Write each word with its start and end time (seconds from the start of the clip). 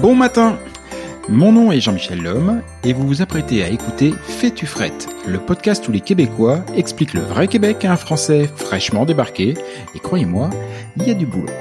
Bon 0.00 0.14
matin 0.14 0.58
Mon 1.28 1.52
nom 1.52 1.72
est 1.72 1.80
Jean-Michel 1.80 2.22
Lhomme 2.22 2.62
et 2.84 2.92
vous 2.92 3.06
vous 3.06 3.22
apprêtez 3.22 3.62
à 3.62 3.68
écouter 3.68 4.14
Fais-tu 4.22 4.66
frette, 4.66 5.08
le 5.26 5.38
podcast 5.38 5.86
où 5.88 5.92
les 5.92 6.00
Québécois 6.00 6.64
expliquent 6.74 7.14
le 7.14 7.20
vrai 7.20 7.48
Québec 7.48 7.84
à 7.84 7.92
un 7.92 7.96
Français 7.96 8.48
fraîchement 8.56 9.04
débarqué. 9.04 9.54
Et 9.94 9.98
croyez-moi, 9.98 10.48
il 10.96 11.06
y 11.06 11.10
a 11.10 11.14
du 11.14 11.26
boulot. 11.26 11.52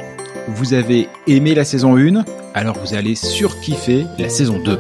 Vous 0.48 0.74
avez 0.74 1.10
aimé 1.28 1.54
la 1.54 1.66
saison 1.66 1.98
1, 1.98 2.24
alors 2.54 2.78
vous 2.80 2.94
allez 2.94 3.16
surkiffer 3.16 4.06
la 4.18 4.30
saison 4.30 4.60
2. 4.60 4.80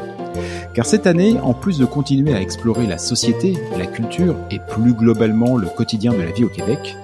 Car 0.73 0.85
cette 0.85 1.07
année, 1.07 1.37
en 1.41 1.53
plus 1.53 1.77
de 1.77 1.85
continuer 1.85 2.33
à 2.33 2.41
explorer 2.41 2.87
la 2.87 2.97
société, 2.97 3.57
la 3.77 3.85
culture 3.85 4.35
et 4.51 4.59
plus 4.59 4.93
globalement 4.93 5.57
le 5.57 5.67
quotidien 5.67 6.13
de 6.13 6.21
la 6.21 6.31
vie 6.31 6.43
au 6.43 6.49
Québec, 6.49 6.97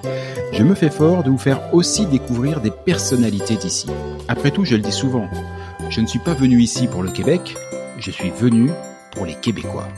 je 0.52 0.62
me 0.62 0.74
fais 0.74 0.90
fort 0.90 1.22
de 1.22 1.30
vous 1.30 1.38
faire 1.38 1.74
aussi 1.74 2.06
découvrir 2.06 2.60
des 2.60 2.70
personnalités 2.70 3.56
d'ici. 3.56 3.88
Après 4.28 4.50
tout, 4.50 4.64
je 4.64 4.76
le 4.76 4.82
dis 4.82 4.92
souvent, 4.92 5.28
je 5.90 6.00
ne 6.00 6.06
suis 6.06 6.18
pas 6.18 6.34
venu 6.34 6.60
ici 6.60 6.86
pour 6.86 7.02
le 7.02 7.10
Québec, 7.10 7.56
je 7.98 8.10
suis 8.10 8.30
venu 8.30 8.70
pour 9.12 9.26
les 9.26 9.34
Québécois. 9.34 9.88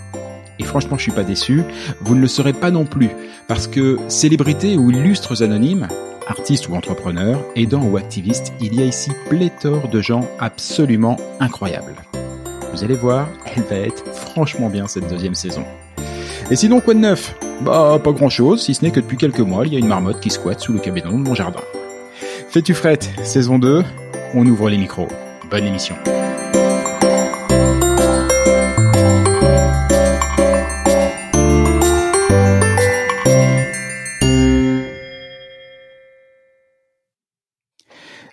Et 0.59 0.65
franchement, 0.65 0.97
je 0.97 1.03
suis 1.03 1.13
pas 1.13 1.25
déçu, 1.25 1.63
vous 2.01 2.15
ne 2.15 2.21
le 2.21 2.27
serez 2.27 2.53
pas 2.53 2.71
non 2.71 2.85
plus, 2.85 3.11
parce 3.47 3.67
que 3.67 3.99
célébrités 4.09 4.77
ou 4.77 4.91
illustres 4.91 5.43
anonymes, 5.43 5.89
artistes 6.27 6.69
ou 6.69 6.75
entrepreneurs, 6.75 7.45
aidants 7.57 7.85
ou 7.85 7.97
activistes, 7.97 8.53
il 8.61 8.75
y 8.75 8.83
a 8.83 8.85
ici 8.85 9.11
pléthore 9.29 9.89
de 9.89 10.01
gens 10.01 10.27
absolument 10.41 11.17
incroyables. 11.41 12.08
Allez 12.81 12.95
voir, 12.95 13.29
elle 13.45 13.65
va 13.65 13.77
être 13.77 14.07
franchement 14.15 14.71
bien 14.71 14.87
cette 14.87 15.09
deuxième 15.09 15.35
saison. 15.35 15.65
Et 16.51 16.57
sinon, 16.57 16.81
quoi 16.81 16.95
de 16.95 17.01
neuf? 17.01 17.35
Bah, 17.61 18.01
pas 18.03 18.13
grand 18.13 18.29
chose, 18.29 18.63
si 18.63 18.73
ce 18.73 18.85
n'est 18.85 18.93
que 18.93 19.01
depuis 19.01 19.17
quelques 19.17 19.41
mois, 19.41 19.67
il 19.67 19.73
y 19.73 19.77
a 19.77 19.79
une 19.81 19.89
marmotte 19.89 20.21
qui 20.21 20.31
squatte 20.31 20.61
sous 20.61 20.73
le 20.73 20.79
cabinet 20.79 21.11
de 21.11 21.17
mon 21.17 21.35
jardin. 21.35 21.61
Fais-tu 22.49 22.75
frette, 22.75 23.11
saison 23.25 23.59
2, 23.59 23.83
on 24.35 24.47
ouvre 24.47 24.71
les 24.71 24.79
micros. 24.79 25.09
Bonne 25.51 25.67
émission. 25.67 25.97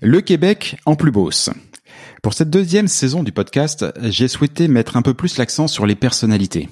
Le 0.01 0.21
Québec 0.21 0.77
en 0.85 0.95
plus 0.95 1.11
bosse. 1.11 1.49
Pour 2.25 2.33
cette 2.33 2.49
deuxième 2.49 2.87
saison 2.87 3.21
du 3.21 3.31
podcast, 3.31 3.85
j'ai 4.01 4.27
souhaité 4.27 4.67
mettre 4.67 4.97
un 4.97 5.03
peu 5.03 5.13
plus 5.13 5.37
l'accent 5.37 5.67
sur 5.67 5.85
les 5.85 5.93
personnalités, 5.93 6.69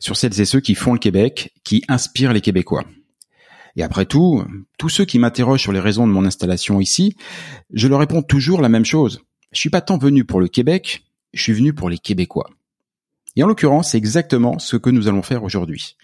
sur 0.00 0.16
celles 0.16 0.40
et 0.40 0.46
ceux 0.46 0.60
qui 0.60 0.74
font 0.74 0.94
le 0.94 0.98
Québec, 0.98 1.52
qui 1.64 1.84
inspirent 1.86 2.32
les 2.32 2.40
Québécois. 2.40 2.82
Et 3.76 3.82
après 3.82 4.06
tout, 4.06 4.42
tous 4.78 4.88
ceux 4.88 5.04
qui 5.04 5.18
m'interrogent 5.18 5.60
sur 5.60 5.72
les 5.72 5.80
raisons 5.80 6.06
de 6.06 6.12
mon 6.14 6.24
installation 6.24 6.80
ici, 6.80 7.14
je 7.74 7.88
leur 7.88 7.98
réponds 7.98 8.22
toujours 8.22 8.62
la 8.62 8.70
même 8.70 8.86
chose. 8.86 9.20
Je 9.52 9.60
suis 9.60 9.68
pas 9.68 9.82
tant 9.82 9.98
venu 9.98 10.24
pour 10.24 10.40
le 10.40 10.48
Québec, 10.48 11.04
je 11.34 11.42
suis 11.42 11.52
venu 11.52 11.74
pour 11.74 11.90
les 11.90 11.98
Québécois. 11.98 12.48
Et 13.36 13.42
en 13.42 13.48
l'occurrence, 13.48 13.90
c'est 13.90 13.98
exactement 13.98 14.58
ce 14.58 14.78
que 14.78 14.88
nous 14.88 15.08
allons 15.08 15.20
faire 15.20 15.44
aujourd'hui. 15.44 15.98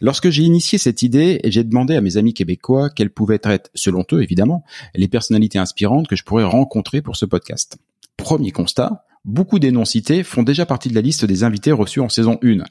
Lorsque 0.00 0.30
j'ai 0.30 0.44
initié 0.44 0.78
cette 0.78 1.02
idée, 1.02 1.42
j'ai 1.44 1.62
demandé 1.62 1.94
à 1.94 2.00
mes 2.00 2.16
amis 2.16 2.32
québécois 2.32 2.88
quelles 2.88 3.12
pouvaient 3.12 3.42
être, 3.42 3.68
selon 3.74 4.02
eux 4.14 4.22
évidemment, 4.22 4.64
les 4.94 5.08
personnalités 5.08 5.58
inspirantes 5.58 6.08
que 6.08 6.16
je 6.16 6.24
pourrais 6.24 6.44
rencontrer 6.44 7.02
pour 7.02 7.16
ce 7.16 7.26
podcast. 7.26 7.76
Premier 8.20 8.50
constat, 8.50 9.04
beaucoup 9.24 9.58
des 9.58 9.72
noms 9.72 9.84
cités 9.84 10.22
font 10.22 10.42
déjà 10.42 10.66
partie 10.66 10.88
de 10.88 10.94
la 10.94 11.00
liste 11.00 11.24
des 11.24 11.42
invités 11.44 11.72
reçus 11.72 12.00
en 12.00 12.08
saison 12.08 12.38
1. 12.42 12.64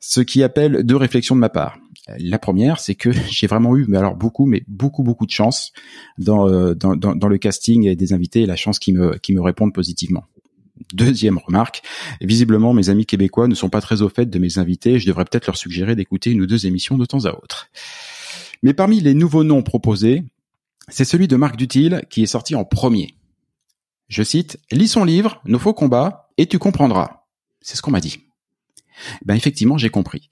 Ce 0.00 0.20
qui 0.20 0.42
appelle 0.42 0.84
deux 0.84 0.96
réflexions 0.96 1.34
de 1.34 1.40
ma 1.40 1.48
part. 1.48 1.78
La 2.18 2.38
première, 2.38 2.78
c'est 2.78 2.94
que 2.94 3.10
j'ai 3.30 3.46
vraiment 3.46 3.76
eu, 3.76 3.86
mais 3.88 3.98
alors 3.98 4.14
beaucoup, 4.14 4.46
mais 4.46 4.62
beaucoup, 4.68 5.02
beaucoup 5.02 5.26
de 5.26 5.30
chance 5.30 5.72
dans, 6.18 6.48
euh, 6.48 6.74
le 6.74 7.36
casting 7.38 7.94
des 7.94 8.12
invités 8.12 8.42
et 8.42 8.46
la 8.46 8.56
chance 8.56 8.78
qui 8.78 8.92
me, 8.92 9.16
qui 9.18 9.34
me 9.34 9.40
répondent 9.40 9.72
positivement. 9.72 10.24
Deuxième 10.92 11.38
remarque, 11.38 11.82
visiblement 12.20 12.74
mes 12.74 12.90
amis 12.90 13.06
québécois 13.06 13.48
ne 13.48 13.54
sont 13.54 13.70
pas 13.70 13.80
très 13.80 14.02
au 14.02 14.10
fait 14.10 14.26
de 14.26 14.38
mes 14.38 14.58
invités, 14.58 14.98
je 14.98 15.06
devrais 15.06 15.24
peut-être 15.24 15.46
leur 15.46 15.56
suggérer 15.56 15.96
d'écouter 15.96 16.30
une 16.30 16.42
ou 16.42 16.46
deux 16.46 16.66
émissions 16.66 16.98
de 16.98 17.06
temps 17.06 17.24
à 17.24 17.32
autre. 17.32 17.70
Mais 18.62 18.74
parmi 18.74 19.00
les 19.00 19.14
nouveaux 19.14 19.42
noms 19.42 19.62
proposés, 19.62 20.22
c'est 20.88 21.06
celui 21.06 21.28
de 21.28 21.36
Marc 21.36 21.56
Dutil 21.56 22.02
qui 22.10 22.22
est 22.22 22.26
sorti 22.26 22.54
en 22.54 22.64
premier. 22.64 23.14
Je 24.08 24.22
cite, 24.22 24.58
lis 24.70 24.88
son 24.88 25.04
livre, 25.04 25.40
Nos 25.44 25.58
faux 25.58 25.74
combats, 25.74 26.30
et 26.38 26.46
tu 26.46 26.58
comprendras. 26.58 27.24
C'est 27.60 27.76
ce 27.76 27.82
qu'on 27.82 27.90
m'a 27.90 28.00
dit. 28.00 28.20
Ben 29.24 29.34
effectivement, 29.34 29.76
j'ai 29.76 29.90
compris. 29.90 30.30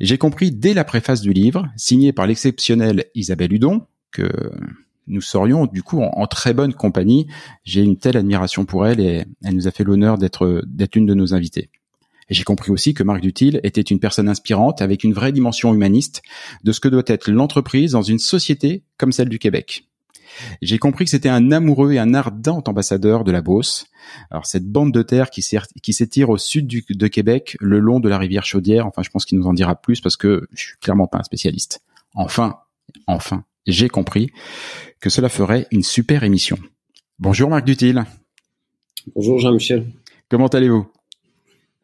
J'ai 0.00 0.18
compris 0.18 0.52
dès 0.52 0.74
la 0.74 0.84
préface 0.84 1.20
du 1.20 1.32
livre, 1.32 1.68
signée 1.76 2.12
par 2.12 2.26
l'exceptionnelle 2.26 3.06
Isabelle 3.14 3.52
Hudon, 3.52 3.86
que 4.12 4.28
nous 5.06 5.20
serions 5.20 5.66
du 5.66 5.82
coup 5.82 6.00
en, 6.02 6.26
très 6.26 6.52
bonne 6.52 6.74
compagnie. 6.74 7.26
J'ai 7.64 7.82
une 7.82 7.96
telle 7.96 8.16
admiration 8.16 8.66
pour 8.66 8.86
elle 8.86 9.00
et 9.00 9.24
elle 9.42 9.54
nous 9.54 9.66
a 9.66 9.70
fait 9.70 9.84
l'honneur 9.84 10.18
d'être 10.18 10.62
d'être 10.66 10.96
une 10.96 11.06
de 11.06 11.14
nos 11.14 11.34
invitées. 11.34 11.70
J'ai 12.28 12.44
compris 12.44 12.70
aussi 12.70 12.92
que 12.92 13.02
Marc 13.02 13.22
Dutil 13.22 13.58
était 13.62 13.80
une 13.80 14.00
personne 14.00 14.28
inspirante 14.28 14.82
avec 14.82 15.02
une 15.02 15.14
vraie 15.14 15.32
dimension 15.32 15.72
humaniste 15.72 16.22
de 16.62 16.72
ce 16.72 16.80
que 16.80 16.88
doit 16.88 17.02
être 17.06 17.30
l'entreprise 17.30 17.92
dans 17.92 18.02
une 18.02 18.18
société 18.18 18.84
comme 18.98 19.12
celle 19.12 19.30
du 19.30 19.38
Québec. 19.38 19.88
J'ai 20.62 20.78
compris 20.78 21.04
que 21.04 21.10
c'était 21.10 21.28
un 21.28 21.52
amoureux 21.52 21.92
et 21.92 21.98
un 21.98 22.14
ardent 22.14 22.62
ambassadeur 22.66 23.24
de 23.24 23.32
la 23.32 23.42
Beauce. 23.42 23.86
Alors 24.30 24.46
cette 24.46 24.66
bande 24.66 24.92
de 24.92 25.02
terre 25.02 25.30
qui 25.30 25.42
s'étire 25.42 26.30
au 26.30 26.38
sud 26.38 26.66
du- 26.66 26.84
de 26.88 27.06
Québec, 27.08 27.56
le 27.60 27.78
long 27.78 28.00
de 28.00 28.08
la 28.08 28.18
rivière 28.18 28.44
Chaudière. 28.44 28.86
Enfin, 28.86 29.02
je 29.02 29.10
pense 29.10 29.24
qu'il 29.24 29.38
nous 29.38 29.46
en 29.46 29.52
dira 29.54 29.74
plus 29.74 30.00
parce 30.00 30.16
que 30.16 30.48
je 30.52 30.62
suis 30.62 30.76
clairement 30.78 31.06
pas 31.06 31.18
un 31.18 31.22
spécialiste. 31.24 31.80
Enfin, 32.14 32.56
enfin, 33.06 33.44
j'ai 33.66 33.88
compris 33.88 34.30
que 35.00 35.10
cela 35.10 35.28
ferait 35.28 35.66
une 35.70 35.82
super 35.82 36.24
émission. 36.24 36.58
Bonjour 37.18 37.50
Marc 37.50 37.64
Dutil. 37.64 38.02
Bonjour 39.14 39.38
Jean-Michel. 39.38 39.86
Comment 40.28 40.48
allez-vous? 40.48 40.86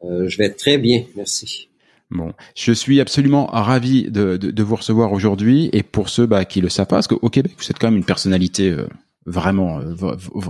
Euh, 0.03 0.27
je 0.27 0.37
vais 0.37 0.49
très 0.51 0.77
bien, 0.77 1.03
merci. 1.15 1.69
Bon, 2.15 2.31
je 2.55 2.71
suis 2.71 3.01
absolument 3.01 3.47
ravi 3.47 4.09
de, 4.09 4.63
vous 4.63 4.75
recevoir 4.75 5.11
aujourd'hui 5.11 5.69
et 5.73 5.83
pour 5.83 6.09
ceux 6.09 6.25
bah, 6.25 6.45
qui 6.45 6.61
le 6.61 6.69
savent 6.69 6.87
pas, 6.87 6.95
parce 6.95 7.07
qu'au 7.07 7.29
Québec 7.29 7.53
vous 7.57 7.65
êtes 7.65 7.77
quand 7.77 7.87
même 7.87 7.97
une 7.97 8.05
personnalité 8.05 8.71
euh, 8.71 8.87
vraiment 9.25 9.79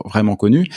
vraiment 0.06 0.36
connu. 0.36 0.68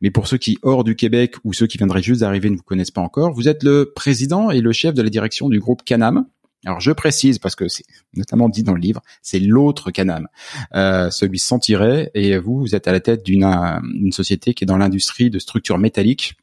Mais 0.00 0.10
pour 0.10 0.28
ceux 0.28 0.38
qui 0.38 0.58
hors 0.62 0.84
du 0.84 0.94
Québec 0.94 1.34
ou 1.44 1.52
ceux 1.52 1.66
qui 1.66 1.78
viendraient 1.78 2.02
juste 2.02 2.20
d'arriver 2.20 2.50
ne 2.50 2.56
vous 2.56 2.62
connaissent 2.62 2.90
pas 2.90 3.00
encore, 3.00 3.32
vous 3.32 3.48
êtes 3.48 3.62
le 3.62 3.92
président 3.94 4.50
et 4.50 4.60
le 4.60 4.72
chef 4.72 4.94
de 4.94 5.02
la 5.02 5.10
direction 5.10 5.48
du 5.48 5.58
groupe 5.58 5.82
Canam. 5.84 6.26
Alors 6.64 6.80
je 6.80 6.92
précise 6.92 7.38
parce 7.38 7.54
que 7.54 7.68
c'est 7.68 7.84
notamment 8.14 8.48
dit 8.48 8.62
dans 8.62 8.74
le 8.74 8.80
livre, 8.80 9.02
c'est 9.22 9.38
l'autre 9.40 9.90
Canam, 9.90 10.28
euh, 10.74 11.10
celui 11.10 11.38
sans 11.38 11.58
tiret, 11.58 12.10
et 12.14 12.38
vous 12.38 12.58
vous 12.60 12.74
êtes 12.74 12.88
à 12.88 12.92
la 12.92 13.00
tête 13.00 13.24
d'une 13.24 13.44
une 13.44 14.12
société 14.12 14.54
qui 14.54 14.64
est 14.64 14.66
dans 14.66 14.78
l'industrie 14.78 15.30
de 15.30 15.38
structures 15.38 15.78
métalliques 15.78 16.36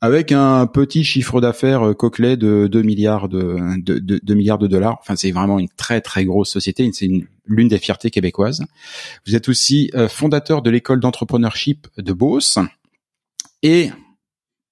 avec 0.00 0.32
un 0.32 0.66
petit 0.66 1.04
chiffre 1.04 1.40
d'affaires 1.40 1.88
euh, 1.88 1.94
Coquelet 1.94 2.36
de 2.36 2.66
2 2.66 2.82
milliards 2.82 3.28
de, 3.28 3.56
de, 3.78 3.98
de, 3.98 4.20
2 4.22 4.34
milliards 4.34 4.58
de 4.58 4.66
dollars. 4.66 4.98
Enfin, 5.00 5.16
c'est 5.16 5.30
vraiment 5.30 5.58
une 5.58 5.68
très 5.68 6.00
très 6.00 6.24
grosse 6.24 6.50
société. 6.50 6.90
C'est 6.92 7.08
l'une 7.46 7.68
des 7.68 7.78
fiertés 7.78 8.10
québécoises. 8.10 8.64
Vous 9.26 9.34
êtes 9.34 9.48
aussi 9.48 9.90
euh, 9.94 10.08
fondateur 10.08 10.62
de 10.62 10.70
l'école 10.70 11.00
d'entrepreneurship 11.00 11.88
de 11.96 12.12
Beauce 12.12 12.58
et 13.62 13.90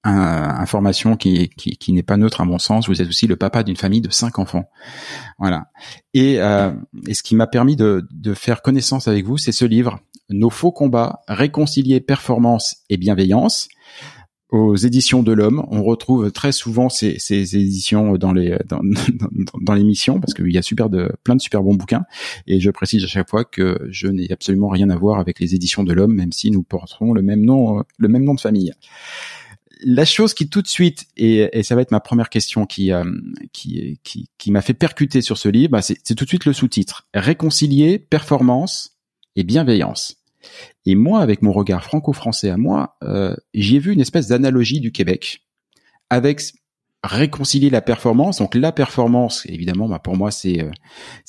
information 0.07 1.17
qui, 1.17 1.49
qui, 1.57 1.77
qui 1.77 1.93
n'est 1.93 2.03
pas 2.03 2.17
neutre 2.17 2.41
à 2.41 2.45
mon 2.45 2.59
sens. 2.59 2.89
Vous 2.89 3.01
êtes 3.01 3.09
aussi 3.09 3.27
le 3.27 3.37
papa 3.37 3.63
d'une 3.63 3.77
famille 3.77 4.03
de 4.03 4.11
cinq 4.11 4.39
enfants. 4.39 4.69
Voilà. 5.39 5.69
Et, 6.13 6.41
euh, 6.41 6.73
et 7.07 7.15
ce 7.15 7.23
qui 7.23 7.35
m'a 7.35 7.47
permis 7.47 7.75
de, 7.75 8.07
de 8.11 8.35
faire 8.35 8.61
connaissance 8.63 9.09
avec 9.09 9.25
vous, 9.25 9.39
c'est 9.39 9.53
ce 9.53 9.65
livre, 9.65 10.01
Nos 10.29 10.51
faux 10.51 10.73
combats, 10.73 11.21
réconcilier 11.27 12.01
performance 12.01 12.77
et 12.91 12.99
bienveillance, 12.99 13.69
aux 14.55 14.77
éditions 14.77 15.25
de 15.25 15.33
l'Homme. 15.33 15.65
On 15.69 15.83
retrouve 15.83 16.31
très 16.31 16.53
souvent 16.53 16.89
ces, 16.89 17.19
ces 17.19 17.57
éditions 17.57 18.17
dans 18.17 18.33
les 18.33 18.57
dans, 18.69 18.81
dans, 19.61 19.75
l'émission 19.75 20.21
parce 20.21 20.33
qu'il 20.33 20.53
y 20.53 20.59
a 20.59 20.63
super 20.63 20.89
de 20.89 21.11
plein 21.25 21.35
de 21.35 21.41
super 21.41 21.63
bons 21.63 21.75
bouquins. 21.75 22.05
Et 22.47 22.61
je 22.61 22.71
précise 22.71 23.03
à 23.03 23.09
chaque 23.09 23.29
fois 23.29 23.45
que 23.45 23.81
je 23.91 24.07
n'ai 24.07 24.31
absolument 24.31 24.69
rien 24.69 24.91
à 24.91 24.97
voir 24.97 25.19
avec 25.19 25.41
les 25.41 25.57
éditions 25.57 25.83
de 25.83 25.93
l'Homme, 25.93 26.15
même 26.15 26.31
si 26.31 26.53
nous 26.53 26.63
porterons 26.63 27.13
le 27.13 27.23
même 27.23 27.45
nom 27.45 27.83
le 27.99 28.09
même 28.09 28.23
nom 28.23 28.35
de 28.35 28.41
famille. 28.41 28.73
La 29.81 30.05
chose 30.05 30.35
qui 30.35 30.49
tout 30.49 30.63
de 30.63 30.69
suite 30.69 31.07
et, 31.17 31.49
et 31.53 31.65
ça 31.65 31.75
va 31.75 31.83
être 31.83 31.91
ma 31.91 32.01
première 32.01 32.31
question 32.31 32.65
qui 32.65 32.93
euh, 32.93 33.05
qui 33.53 33.99
qui, 34.05 34.29
qui 34.39 34.53
m'a 34.53 34.63
fait 34.63 34.73
percuter 34.73 35.21
sur 35.21 35.37
ce 35.37 35.49
livre, 35.49 35.73
bah, 35.73 35.83
c'est 35.83 36.15
tout 36.15 36.25
de 36.25 36.29
suite 36.29 36.45
le 36.45 36.53
sous-titre 36.53 37.09
réconcilier 37.13 37.99
performance 37.99 38.97
et 39.35 39.43
bienveillance. 39.43 40.24
Et 40.87 40.95
moi, 40.95 41.21
avec 41.21 41.43
mon 41.43 41.53
regard 41.53 41.83
franco-français 41.83 42.51
à 42.51 42.57
moi, 42.57 42.97
euh, 43.03 43.35
j'y 43.55 43.77
ai 43.77 43.79
vu 43.79 43.93
une 43.93 44.01
espèce 44.01 44.29
d'analogie 44.29 44.81
du 44.81 44.93
Québec 44.93 45.43
avec 46.11 46.53
réconcilier 47.05 47.71
la 47.71 47.81
performance. 47.81 48.39
Donc 48.39 48.55
la 48.55 48.73
performance, 48.73 49.47
évidemment, 49.47 49.89
bah, 49.89 49.99
pour 49.99 50.17
moi, 50.17 50.31
c'est 50.31 50.63
euh, 50.63 50.71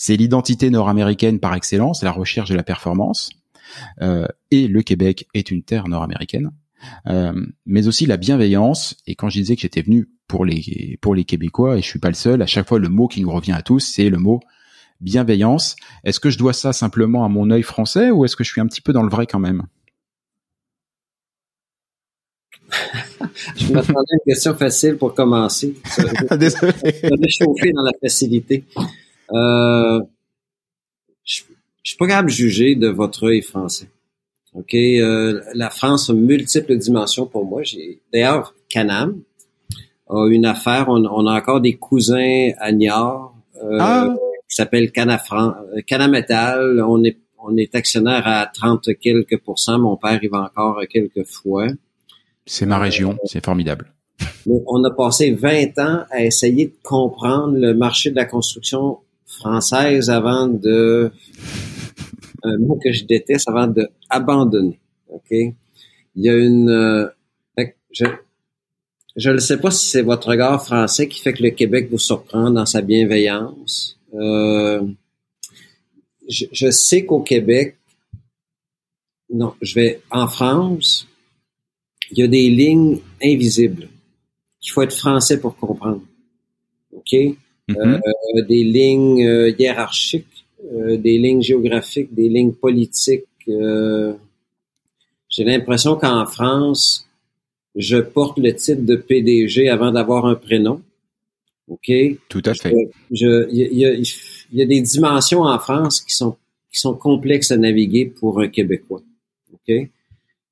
l'identité 0.10 0.70
nord-américaine 0.70 1.40
par 1.40 1.54
excellence, 1.54 2.04
la 2.04 2.12
recherche 2.12 2.50
de 2.50 2.56
la 2.56 2.64
performance. 2.64 3.30
Euh, 4.02 4.28
et 4.52 4.68
le 4.68 4.82
Québec 4.84 5.28
est 5.34 5.52
une 5.52 5.64
terre 5.64 5.88
nord-américaine, 5.88 6.52
euh, 7.08 7.34
mais 7.66 7.88
aussi 7.88 8.06
la 8.06 8.18
bienveillance. 8.18 8.96
Et 9.06 9.16
quand 9.16 9.30
je 9.30 9.40
disais 9.40 9.56
que 9.56 9.62
j'étais 9.62 9.82
venu 9.82 10.10
pour 10.28 10.46
les 10.46 10.98
pour 11.02 11.14
les 11.14 11.24
Québécois, 11.26 11.78
et 11.78 11.82
je 11.82 11.88
suis 11.88 12.00
pas 12.00 12.10
le 12.10 12.16
seul, 12.16 12.42
à 12.42 12.48
chaque 12.48 12.68
fois 12.68 12.80
le 12.80 12.90
mot 12.90 13.08
qui 13.08 13.22
nous 13.22 13.32
revient 13.32 13.52
à 13.52 13.62
tous, 13.62 13.80
c'est 13.80 14.10
le 14.10 14.18
mot 14.18 14.40
bienveillance. 15.02 15.76
Est-ce 16.04 16.20
que 16.20 16.30
je 16.30 16.38
dois 16.38 16.54
ça 16.54 16.74
simplement 16.74 17.26
à 17.26 17.30
mon 17.30 17.50
œil 17.52 17.64
français 17.64 18.12
ou 18.12 18.26
est-ce 18.26 18.36
que 18.36 18.44
je 18.44 18.52
suis 18.52 18.62
un 18.62 18.68
petit 18.68 18.82
peu 18.82 18.94
dans 18.94 19.04
le 19.04 19.10
vrai 19.10 19.28
quand 19.28 19.40
même? 19.40 19.64
Je 23.56 23.72
m'attendais 23.72 23.98
à 23.98 24.16
une 24.16 24.34
question 24.34 24.56
facile 24.56 24.98
pour 24.98 25.14
commencer. 25.14 25.76
Désolé. 26.38 26.74
Je 26.84 27.30
chauffer 27.30 27.72
dans 27.72 27.84
la 27.84 27.92
facilité. 28.02 28.64
Euh, 29.32 30.02
je, 31.24 31.42
je 31.84 31.90
suis 31.90 31.98
pas 31.98 32.08
capable 32.08 32.30
de 32.30 32.34
juger 32.34 32.76
de 32.76 32.88
votre 32.88 33.28
œil 33.28 33.42
français. 33.42 33.90
OK? 34.56 34.74
Euh, 34.74 35.42
la 35.54 35.70
France 35.70 36.10
a 36.10 36.14
multiples 36.14 36.78
dimensions 36.78 37.26
pour 37.26 37.46
moi. 37.46 37.64
J'ai 37.64 38.00
D'ailleurs, 38.12 38.56
Canam 38.70 39.22
a 40.10 40.28
une 40.28 40.46
affaire. 40.46 40.88
On, 40.90 41.28
a 41.28 41.34
encore 41.38 41.62
des 41.62 41.76
cousins 41.76 42.52
à 42.60 42.72
Niort. 42.72 43.36
Euh, 43.64 43.78
ah 43.80 44.16
qui 44.50 44.56
s'appelle 44.56 44.92
Canafran, 44.92 45.54
euh, 45.76 45.82
Canametal. 45.86 46.82
On 46.82 47.04
est, 47.04 47.18
on 47.38 47.56
est 47.58 47.74
actionnaire 47.76 48.24
à 48.26 48.46
30 48.48 48.90
quelques 49.00 49.40
pourcents. 49.40 49.80
Mon 49.80 49.98
père 49.98 50.24
y 50.24 50.28
va 50.28 50.42
encore 50.42 50.82
quelques 50.90 51.26
fois. 51.26 51.68
C'est 52.46 52.66
ma 52.66 52.78
région, 52.78 53.18
c'est 53.26 53.44
formidable. 53.44 53.92
on 54.48 54.84
a 54.84 54.92
passé 54.92 55.32
20 55.32 55.80
ans 55.80 56.06
à 56.12 56.24
essayer 56.24 56.68
de 56.68 56.76
comprendre 56.84 57.58
le 57.58 57.74
marché 57.74 58.12
de 58.12 58.16
la 58.16 58.26
construction 58.26 59.00
française 59.26 60.10
avant 60.10 60.48
de 60.48 61.12
un 62.44 62.58
mot 62.60 62.80
que 62.82 62.92
je 62.92 63.06
déteste 63.06 63.50
avant 63.50 63.68
de 63.68 63.90
abandonner. 64.10 64.80
OK? 65.10 65.32
Il 65.32 65.56
y 66.16 66.30
a 66.30 66.36
une 66.36 66.70
euh, 66.70 67.08
je 67.92 68.06
je 69.16 69.30
ne 69.30 69.38
sais 69.38 69.58
pas 69.58 69.72
si 69.72 69.86
c'est 69.88 70.02
votre 70.02 70.28
regard 70.28 70.64
français 70.64 71.08
qui 71.08 71.22
fait 71.22 71.32
que 71.32 71.42
le 71.42 71.52
Québec 71.52 71.88
vous 71.90 71.98
surprend 71.98 72.52
dans 72.52 72.66
sa 72.66 72.82
bienveillance 72.82 73.95
euh, 74.16 74.82
je, 76.28 76.70
sais 76.72 77.06
qu'au 77.06 77.22
Québec, 77.22 77.78
non, 79.32 79.54
je 79.62 79.76
vais 79.76 80.02
en 80.12 80.28
France, 80.28 81.08
il 82.12 82.20
y 82.20 82.24
a 82.24 82.28
des 82.28 82.50
lignes 82.50 83.00
invisibles 83.24 83.90
qu'il 84.60 84.72
faut 84.72 84.82
être 84.82 84.96
français 84.96 85.40
pour 85.40 85.56
comprendre. 85.58 86.02
OK? 86.94 87.12
Mm-hmm. 87.12 87.38
Euh, 87.78 88.46
des 88.48 88.64
lignes 88.64 89.26
euh, 89.26 89.52
hiérarchiques, 89.58 90.46
des 90.72 91.18
lignes 91.20 91.44
géographiques, 91.44 92.14
des 92.14 92.30
lignes 92.30 92.54
politiques. 92.54 93.26
J'ai 93.48 95.44
l'impression 95.44 95.96
qu'en 95.96 96.26
France, 96.26 97.08
je 97.76 97.98
porte 97.98 98.40
le 98.40 98.56
titre 98.56 98.82
de 98.84 98.96
PDG 98.96 99.70
avant 99.70 99.92
d'avoir 99.92 100.26
un 100.26 100.36
prénom. 100.36 100.82
OK? 101.68 101.92
Tout 102.30 102.44
à 102.46 102.54
fait. 102.54 102.74
Il 103.12 103.54
y, 103.72 104.62
a, 104.62 104.66
des 104.66 104.82
dimensions 104.82 105.42
en 105.42 105.58
France 105.60 106.02
qui 106.02 106.16
sont, 106.16 106.36
qui 106.72 106.80
sont 106.80 106.94
complexes 106.94 107.52
à 107.52 107.58
naviguer 107.58 108.06
pour 108.06 108.40
un 108.40 108.48
Québécois. 108.48 109.02
OK? 109.54 109.90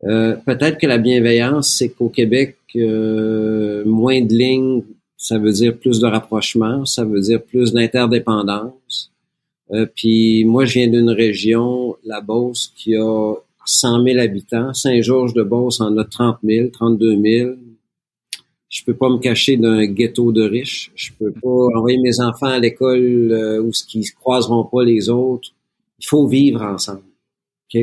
Euh, 0.06 0.36
peut-être 0.46 0.80
que 0.80 0.88
la 0.88 0.98
bienveillance, 0.98 1.76
c'est 1.78 1.90
qu'au 1.90 2.10
Québec, 2.10 2.58
euh, 2.76 3.84
moins 3.86 4.22
de 4.22 4.34
lignes, 4.34 4.84
ça 5.18 5.38
veut 5.38 5.54
dire 5.54 5.78
plus 5.78 6.00
de 6.00 6.08
rapprochement, 6.08 6.86
ça 6.86 7.06
veut 7.06 7.22
dire 7.22 7.42
plus 7.42 7.72
d'interdépendance. 7.72 9.12
Euh, 9.72 9.86
puis 9.96 10.44
moi, 10.44 10.66
je 10.66 10.80
viens 10.80 10.88
d'une 10.88 11.10
région, 11.10 11.96
la 12.04 12.20
Beauce, 12.20 12.74
qui 12.76 12.96
a 12.96 13.34
100 13.66 14.04
000 14.04 14.20
habitants. 14.20 14.74
Saint-Georges-de-Beauce 14.74 15.80
en 15.80 15.98
a 15.98 16.04
30 16.04 16.40
000, 16.44 16.68
32 16.70 17.22
000 17.22 17.52
je 18.74 18.84
peux 18.84 18.96
pas 18.96 19.08
me 19.08 19.20
cacher 19.20 19.56
d'un 19.56 19.86
ghetto 19.86 20.32
de 20.32 20.42
riches. 20.42 20.92
Je 20.96 21.12
peux 21.20 21.32
pas 21.32 21.78
envoyer 21.78 22.00
mes 22.00 22.20
enfants 22.20 22.48
à 22.48 22.58
l'école 22.58 23.32
euh, 23.32 23.62
où 23.62 23.72
ce 23.72 23.86
qui 23.86 24.04
se 24.04 24.16
croiseront 24.16 24.64
pas 24.64 24.84
les 24.84 25.10
autres. 25.10 25.50
Il 26.00 26.08
faut 26.08 26.28
vivre 26.28 26.64
ensemble. 26.64 27.04
OK? 27.72 27.82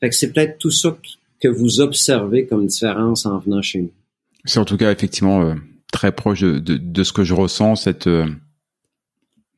Fait 0.00 0.08
que 0.08 0.14
c'est 0.14 0.32
peut-être 0.32 0.58
tout 0.58 0.70
ça 0.70 0.96
que 1.40 1.48
vous 1.48 1.80
observez 1.80 2.46
comme 2.46 2.66
différence 2.66 3.26
en 3.26 3.38
venant 3.38 3.62
chez 3.62 3.80
nous. 3.80 3.90
C'est 4.44 4.60
en 4.60 4.64
tout 4.64 4.76
cas 4.76 4.92
effectivement 4.92 5.42
euh, 5.42 5.54
très 5.92 6.12
proche 6.12 6.42
de, 6.42 6.60
de, 6.60 7.02
ce 7.02 7.12
que 7.12 7.24
je 7.24 7.34
ressens, 7.34 7.74
cette, 7.74 8.06
euh, 8.06 8.28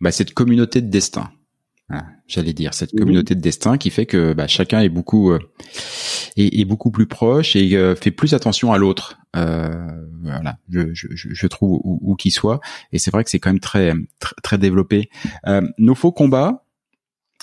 bah, 0.00 0.12
cette 0.12 0.32
communauté 0.32 0.80
de 0.80 0.88
destin. 0.88 1.30
Hein, 1.90 2.06
j'allais 2.26 2.54
dire 2.54 2.72
cette 2.72 2.96
communauté 2.96 3.34
de 3.34 3.40
destin 3.40 3.76
qui 3.76 3.90
fait 3.90 4.06
que 4.06 4.32
bah, 4.32 4.46
chacun 4.46 4.80
est 4.80 4.88
beaucoup 4.88 5.30
est, 6.36 6.64
beaucoup 6.64 6.90
plus 6.90 7.06
proche 7.06 7.56
et 7.56 7.94
fait 7.96 8.10
plus 8.10 8.34
attention 8.34 8.72
à 8.72 8.78
l'autre 8.78 9.20
euh, 9.36 10.06
voilà, 10.22 10.58
je, 10.68 10.92
je, 10.92 11.06
je 11.14 11.46
trouve 11.46 11.80
où, 11.84 11.98
où 12.02 12.16
qu'il 12.16 12.32
soit. 12.32 12.60
Et 12.92 12.98
c'est 12.98 13.10
vrai 13.10 13.24
que 13.24 13.30
c'est 13.30 13.38
quand 13.38 13.50
même 13.50 13.60
très 13.60 13.94
très, 14.20 14.58
développé. 14.58 15.08
Euh, 15.46 15.62
Nos 15.78 15.94
faux 15.94 16.12
combats, 16.12 16.64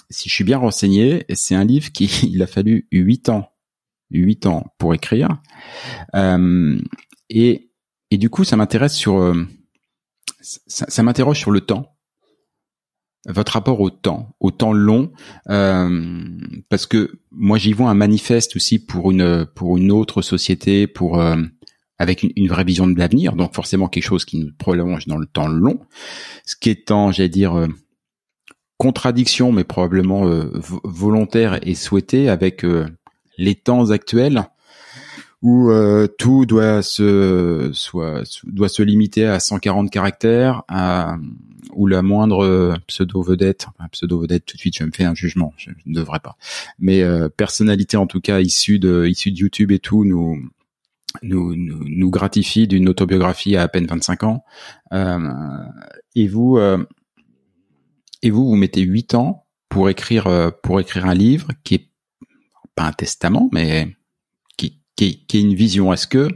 si 0.09 0.29
je 0.29 0.33
suis 0.33 0.43
bien 0.43 0.57
renseigné, 0.57 1.25
c'est 1.33 1.55
un 1.55 1.65
livre 1.65 1.91
qui 1.91 2.05
il 2.31 2.41
a 2.41 2.47
fallu 2.47 2.87
huit 2.91 3.29
ans, 3.29 3.51
huit 4.11 4.45
ans 4.45 4.73
pour 4.77 4.93
écrire. 4.93 5.41
Euh, 6.15 6.79
et 7.29 7.69
et 8.09 8.17
du 8.17 8.29
coup, 8.29 8.43
ça 8.43 8.55
m'intéresse 8.55 8.95
sur 8.95 9.17
euh, 9.17 9.45
ça, 10.41 10.85
ça 10.87 11.03
m'interroge 11.03 11.39
sur 11.39 11.51
le 11.51 11.61
temps 11.61 11.96
votre 13.27 13.53
rapport 13.53 13.81
au 13.81 13.89
temps, 13.89 14.33
au 14.39 14.51
temps 14.51 14.73
long, 14.73 15.11
euh, 15.49 16.23
parce 16.69 16.85
que 16.85 17.19
moi 17.31 17.57
j'y 17.57 17.73
vois 17.73 17.89
un 17.89 17.95
manifeste 17.95 18.55
aussi 18.55 18.79
pour 18.79 19.11
une 19.11 19.45
pour 19.53 19.77
une 19.77 19.91
autre 19.91 20.21
société, 20.21 20.87
pour 20.87 21.19
euh, 21.19 21.35
avec 21.99 22.23
une, 22.23 22.47
vraie 22.47 22.63
vision 22.63 22.87
de 22.87 22.97
l'avenir, 22.97 23.35
donc 23.35 23.53
forcément 23.53 23.87
quelque 23.87 24.03
chose 24.03 24.25
qui 24.25 24.39
nous 24.39 24.51
prolonge 24.57 25.07
dans 25.07 25.17
le 25.17 25.25
temps 25.25 25.47
long, 25.47 25.79
ce 26.45 26.55
qui 26.55 26.69
est 26.69 26.91
en, 26.91 27.11
j'allais 27.11 27.29
dire, 27.29 27.55
euh, 27.55 27.67
contradiction, 28.77 29.51
mais 29.51 29.63
probablement 29.63 30.27
euh, 30.27 30.51
volontaire 30.83 31.59
et 31.67 31.73
souhaité 31.73 32.29
avec 32.29 32.63
euh, 32.63 32.87
les 33.37 33.55
temps 33.55 33.89
actuels 33.91 34.45
où 35.43 35.71
tout 36.17 36.47
doit 36.47 36.81
se 36.81 37.69
soit 37.71 38.23
doit 38.43 38.69
se 38.69 38.81
limiter 38.81 39.27
à 39.27 39.39
140 39.39 39.91
caractères, 39.91 40.63
à, 40.67 41.17
ou 41.77 41.87
la 41.87 42.01
moindre 42.01 42.77
pseudo 42.87 43.21
vedette, 43.21 43.67
pseudo 43.91 44.19
vedette 44.19 44.45
tout 44.45 44.57
de 44.57 44.59
suite, 44.59 44.77
je 44.77 44.83
me 44.83 44.91
fais 44.91 45.05
un 45.05 45.15
jugement, 45.15 45.53
je 45.57 45.69
ne 45.85 45.93
devrais 45.93 46.19
pas, 46.19 46.37
mais 46.79 47.03
personnalité 47.37 47.97
en 47.97 48.07
tout 48.07 48.19
cas 48.19 48.39
issue 48.41 48.79
de 48.79 49.05
issue 49.07 49.31
de 49.31 49.37
YouTube 49.37 49.71
et 49.71 49.79
tout 49.79 50.03
nous 50.03 50.37
nous, 51.23 51.55
nous, 51.55 52.09
gratifie 52.11 52.67
d'une 52.67 52.89
autobiographie 52.89 53.55
à 53.55 53.63
à 53.63 53.67
peine 53.67 53.87
25 53.87 54.23
ans. 54.23 54.43
et 54.91 56.27
vous, 56.27 56.59
et 58.21 58.29
vous, 58.29 58.47
vous 58.47 58.55
mettez 58.55 58.81
8 58.81 59.15
ans 59.15 59.45
pour 59.69 59.89
écrire 59.89 60.51
pour 60.63 60.79
écrire 60.79 61.05
un 61.05 61.15
livre 61.15 61.49
qui 61.63 61.75
est 61.75 61.87
pas 62.77 62.83
un 62.83 62.93
testament, 62.93 63.49
mais 63.51 63.97
qui, 64.55 64.79
qui, 64.95 65.25
qui 65.25 65.37
est 65.37 65.41
une 65.41 65.55
vision. 65.55 65.91
Est-ce 65.91 66.07
que 66.07 66.29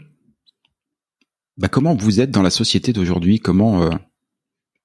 bah, 1.58 1.70
comment 1.70 1.96
vous 1.96 2.20
êtes 2.20 2.32
dans 2.32 2.42
la 2.42 2.50
société 2.50 2.92
d'aujourd'hui? 2.92 3.40
Comment 3.40 3.84
euh, 3.84 3.92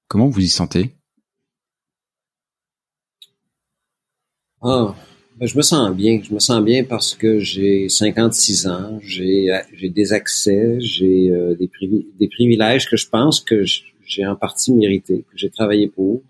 comment 0.07 0.27
vous 0.27 0.41
y 0.41 0.49
sentez? 0.49 0.91
Ah, 4.61 4.95
ben, 5.37 5.47
je 5.47 5.55
me 5.55 5.61
sens 5.61 5.95
bien. 5.95 6.19
Je 6.23 6.33
me 6.33 6.39
sens 6.39 6.63
bien 6.63 6.83
parce 6.83 7.13
que 7.13 7.39
j'ai 7.39 7.89
56 7.89 8.67
ans, 8.67 8.99
j'ai 9.03 9.51
des 9.83 10.13
accès, 10.13 10.79
j'ai 10.79 11.29
euh, 11.29 11.55
des, 11.55 12.27
privilèges 12.27 12.89
que 12.89 12.97
je 12.97 13.07
pense 13.07 13.39
que 13.41 13.63
j'ai 13.63 14.25
en 14.25 14.35
partie 14.35 14.73
mérité, 14.73 15.25
que 15.31 15.37
j'ai 15.37 15.49
travaillé 15.49 15.87
pour. 15.87 16.23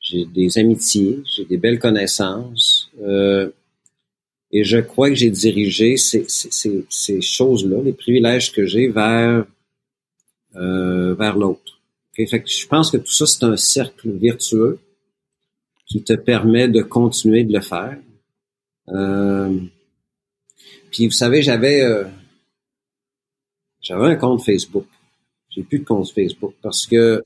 J'ai 0.00 0.24
des 0.24 0.58
amitiés, 0.58 1.20
j'ai 1.36 1.44
des 1.44 1.56
belles 1.56 1.80
connaissances. 1.80 2.90
Euh, 3.02 3.50
et 4.50 4.64
je 4.64 4.78
crois 4.78 5.08
que 5.10 5.14
j'ai 5.14 5.30
dirigé 5.30 5.96
ces 5.96 7.20
choses-là, 7.20 7.82
les 7.82 7.92
privilèges 7.92 8.52
que 8.52 8.64
j'ai, 8.64 8.88
vers, 8.88 9.44
euh, 10.54 11.14
vers 11.14 11.36
l'autre. 11.36 11.77
Fait 12.26 12.42
que 12.42 12.48
je 12.48 12.66
pense 12.66 12.90
que 12.90 12.96
tout 12.96 13.12
ça, 13.12 13.26
c'est 13.26 13.44
un 13.44 13.56
cercle 13.56 14.10
vertueux 14.10 14.80
qui 15.86 16.02
te 16.02 16.12
permet 16.12 16.68
de 16.68 16.82
continuer 16.82 17.44
de 17.44 17.52
le 17.52 17.60
faire. 17.60 17.98
Euh, 18.88 19.58
puis 20.90 21.06
vous 21.06 21.12
savez, 21.12 21.42
j'avais 21.42 21.82
euh, 21.82 22.04
j'avais 23.80 24.06
un 24.06 24.16
compte 24.16 24.42
Facebook. 24.44 24.86
J'ai 25.50 25.62
plus 25.62 25.78
de 25.80 25.84
compte 25.84 26.10
Facebook 26.10 26.54
parce 26.62 26.86
que 26.86 27.24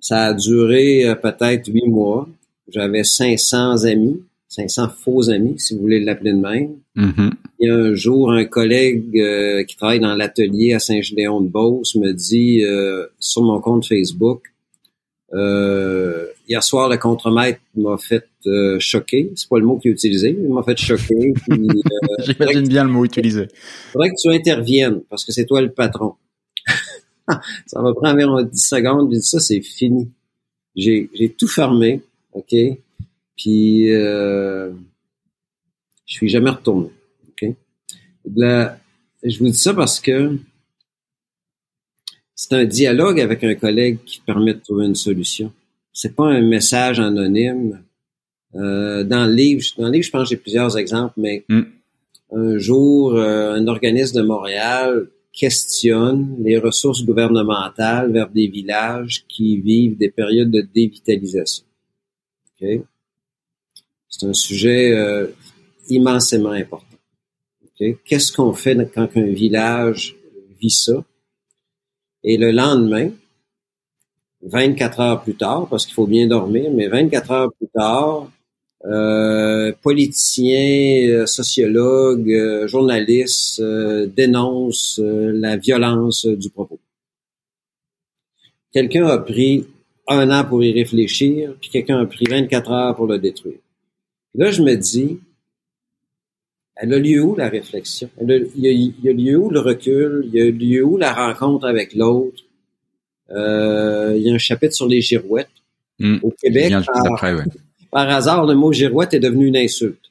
ça 0.00 0.26
a 0.26 0.34
duré 0.34 1.06
euh, 1.06 1.14
peut-être 1.14 1.68
huit 1.68 1.86
mois. 1.86 2.28
J'avais 2.68 3.04
500 3.04 3.84
amis. 3.84 4.22
500 4.52 4.90
faux 4.90 5.30
amis, 5.30 5.54
si 5.58 5.74
vous 5.74 5.80
voulez 5.80 5.98
l'appeler 5.98 6.32
de 6.32 6.38
même. 6.38 6.76
Il 6.94 7.68
y 7.68 7.70
a 7.70 7.74
un 7.74 7.94
jour, 7.94 8.30
un 8.30 8.44
collègue 8.44 9.18
euh, 9.18 9.64
qui 9.64 9.76
travaille 9.76 9.98
dans 9.98 10.14
l'atelier 10.14 10.74
à 10.74 10.78
Saint-Gédéon-de-Beauce 10.78 11.94
me 11.94 12.12
dit 12.12 12.62
euh, 12.62 13.06
sur 13.18 13.42
mon 13.42 13.62
compte 13.62 13.86
Facebook, 13.86 14.52
euh, 15.32 16.26
hier 16.46 16.62
soir, 16.62 16.90
le 16.90 16.98
contremaître 16.98 17.60
m'a 17.76 17.96
fait 17.96 18.28
choquer. 18.78 19.32
C'est 19.36 19.48
pas 19.48 19.58
le 19.58 19.64
mot 19.64 19.78
qu'il 19.78 19.90
a 19.90 19.94
utilisé, 19.94 20.36
il 20.38 20.52
m'a 20.52 20.62
fait 20.62 20.76
choquer. 20.76 21.32
J'imagine 22.18 22.68
bien 22.68 22.84
le 22.84 22.90
mot 22.90 23.06
utilisé. 23.06 23.48
Faudrait 23.92 24.10
que 24.10 24.20
tu 24.20 24.28
interviennes 24.34 25.00
parce 25.08 25.24
que 25.24 25.32
c'est 25.32 25.46
toi 25.46 25.62
le 25.62 25.70
patron. 25.70 26.16
ça 27.26 27.80
va 27.80 27.94
prendre 27.94 28.08
environ 28.08 28.42
10 28.42 28.58
secondes. 28.60 29.14
Je 29.14 29.18
dis 29.18 29.26
ça, 29.26 29.40
c'est 29.40 29.62
fini. 29.62 30.10
J'ai 30.76 31.08
tout 31.38 31.48
fermé, 31.48 32.02
ok? 32.34 32.54
Puis, 33.36 33.92
euh, 33.92 34.70
je 36.06 36.14
suis 36.14 36.28
jamais 36.28 36.50
retourné. 36.50 36.90
OK? 37.28 37.54
je 39.24 39.38
vous 39.38 39.50
dis 39.50 39.54
ça 39.54 39.74
parce 39.74 40.00
que 40.00 40.36
c'est 42.34 42.54
un 42.54 42.64
dialogue 42.64 43.20
avec 43.20 43.44
un 43.44 43.54
collègue 43.54 43.98
qui 44.04 44.20
permet 44.20 44.54
de 44.54 44.60
trouver 44.60 44.86
une 44.86 44.94
solution. 44.94 45.52
C'est 45.92 46.16
pas 46.16 46.26
un 46.26 46.42
message 46.42 46.98
anonyme. 46.98 47.82
Euh, 48.54 49.04
dans 49.04 49.26
le 49.26 49.32
livre, 49.32 49.62
dans 49.78 49.86
le 49.86 49.92
livre, 49.92 50.04
je 50.04 50.10
pense 50.10 50.24
que 50.24 50.30
j'ai 50.30 50.40
plusieurs 50.40 50.76
exemples, 50.76 51.14
mais 51.16 51.44
mm. 51.48 51.62
un 52.32 52.58
jour, 52.58 53.14
euh, 53.14 53.54
un 53.54 53.66
organisme 53.66 54.20
de 54.20 54.26
Montréal 54.26 55.08
questionne 55.32 56.36
les 56.40 56.58
ressources 56.58 57.04
gouvernementales 57.04 58.12
vers 58.12 58.28
des 58.28 58.48
villages 58.48 59.24
qui 59.28 59.58
vivent 59.60 59.96
des 59.96 60.10
périodes 60.10 60.50
de 60.50 60.60
dévitalisation. 60.60 61.64
Okay? 62.56 62.82
C'est 64.12 64.26
un 64.26 64.34
sujet 64.34 64.92
euh, 64.92 65.26
immensément 65.88 66.50
important. 66.50 66.86
Qu'est-ce 68.04 68.30
qu'on 68.30 68.52
fait 68.52 68.76
quand 68.94 69.08
un 69.16 69.26
village 69.26 70.14
vit 70.60 70.70
ça? 70.70 71.02
Et 72.22 72.36
le 72.36 72.52
lendemain, 72.52 73.10
24 74.42 75.00
heures 75.00 75.22
plus 75.22 75.34
tard, 75.34 75.66
parce 75.68 75.86
qu'il 75.86 75.94
faut 75.94 76.06
bien 76.06 76.28
dormir, 76.28 76.70
mais 76.72 76.86
24 76.86 77.30
heures 77.32 77.52
plus 77.52 77.68
tard, 77.74 78.30
euh, 78.84 79.72
politiciens, 79.80 81.08
euh, 81.08 81.26
sociologues, 81.26 82.32
euh, 82.32 82.66
journalistes 82.66 83.62
dénoncent 83.62 85.00
la 85.02 85.56
violence 85.56 86.26
du 86.26 86.50
propos. 86.50 86.78
Quelqu'un 88.72 89.06
a 89.06 89.18
pris 89.18 89.66
un 90.08 90.30
an 90.30 90.44
pour 90.44 90.62
y 90.62 90.72
réfléchir, 90.72 91.54
puis 91.60 91.70
quelqu'un 91.70 92.00
a 92.00 92.06
pris 92.06 92.26
24 92.28 92.70
heures 92.70 92.96
pour 92.96 93.06
le 93.06 93.18
détruire. 93.18 93.58
Là, 94.34 94.50
je 94.50 94.62
me 94.62 94.74
dis, 94.74 95.20
elle 96.76 96.94
a 96.94 96.98
lieu 96.98 97.22
où 97.22 97.36
la 97.36 97.48
réflexion? 97.48 98.08
il, 98.20 98.94
y 99.02 99.08
a, 99.08 99.12
lieu 99.12 99.36
où 99.36 99.50
le 99.50 99.60
recul? 99.60 100.22
Il 100.26 100.34
y 100.34 100.40
a 100.40 100.50
lieu 100.50 100.84
où 100.84 100.96
la 100.96 101.12
rencontre 101.12 101.66
avec 101.66 101.94
l'autre? 101.94 102.42
Euh, 103.30 104.14
il 104.16 104.22
y 104.22 104.30
a 104.30 104.34
un 104.34 104.38
chapitre 104.38 104.74
sur 104.74 104.88
les 104.88 105.00
girouettes. 105.00 105.48
Hmm. 105.98 106.18
Au 106.22 106.30
Québec, 106.30 106.72
par, 107.90 108.08
hasard, 108.08 108.46
le 108.46 108.54
mot 108.54 108.72
girouette 108.72 109.12
est 109.12 109.20
devenu 109.20 109.46
une 109.46 109.56
insulte. 109.56 110.10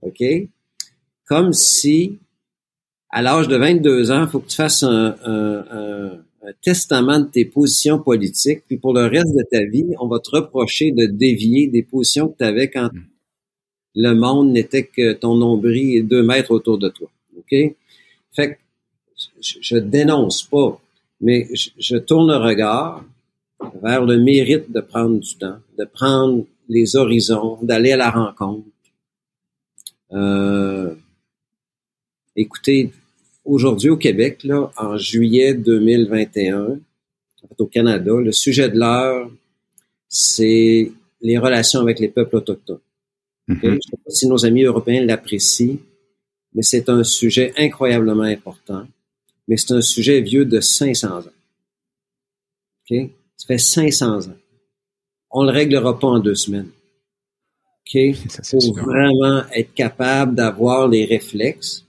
OK? 0.00 0.24
Comme 1.26 1.52
si, 1.52 2.18
à 3.10 3.20
l'âge 3.20 3.48
de 3.48 3.56
22 3.56 4.10
ans, 4.10 4.22
il 4.22 4.28
faut 4.28 4.40
que 4.40 4.48
tu 4.48 4.56
fasses 4.56 4.82
un, 4.82 5.14
un, 5.24 6.24
testament 6.62 7.20
de 7.20 7.26
tes 7.26 7.44
positions 7.44 7.98
politiques, 7.98 8.62
puis 8.66 8.78
pour 8.78 8.94
le 8.94 9.04
reste 9.04 9.36
de 9.36 9.44
ta 9.50 9.62
vie, 9.66 9.84
on 10.00 10.08
va 10.08 10.18
te 10.18 10.30
reprocher 10.30 10.92
de 10.92 11.04
dévier 11.04 11.66
des 11.66 11.82
positions 11.82 12.28
que 12.28 12.38
tu 12.38 12.44
avais 12.44 12.70
quand 12.70 12.88
hmm 12.90 13.02
le 14.00 14.14
monde 14.14 14.52
n'était 14.52 14.84
que 14.84 15.12
ton 15.12 15.34
nombril 15.34 15.96
et 15.96 16.02
deux 16.02 16.22
mètres 16.22 16.52
autour 16.52 16.78
de 16.78 16.88
toi. 16.88 17.10
OK? 17.36 17.50
Fait 18.32 18.52
que 18.52 18.56
je, 19.40 19.76
dénonce 19.76 20.44
pas, 20.44 20.80
mais 21.20 21.48
je, 21.52 21.96
tourne 21.96 22.30
le 22.30 22.36
regard 22.36 23.04
vers 23.82 24.04
le 24.04 24.18
mérite 24.18 24.70
de 24.70 24.80
prendre 24.80 25.18
du 25.18 25.34
temps, 25.34 25.58
de 25.76 25.84
prendre 25.84 26.44
les 26.68 26.94
horizons, 26.94 27.58
d'aller 27.60 27.90
à 27.90 27.96
la 27.96 28.10
rencontre. 28.10 28.68
Euh, 30.12 30.94
écoutez, 32.36 32.92
aujourd'hui 33.44 33.90
au 33.90 33.96
Québec, 33.96 34.44
là, 34.44 34.70
en 34.76 34.96
juillet 34.96 35.54
2021, 35.54 36.78
au 37.58 37.66
Canada, 37.66 38.12
le 38.14 38.30
sujet 38.30 38.68
de 38.68 38.78
l'heure, 38.78 39.28
c'est 40.08 40.92
les 41.20 41.38
relations 41.38 41.80
avec 41.80 41.98
les 41.98 42.08
peuples 42.08 42.36
autochtones. 42.36 42.78
Je 43.48 43.66
ne 43.66 43.80
sais 43.80 43.96
pas 44.04 44.10
si 44.10 44.26
nos 44.26 44.44
amis 44.44 44.64
européens 44.64 45.04
l'apprécient, 45.04 45.78
mais 46.54 46.62
c'est 46.62 46.88
un 46.88 47.02
sujet 47.02 47.52
incroyablement 47.56 48.22
important. 48.22 48.86
Mais 49.46 49.56
c'est 49.56 49.72
un 49.72 49.80
sujet 49.80 50.20
vieux 50.20 50.44
de 50.44 50.60
500 50.60 51.20
ans. 51.20 51.22
OK? 52.90 53.10
Ça 53.36 53.46
fait 53.46 53.58
500 53.58 54.28
ans. 54.28 54.36
On 55.30 55.44
le 55.44 55.50
réglera 55.50 55.98
pas 55.98 56.08
en 56.08 56.18
deux 56.18 56.34
semaines. 56.34 56.70
OK? 57.80 57.94
Il 57.94 58.16
faut 58.44 58.72
vraiment 58.74 59.44
être 59.54 59.72
capable 59.72 60.34
d'avoir 60.34 60.88
les 60.88 61.06
réflexes, 61.06 61.84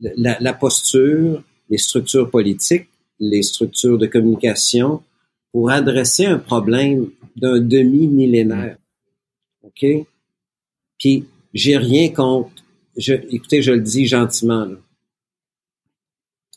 la, 0.00 0.36
la, 0.38 0.52
posture, 0.52 1.42
les 1.70 1.78
structures 1.78 2.30
politiques, 2.30 2.88
les 3.18 3.42
structures 3.42 3.96
de 3.96 4.06
communication 4.06 5.02
pour 5.50 5.70
adresser 5.70 6.26
un 6.26 6.38
problème 6.38 7.10
d'un 7.36 7.58
demi-millénaire. 7.60 8.76
OK? 9.62 10.06
Puis 10.98 11.26
j'ai 11.54 11.76
rien 11.76 12.10
contre. 12.10 12.50
Je, 12.96 13.14
écoutez, 13.30 13.62
je 13.62 13.72
le 13.72 13.80
dis 13.80 14.06
gentiment. 14.06 14.64
Là. 14.64 14.76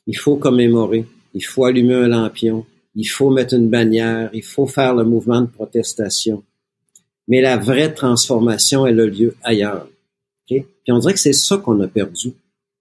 Il 0.08 0.18
faut 0.18 0.38
commémorer. 0.38 1.06
Il 1.34 1.46
faut 1.46 1.66
allumer 1.66 1.96
un 1.96 2.08
lampion. 2.08 2.66
Il 2.96 3.06
faut 3.06 3.30
mettre 3.30 3.54
une 3.54 3.70
bannière. 3.70 4.30
Il 4.34 4.44
faut 4.44 4.68
faire 4.68 4.96
le 4.96 5.04
mouvement 5.04 5.42
de 5.42 5.48
protestation. 5.48 6.44
Mais 7.28 7.42
la 7.42 7.58
vraie 7.58 7.94
transformation, 7.94 8.88
elle 8.88 9.00
a 9.00 9.06
lieu 9.06 9.36
ailleurs. 9.44 9.88
Okay? 10.46 10.66
Puis 10.84 10.92
on 10.92 11.00
dirait 11.00 11.14
que 11.14 11.20
c'est 11.20 11.34
ça 11.34 11.58
qu'on 11.58 11.80
a 11.82 11.88
perdu. 11.88 12.34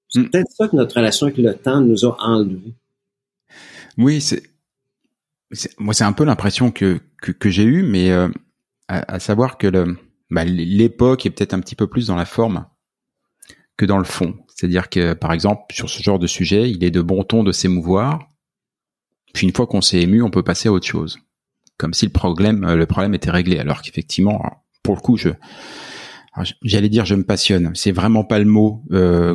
C'est 0.09 0.21
hmm. 0.21 0.31
peut-être 0.31 0.51
ça 0.51 0.69
que 0.69 0.77
notre 0.77 0.97
relation 0.97 1.27
avec 1.27 1.39
le 1.39 1.55
temps 1.55 1.81
nous 1.81 2.07
a 2.07 2.17
enlevé. 2.21 2.73
Oui, 3.99 4.21
c'est, 4.21 4.43
moi 5.79 5.93
c'est 5.93 6.05
un 6.05 6.13
peu 6.13 6.25
l'impression 6.25 6.71
que, 6.71 7.01
que, 7.21 7.33
que 7.33 7.51
j'ai 7.51 7.65
eue, 7.65 7.83
mais 7.83 8.11
euh, 8.11 8.29
à, 8.87 9.15
à, 9.15 9.21
savoir 9.21 9.59
que 9.59 9.67
le, 9.67 9.99
bah, 10.31 10.45
l'époque 10.45 11.27
est 11.27 11.31
peut-être 11.31 11.55
un 11.55 11.61
petit 11.61 11.75
peu 11.75 11.87
plus 11.87 12.09
dans 12.09 12.17
la 12.17 12.25
forme 12.25 12.67
que 13.77 13.87
dans 13.87 13.99
le 13.99 14.05
fond. 14.05 14.35
C'est-à-dire 14.55 14.89
que, 14.89 15.15
par 15.15 15.33
exemple, 15.33 15.63
sur 15.73 15.89
ce 15.89 16.03
genre 16.03 16.19
de 16.19 16.27
sujet, 16.27 16.71
il 16.71 16.83
est 16.83 16.91
de 16.91 17.01
bon 17.01 17.23
ton 17.23 17.45
de 17.45 17.53
s'émouvoir. 17.53 18.29
Puis 19.33 19.47
une 19.47 19.55
fois 19.55 19.67
qu'on 19.67 19.81
s'est 19.81 20.01
ému, 20.01 20.23
on 20.23 20.31
peut 20.31 20.43
passer 20.43 20.69
à 20.69 20.73
autre 20.73 20.87
chose. 20.87 21.19
comme 21.77 21.95
si 21.95 22.07
le 22.07 22.13
problème, 22.13 22.67
le 22.75 22.87
problème 22.87 23.15
était 23.15 23.31
réglé, 23.31 23.59
alors 23.59 23.83
qu'effectivement, 23.83 24.43
pour 24.83 24.97
le 24.97 25.01
coup, 25.01 25.17
je, 25.17 25.31
j'allais 26.63 26.89
dire 26.89 27.05
je 27.05 27.15
me 27.15 27.25
passionne. 27.25 27.71
C'est 27.75 27.93
vraiment 27.93 28.25
pas 28.25 28.39
le 28.39 28.45
mot 28.45 28.83
euh, 28.93 29.35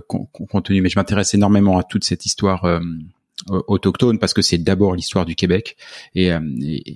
contenu, 0.50 0.82
mais 0.82 0.90
je 0.90 1.00
m'intéresse 1.00 1.34
énormément 1.34 1.78
à 1.78 1.84
toute 1.84 2.04
cette 2.04 2.26
histoire 2.26 2.66
euh, 2.66 2.82
autochtone 3.68 4.20
parce 4.20 4.34
que 4.34 4.42
c'est 4.42 4.58
d'abord 4.58 4.96
l'histoire 4.96 5.26
du 5.26 5.36
Québec 5.36 5.76
et, 6.16 6.32
euh, 6.32 6.40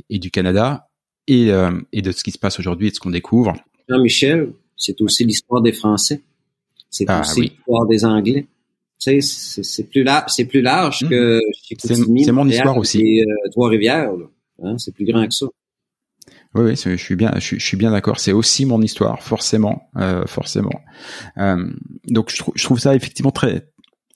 et, 0.09 0.19
du 0.19 0.31
Canada 0.31 0.89
et, 1.27 1.51
euh, 1.51 1.81
et 1.91 2.01
de 2.01 2.11
ce 2.11 2.23
qui 2.23 2.31
se 2.31 2.37
passe 2.37 2.59
aujourd'hui 2.59 2.87
et 2.87 2.89
de 2.91 2.95
ce 2.95 2.99
qu'on 2.99 3.09
découvre. 3.09 3.53
Jean-Michel, 3.89 4.51
c'est 4.75 4.99
aussi 5.01 5.25
l'histoire 5.25 5.61
des 5.61 5.73
Français. 5.73 6.21
C'est 6.89 7.05
ah, 7.07 7.21
aussi 7.21 7.41
l'histoire 7.41 7.85
des 7.87 8.05
Anglais. 8.05 8.45
Tu 8.99 9.21
sais, 9.21 9.63
c'est 9.63 9.83
plus 9.83 10.03
plus 10.49 10.61
large 10.61 11.03
mmh. 11.03 11.09
que 11.09 11.41
c'est 11.77 12.31
mon 12.31 12.47
histoire 12.47 12.77
aussi. 12.77 13.01
Et 13.01 13.25
Trois-Rivières, 13.51 14.11
hein, 14.63 14.77
c'est 14.77 14.93
plus 14.93 15.05
grand 15.05 15.27
que 15.27 15.33
ça. 15.33 15.45
Oui, 16.55 16.75
je 16.75 16.95
suis 16.95 17.15
bien, 17.15 17.31
je 17.37 17.55
suis, 17.57 17.77
bien 17.77 17.91
d'accord. 17.91 18.19
C'est 18.19 18.31
aussi 18.31 18.65
mon 18.65 18.81
histoire, 18.81 19.21
forcément, 19.21 19.89
euh, 19.97 20.25
forcément. 20.25 20.81
Euh, 21.37 21.71
donc 22.07 22.31
je, 22.31 22.41
je, 22.55 22.63
trouve 22.63 22.79
ça 22.79 22.95
effectivement 22.95 23.31
très, 23.31 23.69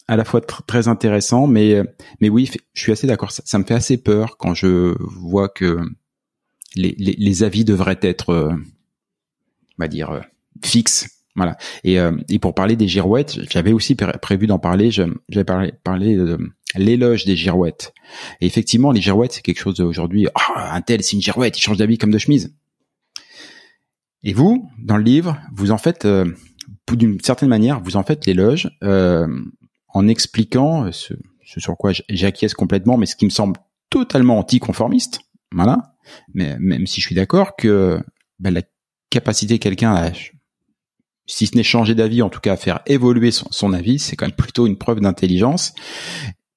à 0.07 0.15
la 0.15 0.25
fois 0.25 0.41
très 0.41 0.87
intéressant, 0.87 1.45
mais 1.45 1.83
mais 2.19 2.29
oui, 2.29 2.49
je 2.73 2.81
suis 2.81 2.91
assez 2.91 3.05
d'accord. 3.05 3.31
Ça, 3.31 3.57
me 3.59 3.63
fait 3.63 3.73
assez 3.73 3.97
peur 3.97 4.37
quand 4.37 4.53
je 4.53 4.95
vois 4.99 5.49
que 5.49 5.79
les, 6.75 6.95
les, 6.97 7.15
les 7.17 7.43
avis 7.43 7.63
devraient 7.63 7.99
être, 8.01 8.31
euh, 8.31 8.53
on 9.81 9.83
va 9.83 9.87
dire, 9.87 10.11
euh, 10.11 10.21
fixes. 10.63 11.23
Voilà. 11.35 11.57
Et, 11.83 11.99
euh, 11.99 12.11
et 12.29 12.37
pour 12.37 12.53
parler 12.53 12.75
des 12.75 12.87
girouettes, 12.87 13.39
j'avais 13.49 13.73
aussi 13.73 13.95
prévu 13.95 14.45
d'en 14.45 14.59
parler. 14.59 14.91
J'avais 14.91 15.43
parlé, 15.43 15.73
parlé 15.83 16.15
de 16.15 16.37
l'éloge 16.75 17.25
des 17.25 17.35
girouettes. 17.35 17.93
Et 18.41 18.45
effectivement, 18.45 18.91
les 18.91 19.01
girouettes, 19.01 19.33
c'est 19.33 19.41
quelque 19.41 19.59
chose 19.59 19.79
aujourd'hui. 19.79 20.27
Oh, 20.35 20.53
un 20.55 20.81
tel, 20.81 21.01
c'est 21.01 21.15
une 21.15 21.21
girouette, 21.21 21.57
il 21.57 21.61
change 21.61 21.77
d'avis 21.77 21.97
comme 21.97 22.11
de 22.11 22.19
chemise. 22.19 22.55
Et 24.23 24.33
vous, 24.33 24.69
dans 24.77 24.97
le 24.97 25.03
livre, 25.03 25.39
vous 25.51 25.71
en 25.71 25.79
faites, 25.79 26.05
euh, 26.05 26.25
d'une 26.91 27.19
certaine 27.21 27.49
manière, 27.49 27.79
vous 27.81 27.95
en 27.95 28.03
faites 28.03 28.27
l'éloge 28.27 28.69
euh, 28.83 29.27
en 29.87 30.07
expliquant 30.07 30.91
ce, 30.91 31.15
sur 31.43 31.75
quoi 31.75 31.91
j'acquiesce 32.07 32.53
complètement, 32.53 32.97
mais 32.97 33.07
ce 33.07 33.15
qui 33.15 33.25
me 33.25 33.31
semble 33.31 33.57
totalement 33.89 34.37
anticonformiste. 34.37 35.21
Voilà. 35.53 35.95
Mais 36.33 36.57
même 36.59 36.85
si 36.85 37.01
je 37.01 37.07
suis 37.07 37.15
d'accord 37.15 37.55
que 37.55 37.99
ben, 38.39 38.53
la 38.53 38.61
capacité 39.11 39.59
quelqu'un 39.59 39.93
à 39.93 40.11
si 41.27 41.47
ce 41.47 41.55
n'est 41.55 41.63
changer 41.63 41.95
d'avis, 41.95 42.21
en 42.21 42.29
tout 42.29 42.39
cas 42.39 42.53
à 42.53 42.57
faire 42.57 42.81
évoluer 42.87 43.31
son, 43.31 43.73
avis, 43.73 43.99
c'est 43.99 44.15
quand 44.15 44.25
même 44.25 44.35
plutôt 44.35 44.67
une 44.67 44.77
preuve 44.77 44.99
d'intelligence. 44.99 45.73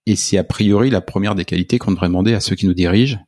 Et 0.06 0.16
c'est 0.16 0.38
a 0.38 0.44
priori 0.44 0.90
la 0.90 1.00
première 1.00 1.34
des 1.34 1.44
qualités 1.44 1.78
qu'on 1.78 1.92
devrait 1.92 2.08
demander 2.08 2.34
à 2.34 2.40
ceux 2.40 2.56
qui 2.56 2.66
nous 2.66 2.74
dirigent, 2.74 3.18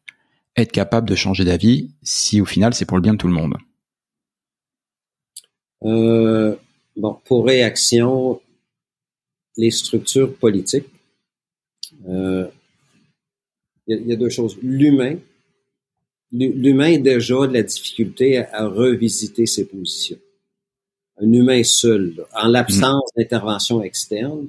être 0.56 0.72
capable 0.72 1.08
de 1.08 1.14
changer 1.14 1.44
d'avis 1.44 1.90
si 2.02 2.40
au 2.40 2.44
final 2.44 2.74
c'est 2.74 2.84
pour 2.84 2.96
le 2.96 3.02
bien 3.02 3.12
de 3.12 3.18
tout 3.18 3.28
le 3.28 3.34
monde. 3.34 3.56
Euh, 5.84 6.56
bon, 6.96 7.18
pour 7.24 7.46
réaction, 7.46 8.40
les 9.56 9.70
structures 9.70 10.34
politiques, 10.34 10.86
euh, 12.08 12.46
il 13.86 14.06
y, 14.06 14.12
a 14.12 14.16
deux 14.16 14.30
choses. 14.30 14.58
L'humain, 14.62 15.16
l'humain 16.36 16.94
a 16.94 16.98
déjà 16.98 17.46
de 17.46 17.52
la 17.52 17.62
difficulté 17.62 18.38
à, 18.38 18.66
revisiter 18.66 19.46
ses 19.46 19.66
positions. 19.66 20.18
Un 21.18 21.32
humain 21.32 21.62
seul, 21.64 22.14
en 22.34 22.48
l'absence 22.48 23.10
d'intervention 23.16 23.82
externe, 23.82 24.48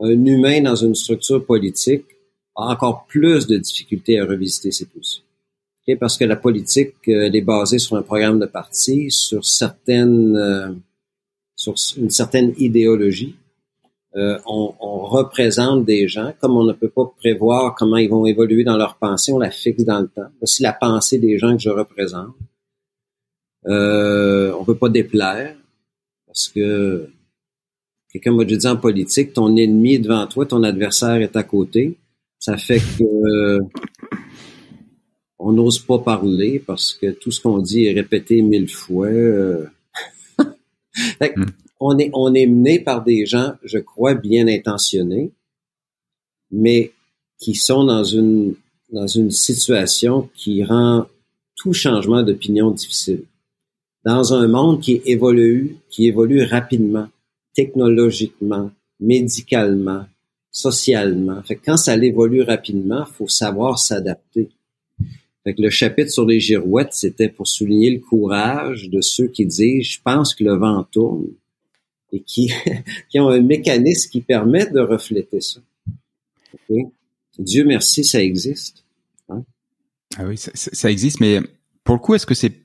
un 0.00 0.10
humain 0.10 0.60
dans 0.60 0.76
une 0.76 0.94
structure 0.94 1.44
politique 1.44 2.04
a 2.56 2.72
encore 2.72 3.06
plus 3.06 3.46
de 3.46 3.56
difficultés 3.56 4.20
à 4.20 4.24
revisiter 4.24 4.70
ses 4.70 4.86
positions. 4.86 5.24
Parce 6.00 6.16
que 6.16 6.24
la 6.24 6.36
politique, 6.36 6.94
euh, 7.08 7.26
elle 7.26 7.36
est 7.36 7.42
basée 7.42 7.78
sur 7.78 7.96
un 7.96 8.02
programme 8.02 8.38
de 8.38 8.46
parti, 8.46 9.10
sur 9.10 9.44
certaines, 9.44 10.34
euh, 10.36 10.72
sur 11.56 11.74
une 11.98 12.10
certaine 12.10 12.54
idéologie. 12.58 13.36
Euh, 14.16 14.38
on, 14.46 14.72
représente 15.04 15.84
des 15.84 16.08
gens, 16.08 16.32
comme 16.40 16.56
on 16.56 16.64
ne 16.64 16.72
peut 16.72 16.88
pas 16.88 17.12
prévoir 17.18 17.74
comment 17.74 17.96
ils 17.96 18.08
vont 18.08 18.26
évoluer 18.26 18.64
dans 18.64 18.76
leur 18.76 18.96
pensée, 18.96 19.32
on 19.32 19.38
la 19.38 19.50
fixe 19.50 19.84
dans 19.84 20.00
le 20.00 20.08
temps. 20.08 20.28
Voici 20.40 20.62
la 20.62 20.72
pensée 20.72 21.18
des 21.18 21.38
gens 21.38 21.56
que 21.56 21.62
je 21.62 21.70
représente. 21.70 22.34
Euh, 23.66 24.52
on 24.58 24.64
peut 24.64 24.76
pas 24.76 24.88
déplaire 24.88 25.56
parce 26.26 26.48
que 26.48 27.08
Quelqu'un 28.14 28.30
m'a 28.30 28.44
déjà 28.44 28.58
dit 28.58 28.66
en 28.68 28.76
politique, 28.76 29.32
ton 29.32 29.56
ennemi 29.56 29.94
est 29.94 29.98
devant 29.98 30.24
toi, 30.28 30.46
ton 30.46 30.62
adversaire 30.62 31.16
est 31.16 31.34
à 31.34 31.42
côté. 31.42 31.98
Ça 32.38 32.56
fait 32.56 32.78
que 32.78 33.58
on 35.36 35.50
n'ose 35.50 35.80
pas 35.80 35.98
parler 35.98 36.60
parce 36.64 36.94
que 36.94 37.10
tout 37.10 37.32
ce 37.32 37.40
qu'on 37.40 37.58
dit 37.58 37.86
est 37.86 37.92
répété 37.92 38.40
mille 38.40 38.70
fois. 38.70 39.08
Euh. 39.08 39.66
on 41.80 41.98
est 41.98 42.10
on 42.12 42.34
est 42.34 42.46
mené 42.46 42.78
par 42.78 43.04
des 43.04 43.26
gens, 43.26 43.52
je 43.64 43.78
crois, 43.78 44.14
bien 44.14 44.46
intentionnés, 44.48 45.32
mais 46.50 46.92
qui 47.38 47.54
sont 47.54 47.84
dans 47.84 48.04
une 48.04 48.54
dans 48.90 49.06
une 49.06 49.30
situation 49.30 50.28
qui 50.34 50.62
rend 50.64 51.06
tout 51.56 51.72
changement 51.72 52.22
d'opinion 52.22 52.70
difficile. 52.70 53.24
Dans 54.04 54.34
un 54.34 54.46
monde 54.48 54.80
qui 54.80 55.00
évolue, 55.06 55.76
qui 55.88 56.06
évolue 56.06 56.42
rapidement, 56.44 57.08
technologiquement, 57.54 58.70
médicalement, 59.00 60.04
socialement. 60.50 61.42
Fait 61.42 61.56
quand 61.56 61.76
ça 61.76 61.96
évolue 61.96 62.42
rapidement, 62.42 63.04
faut 63.06 63.28
savoir 63.28 63.78
s'adapter. 63.78 64.50
Fait 65.42 65.54
que 65.54 65.62
le 65.62 65.70
chapitre 65.70 66.10
sur 66.10 66.24
les 66.24 66.40
girouettes, 66.40 66.92
c'était 66.94 67.28
pour 67.28 67.48
souligner 67.48 67.90
le 67.90 68.00
courage 68.00 68.88
de 68.88 69.00
ceux 69.00 69.28
qui 69.28 69.44
disent, 69.44 69.86
je 69.86 70.00
pense 70.02 70.34
que 70.34 70.44
le 70.44 70.56
vent 70.56 70.84
tourne 70.90 71.26
et 72.14 72.20
qui, 72.20 72.52
qui 73.10 73.20
ont 73.20 73.28
un 73.28 73.40
mécanisme 73.40 74.10
qui 74.10 74.20
permet 74.20 74.66
de 74.70 74.80
refléter 74.80 75.40
ça. 75.40 75.60
Dieu 77.38 77.64
merci, 77.64 78.04
ça 78.04 78.22
existe. 78.22 78.84
Hein? 79.28 79.44
Ah 80.16 80.24
oui, 80.24 80.36
ça, 80.38 80.90
existe, 80.90 81.20
mais 81.20 81.40
pour 81.82 81.96
le 81.96 82.00
coup, 82.00 82.14
est-ce 82.14 82.26
que 82.26 82.34
c'est 82.34 82.64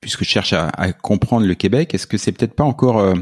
puisque 0.00 0.24
je 0.24 0.28
cherche 0.30 0.54
à, 0.54 0.92
comprendre 0.92 1.46
le 1.46 1.54
Québec, 1.54 1.94
est-ce 1.94 2.06
que 2.06 2.16
c'est 2.16 2.32
peut-être 2.32 2.54
pas 2.54 2.64
encore 2.64 2.98
euh, 2.98 3.14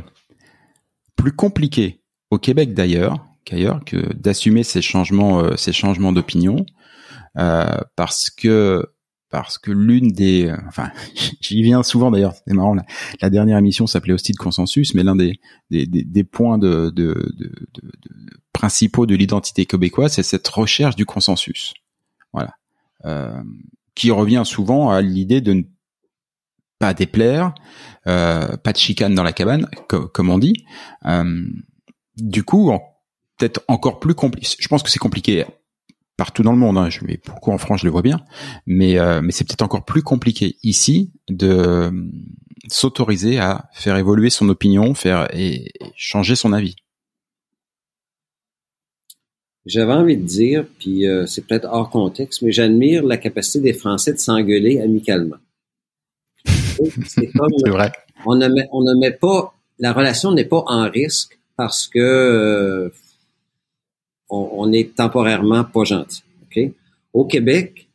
plus 1.16 1.32
compliqué 1.32 2.00
au 2.30 2.38
Québec 2.38 2.72
d'ailleurs 2.72 3.26
qu'ailleurs 3.44 3.84
que 3.84 3.96
d'assumer 4.14 4.62
ces 4.62 4.82
changements, 4.82 5.40
euh, 5.40 5.56
ces 5.56 5.72
changements 5.72 6.12
d'opinion, 6.12 6.64
euh, 7.38 7.78
parce 7.96 8.30
que 8.30 8.86
parce 9.30 9.58
que 9.58 9.70
l'une 9.70 10.08
des, 10.08 10.52
enfin, 10.66 10.90
j'y 11.40 11.62
viens 11.62 11.82
souvent 11.82 12.10
d'ailleurs, 12.10 12.34
c'est 12.46 12.54
marrant. 12.54 12.76
La, 13.20 13.30
dernière 13.30 13.58
émission 13.58 13.86
s'appelait 13.86 14.14
aussi 14.14 14.32
de 14.32 14.38
consensus, 14.38 14.94
mais 14.94 15.02
l'un 15.02 15.16
des, 15.16 15.38
des, 15.70 15.86
des, 15.86 16.24
points 16.24 16.58
de, 16.58 16.90
de, 16.90 17.32
de, 17.36 17.52
de, 17.74 17.92
principaux 18.52 19.06
de 19.06 19.14
l'identité 19.14 19.66
québécoise, 19.66 20.12
c'est 20.12 20.22
cette 20.22 20.48
recherche 20.48 20.96
du 20.96 21.06
consensus. 21.06 21.74
Voilà, 22.32 22.54
euh, 23.04 23.42
qui 23.94 24.10
revient 24.10 24.42
souvent 24.44 24.90
à 24.90 25.00
l'idée 25.00 25.40
de 25.40 25.52
ne 25.54 25.62
pas 26.78 26.94
déplaire, 26.94 27.54
euh, 28.06 28.56
pas 28.56 28.72
de 28.72 28.78
chicane 28.78 29.14
dans 29.14 29.22
la 29.22 29.32
cabane, 29.32 29.68
comme 29.88 30.30
on 30.30 30.38
dit. 30.38 30.64
Euh, 31.06 31.46
du 32.16 32.44
coup, 32.44 32.72
peut-être 33.36 33.62
encore 33.68 34.00
plus 34.00 34.14
compliqué. 34.14 34.56
Je 34.58 34.68
pense 34.68 34.82
que 34.82 34.90
c'est 34.90 34.98
compliqué 34.98 35.44
partout 36.18 36.42
dans 36.42 36.52
le 36.52 36.58
monde. 36.58 36.76
Hein. 36.76 36.90
Je, 36.90 37.00
mais 37.06 37.16
pourquoi 37.16 37.54
en 37.54 37.58
France, 37.58 37.80
je 37.80 37.86
le 37.86 37.90
vois 37.90 38.02
bien. 38.02 38.20
Mais, 38.66 38.98
euh, 38.98 39.22
mais 39.22 39.32
c'est 39.32 39.46
peut-être 39.46 39.62
encore 39.62 39.86
plus 39.86 40.02
compliqué 40.02 40.56
ici 40.62 41.10
de 41.30 41.90
s'autoriser 42.68 43.38
à 43.38 43.70
faire 43.72 43.96
évoluer 43.96 44.28
son 44.28 44.50
opinion, 44.50 44.92
faire 44.92 45.34
et, 45.34 45.72
changer 45.96 46.36
son 46.36 46.52
avis. 46.52 46.76
J'avais 49.64 49.92
envie 49.92 50.16
de 50.16 50.24
dire, 50.24 50.66
puis 50.78 51.04
c'est 51.26 51.46
peut-être 51.46 51.68
hors 51.70 51.90
contexte, 51.90 52.40
mais 52.40 52.52
j'admire 52.52 53.04
la 53.04 53.18
capacité 53.18 53.60
des 53.60 53.74
Français 53.74 54.14
de 54.14 54.18
s'engueuler 54.18 54.80
amicalement. 54.80 55.36
C'est 57.06 57.68
vrai. 57.68 57.92
On 58.24 58.34
ne 58.34 58.48
met, 58.48 58.66
on 58.72 58.82
ne 58.82 58.98
met 58.98 59.10
pas, 59.10 59.54
la 59.78 59.92
relation 59.92 60.32
n'est 60.32 60.44
pas 60.44 60.64
en 60.66 60.88
risque 60.88 61.38
parce 61.56 61.86
que 61.86 62.92
euh, 64.30 64.34
on, 64.34 64.72
est 64.72 64.94
temporairement 64.94 65.64
pas 65.64 65.84
gentil. 65.84 66.22
Au 67.12 67.24
Québec, 67.24 67.88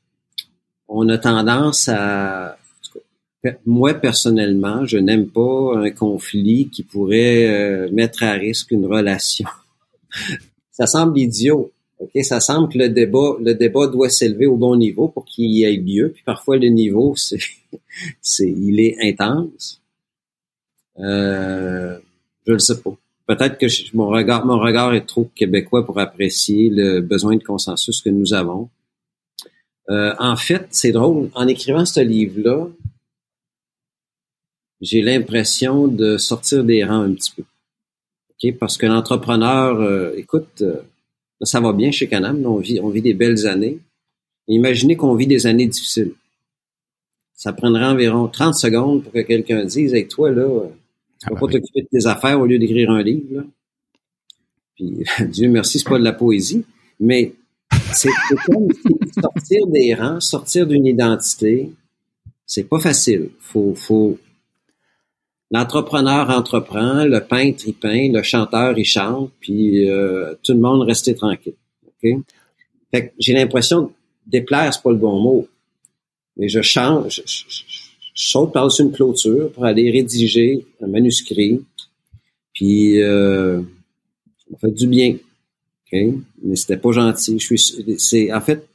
on 0.87 1.07
a 1.09 1.17
tendance 1.17 1.89
à, 1.89 2.57
moi 3.65 3.93
personnellement, 3.93 4.85
je 4.85 4.97
n'aime 4.97 5.27
pas 5.27 5.77
un 5.77 5.91
conflit 5.91 6.69
qui 6.69 6.83
pourrait 6.83 7.47
euh, 7.47 7.89
mettre 7.91 8.23
à 8.23 8.31
risque 8.33 8.71
une 8.71 8.85
relation. 8.85 9.47
Ça 10.71 10.87
semble 10.87 11.19
idiot, 11.19 11.71
ça 12.23 12.39
semble 12.39 12.71
que 12.71 12.77
le 12.77 12.89
débat, 12.89 13.35
le 13.39 13.53
débat 13.53 13.87
doit 13.87 14.09
s'élever 14.09 14.45
au 14.45 14.57
bon 14.57 14.75
niveau 14.75 15.07
pour 15.07 15.25
qu'il 15.25 15.51
y 15.51 15.63
ait 15.63 15.75
lieu. 15.75 16.11
Puis 16.13 16.23
parfois 16.23 16.57
le 16.57 16.69
niveau, 16.69 17.15
c'est, 17.17 17.39
c'est, 18.21 18.49
il 18.49 18.79
est 18.79 18.97
intense. 19.01 19.81
Euh, 20.99 21.97
je 22.45 22.53
ne 22.53 22.57
sais 22.59 22.79
pas. 22.81 22.95
Peut-être 23.25 23.57
que 23.57 23.67
mon 23.95 24.07
regard, 24.07 24.45
mon 24.45 24.59
regard 24.59 24.93
est 24.93 25.05
trop 25.05 25.29
québécois 25.35 25.85
pour 25.85 25.99
apprécier 25.99 26.69
le 26.69 26.99
besoin 26.99 27.35
de 27.37 27.43
consensus 27.43 28.01
que 28.01 28.09
nous 28.09 28.33
avons. 28.33 28.69
Euh, 29.89 30.13
en 30.19 30.35
fait, 30.35 30.67
c'est 30.71 30.91
drôle. 30.91 31.29
En 31.33 31.47
écrivant 31.47 31.85
ce 31.85 32.01
livre-là, 32.01 32.67
j'ai 34.81 35.01
l'impression 35.01 35.87
de 35.87 36.17
sortir 36.17 36.63
des 36.63 36.83
rangs 36.83 37.03
un 37.03 37.13
petit 37.13 37.31
peu. 37.31 37.43
Parce 38.59 38.77
que 38.77 38.85
l'entrepreneur, 38.85 39.79
euh, 39.79 40.13
écoute, 40.17 40.61
euh, 40.61 40.81
ça 41.41 41.61
va 41.61 41.71
bien 41.71 41.91
chez 41.91 42.09
Canam, 42.09 42.45
on 42.45 42.57
vit, 42.57 42.79
on 42.81 42.89
vit 42.89 43.01
des 43.01 43.13
belles 43.13 43.47
années. 43.47 43.79
Imaginez 44.49 44.97
qu'on 44.97 45.15
vit 45.15 45.27
des 45.27 45.47
années 45.47 45.67
difficiles. 45.67 46.13
Ça 47.33 47.53
prendrait 47.53 47.85
environ 47.85 48.27
30 48.27 48.53
secondes 48.55 49.03
pour 49.03 49.13
que 49.13 49.21
quelqu'un 49.21 49.63
dise 49.63 49.93
Hey, 49.93 50.07
toi, 50.09 50.29
là, 50.29 50.65
tu 51.23 51.29
vas 51.29 51.35
ah, 51.37 51.39
pas 51.39 51.47
ben 51.47 51.53
t'occuper 51.53 51.81
de 51.83 51.87
tes 51.87 52.05
affaires 52.05 52.39
au 52.39 52.45
lieu 52.45 52.59
d'écrire 52.59 52.91
un 52.91 53.01
livre. 53.01 53.27
Là. 53.31 53.43
Puis 54.75 55.03
Dieu 55.29 55.49
merci, 55.49 55.79
c'est 55.79 55.87
pas 55.89 55.99
de 55.99 56.03
la 56.03 56.13
poésie, 56.13 56.65
mais 56.99 57.33
c'est 57.93 58.09
comme 58.45 58.67
sortir 59.21 59.67
des 59.67 59.93
rangs, 59.93 60.19
sortir 60.19 60.67
d'une 60.67 60.85
identité, 60.85 61.69
c'est 62.45 62.67
pas 62.67 62.79
facile. 62.79 63.29
Faut, 63.39 63.73
faut. 63.75 64.17
L'entrepreneur 65.51 66.29
entreprend, 66.29 67.05
le 67.05 67.19
peintre 67.19 67.63
il 67.67 67.75
peint, 67.75 68.11
le 68.11 68.23
chanteur 68.23 68.77
il 68.77 68.85
chante, 68.85 69.31
puis 69.39 69.89
euh, 69.89 70.33
tout 70.43 70.53
le 70.53 70.59
monde 70.59 70.81
restait 70.81 71.13
tranquille. 71.13 71.55
Ok? 71.85 72.17
Fait 72.91 73.07
que 73.07 73.13
j'ai 73.19 73.33
l'impression 73.33 73.93
déplaire 74.25 74.73
c'est 74.73 74.81
pas 74.81 74.91
le 74.91 74.97
bon 74.97 75.19
mot, 75.21 75.47
mais 76.37 76.49
je 76.49 76.61
change, 76.61 77.21
je, 77.25 77.72
saute 78.13 78.53
par-dessus 78.53 78.83
une 78.83 78.91
clôture 78.91 79.51
pour 79.51 79.65
aller 79.65 79.91
rédiger 79.91 80.65
un 80.81 80.87
manuscrit, 80.87 81.61
puis 82.53 83.01
euh, 83.01 83.61
ça 84.37 84.45
m'a 84.51 84.57
fait 84.57 84.71
du 84.71 84.87
bien. 84.87 85.17
Mais 86.41 86.55
c'était 86.55 86.77
pas 86.77 86.91
gentil. 86.91 87.39
Je 87.39 87.55
suis, 87.55 87.97
c'est, 87.99 88.33
en 88.33 88.41
fait, 88.41 88.67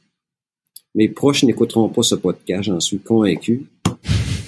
mes 0.95 1.09
proches 1.09 1.43
n'écouteront 1.43 1.89
pas 1.89 2.03
ce 2.03 2.15
podcast, 2.15 2.63
j'en 2.63 2.79
suis 2.79 2.99
convaincu. 2.99 3.65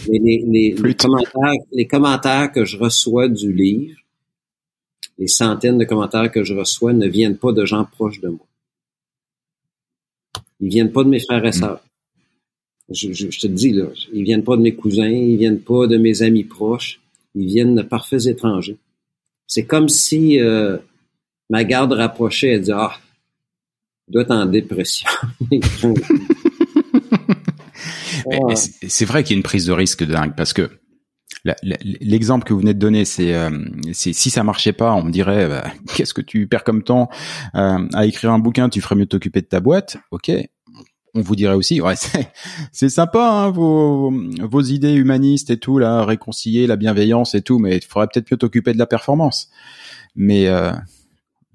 Mais 0.09 0.19
les, 0.19 0.95
commentaires, 0.95 1.53
les 1.71 1.87
commentaires 1.87 2.51
que 2.51 2.65
je 2.65 2.77
reçois 2.77 3.27
du 3.27 3.53
livre, 3.53 3.99
les 5.19 5.27
centaines 5.27 5.77
de 5.77 5.85
commentaires 5.85 6.31
que 6.31 6.43
je 6.43 6.55
reçois 6.55 6.93
ne 6.93 7.07
viennent 7.07 7.37
pas 7.37 7.51
de 7.51 7.65
gens 7.65 7.85
proches 7.85 8.19
de 8.19 8.29
moi. 8.29 8.47
Ils 10.59 10.69
viennent 10.69 10.91
pas 10.91 11.03
de 11.03 11.09
mes 11.09 11.19
frères 11.19 11.45
et 11.45 11.51
sœurs. 11.51 11.83
Je, 12.93 13.13
je, 13.13 13.39
te 13.39 13.47
dis, 13.47 13.71
là, 13.71 13.85
ils 14.13 14.23
viennent 14.23 14.43
pas 14.43 14.57
de 14.57 14.61
mes 14.61 14.75
cousins, 14.75 15.07
ils 15.07 15.37
viennent 15.37 15.61
pas 15.61 15.87
de 15.87 15.97
mes 15.97 16.21
amis 16.21 16.43
proches, 16.43 16.99
ils 17.35 17.47
viennent 17.47 17.75
de 17.75 17.81
parfaits 17.81 18.25
étrangers. 18.25 18.77
C'est 19.47 19.65
comme 19.65 19.89
si 19.89 20.39
euh, 20.39 20.77
ma 21.49 21.63
garde 21.63 21.93
rapprochée, 21.93 22.49
elle 22.49 22.61
dit 22.61 22.71
Ah, 22.73 22.93
il 24.07 24.13
doit 24.13 24.23
être 24.23 24.31
en 24.31 24.45
dépression. 24.45 25.09
c'est 28.87 29.05
vrai 29.05 29.23
qu'il 29.23 29.35
y 29.35 29.37
a 29.37 29.37
une 29.37 29.43
prise 29.43 29.65
de 29.65 29.71
risque 29.71 30.03
dingue 30.03 30.33
parce 30.35 30.53
que 30.53 30.69
L'exemple 31.83 32.45
que 32.45 32.53
vous 32.53 32.59
venez 32.59 32.75
de 32.75 32.79
donner, 32.79 33.03
euh, 33.19 33.49
c'est 33.93 34.13
si 34.13 34.29
ça 34.29 34.43
marchait 34.43 34.73
pas, 34.73 34.93
on 34.93 35.03
me 35.03 35.11
dirait 35.11 35.47
bah, 35.47 35.63
qu'est-ce 35.95 36.13
que 36.13 36.21
tu 36.21 36.47
perds 36.47 36.63
comme 36.63 36.83
temps 36.83 37.09
euh, 37.55 37.87
à 37.93 38.05
écrire 38.05 38.31
un 38.31 38.39
bouquin, 38.39 38.69
tu 38.69 38.79
ferais 38.79 38.95
mieux 38.95 39.07
t'occuper 39.07 39.41
de 39.41 39.47
ta 39.47 39.59
boîte. 39.59 39.97
Ok, 40.11 40.31
on 41.13 41.21
vous 41.21 41.35
dirait 41.35 41.55
aussi, 41.55 41.81
ouais, 41.81 41.95
c'est 42.71 42.89
sympa 42.89 43.27
hein, 43.29 43.51
vos, 43.51 44.11
vos 44.41 44.61
idées 44.61 44.93
humanistes 44.93 45.49
et 45.49 45.57
tout 45.57 45.77
là, 45.77 46.05
réconcilier 46.05 46.67
la 46.67 46.77
bienveillance 46.77 47.35
et 47.35 47.41
tout, 47.41 47.59
mais 47.59 47.77
il 47.77 47.83
faudrait 47.83 48.07
peut-être 48.07 48.31
mieux 48.31 48.37
t'occuper 48.37 48.73
de 48.73 48.77
la 48.77 48.85
performance. 48.85 49.49
Mais 50.15 50.47
euh, 50.47 50.71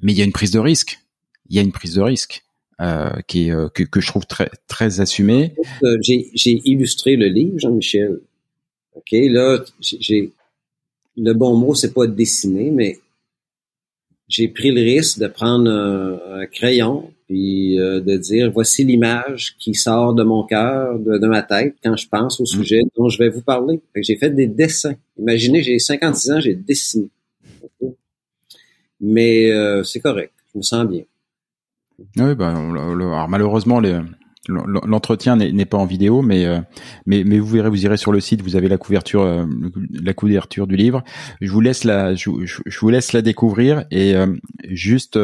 mais 0.03 0.13
il 0.13 0.19
y 0.19 0.23
a 0.23 0.25
une 0.25 0.33
prise 0.33 0.51
de 0.51 0.59
risque. 0.59 1.01
Il 1.49 1.57
y 1.57 1.59
a 1.59 1.63
une 1.63 1.73
prise 1.73 1.95
de 1.95 2.03
risque 2.03 2.45
euh, 2.81 3.11
qui 3.27 3.51
euh, 3.51 3.69
que, 3.69 3.83
que, 3.83 4.01
je 4.01 4.09
trouve 4.09 4.27
très 4.27 4.51
très 4.69 5.01
assumée. 5.01 5.55
Euh, 5.83 5.99
j'ai 6.03 6.61
illustré 6.65 7.17
le 7.17 7.29
livre, 7.29 7.59
Jean-Michel. 7.59 8.21
Ok, 8.95 9.13
là, 9.13 9.63
j'ai 9.81 10.33
le 11.17 11.33
bon 11.33 11.57
mot, 11.57 11.75
c'est 11.75 11.95
pas 11.95 12.07
dessiner, 12.07 12.71
mais 12.71 12.99
j'ai 14.29 14.49
pris 14.49 14.73
le 14.73 14.83
risque 14.83 15.19
de 15.19 15.27
prendre 15.27 15.71
un, 15.71 16.47
crayon 16.47 17.11
puis 17.27 17.77
de 17.77 18.17
dire 18.17 18.51
voici 18.53 18.85
l'image 18.85 19.57
qui 19.59 19.75
sort 19.75 20.15
de 20.15 20.23
mon 20.23 20.45
cœur, 20.45 20.99
de, 20.99 21.19
de, 21.19 21.27
ma 21.27 21.43
tête 21.43 21.75
quand 21.83 21.97
je 21.97 22.09
pense 22.09 22.41
au 22.41 22.45
mm. 22.45 22.47
sujet 22.47 22.83
dont 22.97 23.09
je 23.09 23.19
vais 23.19 23.29
vous 23.29 23.43
parler. 23.43 23.81
J'ai 23.97 24.17
fait 24.17 24.31
des 24.31 24.47
dessins. 24.47 24.95
Imaginez, 25.19 25.63
j'ai 25.63 25.79
56 25.79 26.31
ans, 26.31 26.41
j'ai 26.41 26.55
dessiné 26.55 27.11
mais 29.01 29.51
euh, 29.51 29.83
c'est 29.83 30.01
correct. 30.01 30.33
Je 30.53 30.59
me 30.59 30.63
sens 30.63 30.87
bien. 30.87 31.03
Oui, 32.17 32.35
bah, 32.35 32.51
alors 32.51 33.29
malheureusement, 33.29 33.81
l'entretien 34.49 35.37
n'est 35.37 35.67
pas 35.67 35.79
en 35.79 35.87
vidéo, 35.87 36.23
mais, 36.23 36.45
euh, 36.47 36.61
mais, 37.07 37.25
mais 37.25 37.39
vous 37.39 37.49
verrez, 37.49 37.69
vous 37.69 37.85
irez 37.85 37.97
sur 37.97 38.13
le 38.13 38.21
site, 38.21 38.43
vous 38.43 38.57
avez 38.57 38.69
la 38.69 38.79
couverture, 38.79 39.23
euh, 39.23 39.47
la 39.91 40.15
couverture 40.15 40.67
du 40.67 40.77
livre. 40.77 41.03
Je 41.41 41.51
vous 41.51 41.61
laisse 41.61 41.85
la, 41.85 42.15
je, 42.15 42.31
vous 42.31 42.89
laisse 42.89 43.13
la 43.13 43.23
découvrir 43.23 43.85
et 43.91 44.15
juste 44.69 45.19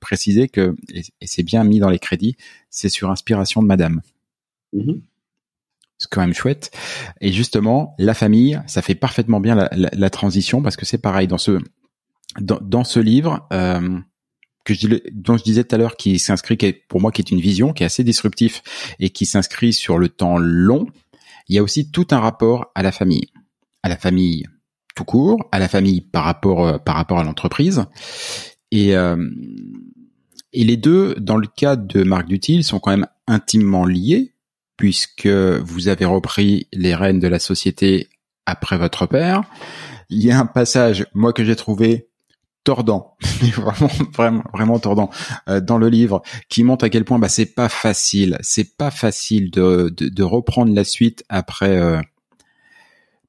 préciser 0.00 0.48
que, 0.48 0.74
et, 0.92 1.02
c'est 1.22 1.42
bien 1.42 1.64
mis 1.64 1.78
dans 1.78 1.90
les 1.90 1.98
crédits, 1.98 2.36
c'est 2.70 2.88
sur 2.88 3.10
inspiration 3.10 3.62
de 3.62 3.66
Madame. 3.66 4.00
Mm-hmm. 4.74 5.00
C'est 5.98 6.10
quand 6.10 6.20
même 6.20 6.34
chouette. 6.34 6.70
Et 7.20 7.32
justement, 7.32 7.94
la 7.98 8.14
famille, 8.14 8.60
ça 8.66 8.82
fait 8.82 8.94
parfaitement 8.94 9.40
bien 9.40 9.54
la, 9.54 9.70
la 9.72 10.10
transition 10.10 10.62
parce 10.62 10.76
que 10.76 10.84
c'est 10.84 10.98
pareil 10.98 11.28
dans 11.28 11.38
ce 11.38 11.60
dans, 12.40 12.58
dans 12.60 12.84
ce 12.84 13.00
livre 13.00 13.46
euh, 13.52 13.98
que 14.64 14.74
je, 14.74 14.88
dont 15.12 15.36
je 15.36 15.42
disais 15.42 15.64
tout 15.64 15.74
à 15.74 15.78
l'heure, 15.78 15.96
qui 15.96 16.18
s'inscrit, 16.18 16.56
pour 16.88 17.00
moi, 17.00 17.12
qui 17.12 17.22
est 17.22 17.30
une 17.30 17.40
vision, 17.40 17.72
qui 17.72 17.82
est 17.82 17.86
assez 17.86 18.04
disruptif 18.04 18.62
et 18.98 19.10
qui 19.10 19.26
s'inscrit 19.26 19.72
sur 19.72 19.98
le 19.98 20.08
temps 20.08 20.38
long, 20.38 20.86
il 21.48 21.56
y 21.56 21.58
a 21.58 21.62
aussi 21.62 21.90
tout 21.90 22.06
un 22.10 22.20
rapport 22.20 22.70
à 22.74 22.82
la 22.82 22.92
famille, 22.92 23.28
à 23.82 23.88
la 23.88 23.96
famille 23.96 24.46
tout 24.94 25.04
court, 25.04 25.48
à 25.52 25.58
la 25.58 25.68
famille 25.68 26.00
par 26.00 26.24
rapport 26.24 26.66
euh, 26.66 26.78
par 26.78 26.96
rapport 26.96 27.18
à 27.18 27.24
l'entreprise, 27.24 27.84
et 28.70 28.96
euh, 28.96 29.16
et 30.52 30.64
les 30.64 30.76
deux, 30.76 31.14
dans 31.14 31.38
le 31.38 31.46
cas 31.46 31.76
de 31.76 32.02
Marc 32.02 32.26
Dutil, 32.26 32.62
sont 32.62 32.78
quand 32.78 32.90
même 32.90 33.06
intimement 33.26 33.86
liés 33.86 34.34
puisque 34.76 35.28
vous 35.28 35.88
avez 35.88 36.04
repris 36.04 36.66
les 36.72 36.94
rênes 36.94 37.20
de 37.20 37.28
la 37.28 37.38
société 37.38 38.08
après 38.46 38.78
votre 38.78 39.06
père. 39.06 39.42
Il 40.10 40.22
y 40.24 40.30
a 40.30 40.38
un 40.38 40.46
passage, 40.46 41.06
moi, 41.14 41.32
que 41.32 41.44
j'ai 41.44 41.56
trouvé 41.56 42.08
tordant, 42.64 43.16
vraiment, 43.56 43.90
vraiment, 44.12 44.44
vraiment 44.52 44.78
tordant 44.78 45.10
euh, 45.48 45.60
dans 45.60 45.78
le 45.78 45.88
livre, 45.88 46.22
qui 46.48 46.64
montre 46.64 46.84
à 46.84 46.90
quel 46.90 47.04
point 47.04 47.18
bah, 47.18 47.28
c'est 47.28 47.54
pas 47.54 47.68
facile, 47.68 48.38
c'est 48.40 48.76
pas 48.76 48.90
facile 48.90 49.50
de, 49.50 49.92
de, 49.96 50.08
de, 50.08 50.22
reprendre 50.22 50.74
la 50.74 50.84
suite 50.84 51.24
après, 51.28 51.76
euh, 51.76 52.00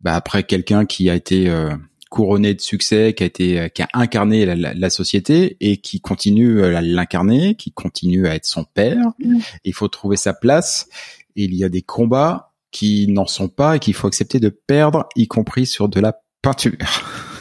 bah, 0.02 0.15
après 0.15 0.43
quelqu'un 0.43 0.86
qui 0.86 1.10
a 1.10 1.15
été 1.15 1.50
euh, 1.50 1.76
couronné 2.10 2.54
de 2.54 2.62
succès, 2.62 3.13
qui 3.13 3.24
a 3.24 3.26
été, 3.26 3.69
qui 3.74 3.82
a 3.82 3.88
incarné 3.93 4.46
la, 4.46 4.74
la, 4.74 4.89
société 4.89 5.58
et 5.60 5.78
qui 5.78 6.00
continue 6.00 6.63
à 6.63 6.82
l'incarner, 6.82 7.56
qui 7.56 7.72
continue 7.72 8.28
à 8.28 8.36
être 8.36 8.46
son 8.46 8.65
père. 8.65 9.13
Mmh. 9.17 9.39
Il 9.63 9.74
faut 9.74 9.88
trouver 9.88 10.17
sa 10.17 10.34
place. 10.34 10.88
Et 11.36 11.46
il 11.46 11.56
y 11.56 11.63
a 11.63 11.69
des 11.69 11.82
combats 11.82 12.54
qui 12.69 13.08
n'en 13.08 13.26
sont 13.26 13.48
pas 13.48 13.78
et 13.78 13.80
qu'il 13.80 13.96
faut 13.96 14.08
accepter 14.08 14.39
de 14.39 14.50
perdre, 14.50 15.10
y 15.15 15.28
compris 15.28 15.65
sur 15.65 15.89
de 15.89 16.00
la 16.00 16.22
peinture. 16.41 16.78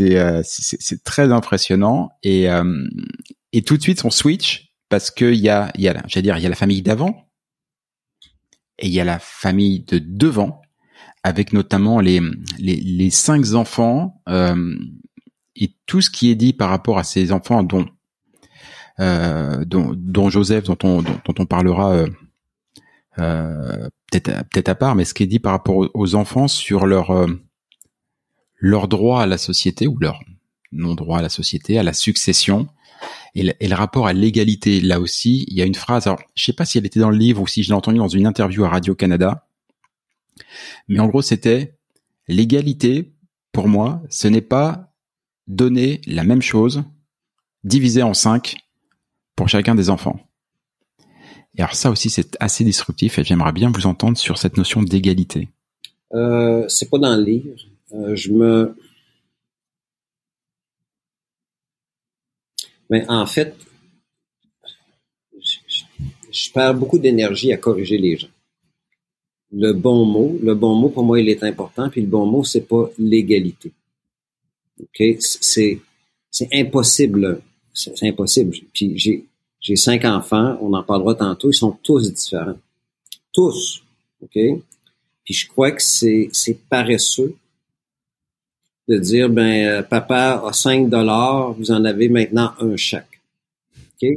Euh, 0.00 0.40
c'est 0.44 0.76
c'est 0.80 1.04
très 1.04 1.32
impressionnant 1.32 2.10
et 2.22 2.50
euh, 2.50 2.86
et 3.52 3.62
tout 3.62 3.76
de 3.76 3.82
suite 3.82 4.04
on 4.04 4.10
switch 4.10 4.72
parce 4.88 5.10
que 5.10 5.24
il 5.26 5.40
y 5.40 5.48
a 5.48 5.70
il 5.76 5.82
y 5.82 5.88
a 5.88 6.02
j'allais 6.06 6.22
dire 6.22 6.36
il 6.36 6.42
y 6.42 6.46
a 6.46 6.50
la 6.50 6.56
famille 6.56 6.82
d'avant 6.82 7.28
et 8.78 8.86
il 8.86 8.92
y 8.92 9.00
a 9.00 9.04
la 9.04 9.18
famille 9.18 9.80
de 9.80 9.98
devant 9.98 10.60
avec 11.22 11.52
notamment 11.52 12.00
les 12.00 12.20
les, 12.58 12.76
les 12.76 13.10
cinq 13.10 13.52
enfants 13.54 14.22
euh, 14.28 14.76
et 15.56 15.74
tout 15.86 16.00
ce 16.00 16.10
qui 16.10 16.30
est 16.30 16.34
dit 16.34 16.52
par 16.52 16.68
rapport 16.68 16.98
à 16.98 17.04
ces 17.04 17.32
enfants 17.32 17.62
dont 17.62 17.86
euh, 19.00 19.64
dont, 19.64 19.92
dont, 19.94 20.30
Joseph 20.30 20.64
dont 20.64 20.78
on 20.82 21.02
dont, 21.02 21.34
on 21.38 21.46
parlera 21.46 21.92
euh, 21.92 22.06
euh, 23.18 23.88
peut-être 24.10 24.44
peut-être 24.50 24.68
à 24.70 24.74
part 24.74 24.94
mais 24.94 25.04
ce 25.04 25.14
qui 25.14 25.22
est 25.22 25.26
dit 25.26 25.38
par 25.38 25.52
rapport 25.52 25.88
aux, 25.92 26.14
enfants 26.14 26.48
sur 26.48 26.86
leur 26.86 27.26
leur 28.58 28.88
droit 28.88 29.22
à 29.22 29.26
la 29.26 29.38
société 29.38 29.86
ou 29.86 29.98
leur 29.98 30.20
non-droit 30.72 31.18
à 31.18 31.22
la 31.22 31.28
société, 31.28 31.78
à 31.78 31.82
la 31.82 31.92
succession 31.92 32.68
et 33.34 33.42
le, 33.42 33.74
rapport 33.74 34.06
à 34.06 34.12
l'égalité. 34.12 34.80
Là 34.80 35.00
aussi, 35.00 35.44
il 35.48 35.54
y 35.56 35.62
a 35.62 35.66
une 35.66 35.74
phrase, 35.74 36.06
alors 36.06 36.20
je 36.34 36.44
sais 36.44 36.52
pas 36.52 36.64
si 36.64 36.78
elle 36.78 36.86
était 36.86 37.00
dans 37.00 37.10
le 37.10 37.18
livre 37.18 37.42
ou 37.42 37.46
si 37.46 37.62
je 37.62 37.68
l'ai 37.68 37.74
entendue 37.74 37.98
dans 37.98 38.08
une 38.08 38.26
interview 38.26 38.64
à 38.64 38.68
Radio-Canada, 38.70 39.46
mais 40.88 40.98
en 40.98 41.06
gros 41.06 41.22
c'était 41.22 41.76
l'égalité, 42.28 43.12
pour 43.52 43.68
moi, 43.68 44.02
ce 44.10 44.28
n'est 44.28 44.40
pas 44.40 44.92
donner 45.46 46.00
la 46.06 46.24
même 46.24 46.42
chose 46.42 46.82
divisé 47.64 48.02
en 48.02 48.14
cinq 48.14 48.56
pour 49.34 49.48
chacun 49.48 49.74
des 49.74 49.90
enfants. 49.90 50.18
Et 51.56 51.62
alors 51.62 51.74
ça 51.74 51.90
aussi 51.90 52.10
c'est 52.10 52.36
assez 52.40 52.64
disruptif 52.64 53.18
et 53.18 53.24
j'aimerais 53.24 53.52
bien 53.52 53.70
vous 53.70 53.86
entendre 53.86 54.18
sur 54.18 54.38
cette 54.38 54.56
notion 54.56 54.82
d'égalité. 54.82 55.48
Euh, 56.14 56.64
c'est 56.68 56.88
pas 56.88 56.98
dans 56.98 57.16
le 57.16 57.22
livre. 57.22 57.50
Euh, 57.92 58.16
je 58.16 58.32
me... 58.32 58.76
Mais 62.88 63.04
en 63.08 63.26
fait, 63.26 63.56
je 66.36 66.52
perds 66.52 66.74
beaucoup 66.74 66.98
d'énergie 66.98 67.52
à 67.52 67.56
corriger 67.56 67.98
les 67.98 68.16
gens. 68.16 68.28
Le 69.52 69.72
bon 69.72 70.04
mot, 70.04 70.38
le 70.42 70.54
bon 70.54 70.74
mot 70.74 70.88
pour 70.88 71.04
moi, 71.04 71.20
il 71.20 71.28
est 71.28 71.42
important. 71.42 71.88
Puis 71.88 72.02
le 72.02 72.06
bon 72.06 72.26
mot, 72.26 72.44
c'est 72.44 72.66
pas 72.68 72.90
l'égalité. 72.98 73.72
Ok, 74.80 75.02
c'est 75.20 75.80
c'est 76.30 76.48
impossible. 76.52 77.40
C'est 77.72 78.02
impossible. 78.02 78.56
Puis 78.72 78.98
j'ai 78.98 79.24
j'ai 79.60 79.76
cinq 79.76 80.04
enfants, 80.04 80.58
on 80.60 80.74
en 80.74 80.82
parlera 80.82 81.14
tantôt. 81.14 81.50
Ils 81.50 81.54
sont 81.54 81.72
tous 81.82 82.12
différents, 82.12 82.58
tous. 83.32 83.82
Ok? 84.22 84.38
Puis 85.24 85.34
je 85.34 85.48
crois 85.48 85.72
que 85.72 85.82
c'est 85.82 86.28
c'est 86.32 86.58
paresseux 86.68 87.36
de 88.88 88.98
dire 88.98 89.28
ben 89.28 89.66
euh, 89.66 89.82
papa 89.82 90.42
a 90.46 90.52
5 90.52 90.88
dollars, 90.88 91.52
vous 91.54 91.70
en 91.70 91.84
avez 91.84 92.08
maintenant 92.08 92.52
un 92.60 92.76
chaque. 92.76 93.20
OK? 93.76 94.08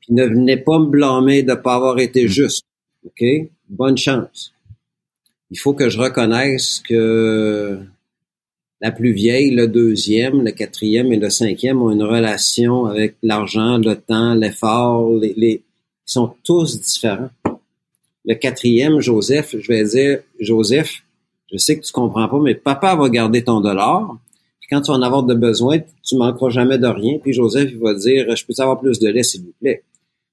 Puis 0.00 0.14
ne 0.14 0.24
venez 0.24 0.56
pas 0.56 0.78
me 0.78 0.86
blâmer 0.86 1.42
de 1.42 1.54
pas 1.54 1.74
avoir 1.74 1.98
été 1.98 2.28
juste. 2.28 2.64
OK? 3.04 3.24
Bonne 3.68 3.96
chance. 3.96 4.52
Il 5.50 5.58
faut 5.58 5.74
que 5.74 5.88
je 5.88 5.98
reconnaisse 5.98 6.80
que 6.86 7.80
la 8.80 8.90
plus 8.90 9.12
vieille, 9.12 9.50
le 9.50 9.68
deuxième, 9.68 10.42
le 10.42 10.52
quatrième 10.52 11.12
et 11.12 11.16
le 11.16 11.28
cinquième 11.28 11.82
ont 11.82 11.90
une 11.90 12.02
relation 12.02 12.86
avec 12.86 13.16
l'argent, 13.22 13.78
le 13.78 13.94
temps, 13.94 14.34
l'effort, 14.34 15.12
les, 15.18 15.34
les, 15.36 15.52
ils 15.52 16.12
sont 16.12 16.34
tous 16.44 16.80
différents. 16.80 17.30
Le 18.24 18.34
quatrième, 18.34 19.00
Joseph, 19.00 19.56
je 19.58 19.68
vais 19.72 19.84
dire, 19.84 20.18
Joseph, 20.38 21.02
je 21.52 21.58
sais 21.58 21.78
que 21.78 21.84
tu 21.84 21.92
comprends 21.92 22.28
pas, 22.28 22.38
mais 22.38 22.54
papa 22.54 22.94
va 22.94 23.08
garder 23.08 23.42
ton 23.42 23.60
dollar. 23.60 24.18
Puis 24.60 24.68
quand 24.70 24.80
tu 24.80 24.90
vas 24.90 24.98
en 24.98 25.02
avoir 25.02 25.24
de 25.24 25.34
besoin, 25.34 25.78
tu 26.04 26.16
manqueras 26.16 26.50
jamais 26.50 26.78
de 26.78 26.86
rien. 26.86 27.18
Puis 27.18 27.32
Joseph, 27.32 27.70
il 27.70 27.78
va 27.78 27.94
dire, 27.94 28.34
je 28.36 28.44
peux 28.44 28.54
avoir 28.58 28.78
plus 28.78 28.98
de 28.98 29.08
lait, 29.08 29.22
s'il 29.22 29.42
vous 29.42 29.54
plaît. 29.60 29.82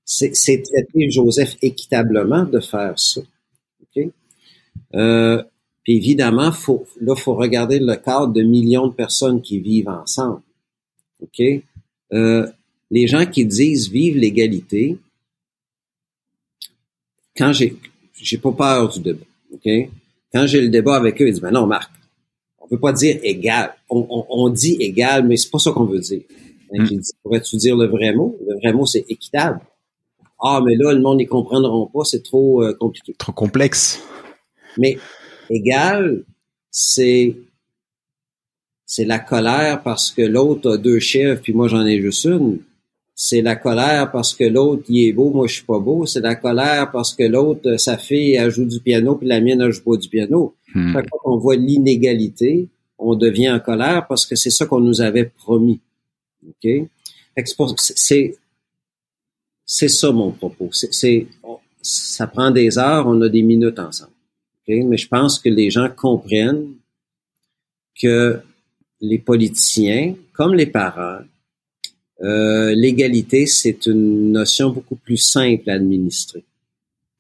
C'est, 0.06 0.32
traiter 0.32 1.10
Joseph 1.12 1.58
équitablement 1.62 2.44
de 2.44 2.60
faire 2.60 2.98
ça. 2.98 3.22
OK? 3.82 4.04
Euh, 4.96 5.44
puis 5.84 5.98
évidemment, 5.98 6.52
faut, 6.52 6.86
là, 7.02 7.16
faut 7.16 7.36
regarder 7.36 7.80
le 7.80 7.96
cadre 7.96 8.32
de 8.34 8.42
millions 8.42 8.88
de 8.88 8.94
personnes 8.94 9.42
qui 9.42 9.60
vivent 9.60 9.90
ensemble. 9.90 10.42
Euh, 12.14 12.48
les 12.92 13.08
gens 13.08 13.26
qui 13.26 13.46
disent 13.46 13.90
vive 13.90 14.18
l'égalité, 14.18 14.98
quand 17.36 17.52
j'ai, 17.54 17.76
j'ai 18.14 18.38
pas 18.38 18.52
peur 18.52 18.90
du 18.90 19.00
débat. 19.00 19.26
OK? 19.54 19.90
Quand 20.34 20.46
j'ai 20.46 20.62
le 20.62 20.70
débat 20.70 20.96
avec 20.96 21.22
eux, 21.22 21.28
ils 21.28 21.34
disent, 21.34 21.42
ben 21.42 21.52
non, 21.52 21.68
Marc, 21.68 21.92
on 22.60 22.68
peut 22.68 22.80
pas 22.80 22.94
dire 22.94 23.20
égal. 23.24 23.74
On, 23.90 24.50
dit 24.50 24.78
égal, 24.80 25.26
mais 25.26 25.38
c'est 25.38 25.50
pas 25.50 25.60
ça 25.60 25.72
qu'on 25.72 25.86
veut 25.86 26.00
dire. 26.00 26.22
Hmm. 26.72 26.86
pourrais-tu 27.24 27.56
dire 27.56 27.78
le 27.78 27.88
vrai 27.88 28.14
mot? 28.14 28.38
Le 28.46 28.56
vrai 28.56 28.74
mot, 28.74 28.86
c'est 28.86 29.06
équitable. 29.08 29.62
Ah, 30.42 30.62
mais 30.64 30.76
là, 30.76 30.94
le 30.94 31.00
monde 31.00 31.18
n'y 31.18 31.26
comprendront 31.26 31.88
pas, 31.88 32.04
c'est 32.04 32.24
trop 32.24 32.62
euh, 32.62 32.74
compliqué. 32.74 33.16
Trop 33.18 33.32
complexe. 33.32 34.04
Mais 34.78 34.98
égal, 35.50 36.24
c'est 36.70 37.36
c'est 38.86 39.06
la 39.06 39.20
colère 39.20 39.82
parce 39.84 40.12
que 40.12 40.22
l'autre 40.22 40.72
a 40.74 40.78
deux 40.78 41.00
chefs, 41.00 41.42
puis 41.42 41.54
moi 41.54 41.68
j'en 41.68 41.86
ai 41.86 42.00
juste 42.02 42.26
une 42.26 42.60
c'est 43.20 43.42
la 43.42 43.56
colère 43.56 44.12
parce 44.12 44.36
que 44.36 44.44
l'autre 44.44 44.84
il 44.90 45.08
est 45.08 45.12
beau, 45.12 45.32
moi 45.32 45.48
je 45.48 45.56
suis 45.56 45.66
pas 45.66 45.80
beau. 45.80 46.06
C'est 46.06 46.22
la 46.22 46.36
colère 46.36 46.92
parce 46.92 47.16
que 47.16 47.24
l'autre, 47.24 47.78
sa 47.78 47.98
fille, 47.98 48.36
elle 48.36 48.52
joue 48.52 48.66
du 48.66 48.80
piano, 48.80 49.16
puis 49.16 49.28
la 49.28 49.42
mienne, 49.42 49.60
elle 49.60 49.72
joue 49.72 49.84
pas 49.84 49.98
du 49.98 50.08
piano. 50.08 50.56
Chaque 50.72 51.10
fois 51.10 51.20
qu'on 51.24 51.38
voit 51.38 51.56
l'inégalité, 51.56 52.68
on 53.00 53.16
devient 53.16 53.50
en 53.50 53.60
colère 53.60 54.06
parce 54.08 54.28
que 54.28 54.36
c'est 54.36 54.52
ça 54.52 54.68
qu'on 54.68 54.82
nous 54.82 55.02
avait 55.02 55.26
promis. 55.26 55.80
OK? 56.48 56.70
C'est, 57.78 58.38
c'est 59.66 59.88
ça 59.88 60.12
mon 60.12 60.30
propos. 60.32 60.70
C'est, 60.72 61.28
ça 61.82 62.28
prend 62.28 62.52
des 62.52 62.78
heures, 62.78 63.08
on 63.08 63.20
a 63.22 63.30
des 63.30 63.42
minutes 63.42 63.80
ensemble. 63.80 64.12
Mais 64.68 64.98
je 64.98 65.08
pense 65.08 65.40
que 65.40 65.50
les 65.50 65.72
gens 65.72 65.90
comprennent 65.90 66.76
que 68.00 68.40
les 69.02 69.18
politiciens, 69.18 70.14
comme 70.34 70.54
les 70.54 70.68
parents, 70.68 71.22
euh, 72.22 72.74
l'égalité, 72.76 73.46
c'est 73.46 73.86
une 73.86 74.32
notion 74.32 74.72
beaucoup 74.72 74.96
plus 74.96 75.18
simple 75.18 75.70
à 75.70 75.74
administrer. 75.74 76.44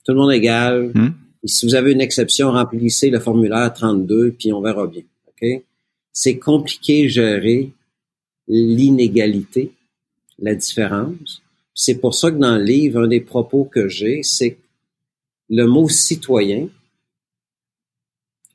Tout 0.03 0.13
le 0.13 0.19
monde 0.19 0.31
est 0.31 0.37
égal. 0.37 0.91
Hmm. 0.93 1.13
Et 1.43 1.47
si 1.47 1.65
vous 1.65 1.75
avez 1.75 1.91
une 1.91 2.01
exception, 2.01 2.51
remplissez 2.51 3.09
le 3.09 3.19
formulaire 3.19 3.71
32, 3.73 4.31
puis 4.31 4.51
on 4.51 4.61
verra 4.61 4.87
bien. 4.87 5.03
Ok? 5.27 5.61
C'est 6.11 6.39
compliqué 6.39 7.09
gérer 7.09 7.71
l'inégalité, 8.47 9.71
la 10.39 10.55
différence. 10.55 11.41
C'est 11.73 11.99
pour 11.99 12.15
ça 12.15 12.31
que 12.31 12.37
dans 12.37 12.57
le 12.57 12.63
livre, 12.63 13.03
un 13.03 13.07
des 13.07 13.21
propos 13.21 13.65
que 13.65 13.87
j'ai, 13.87 14.23
c'est 14.23 14.57
le 15.49 15.65
mot 15.65 15.87
citoyen, 15.89 16.67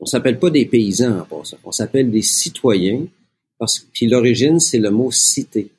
on 0.00 0.06
s'appelle 0.06 0.40
pas 0.40 0.50
des 0.50 0.66
paysans 0.66 1.20
en 1.20 1.24
passant, 1.24 1.58
on 1.62 1.70
s'appelle 1.70 2.10
des 2.10 2.22
citoyens, 2.22 3.06
parce 3.58 3.78
que 3.78 4.04
l'origine, 4.06 4.58
c'est 4.58 4.80
le 4.80 4.90
mot 4.90 5.12
cité 5.12 5.70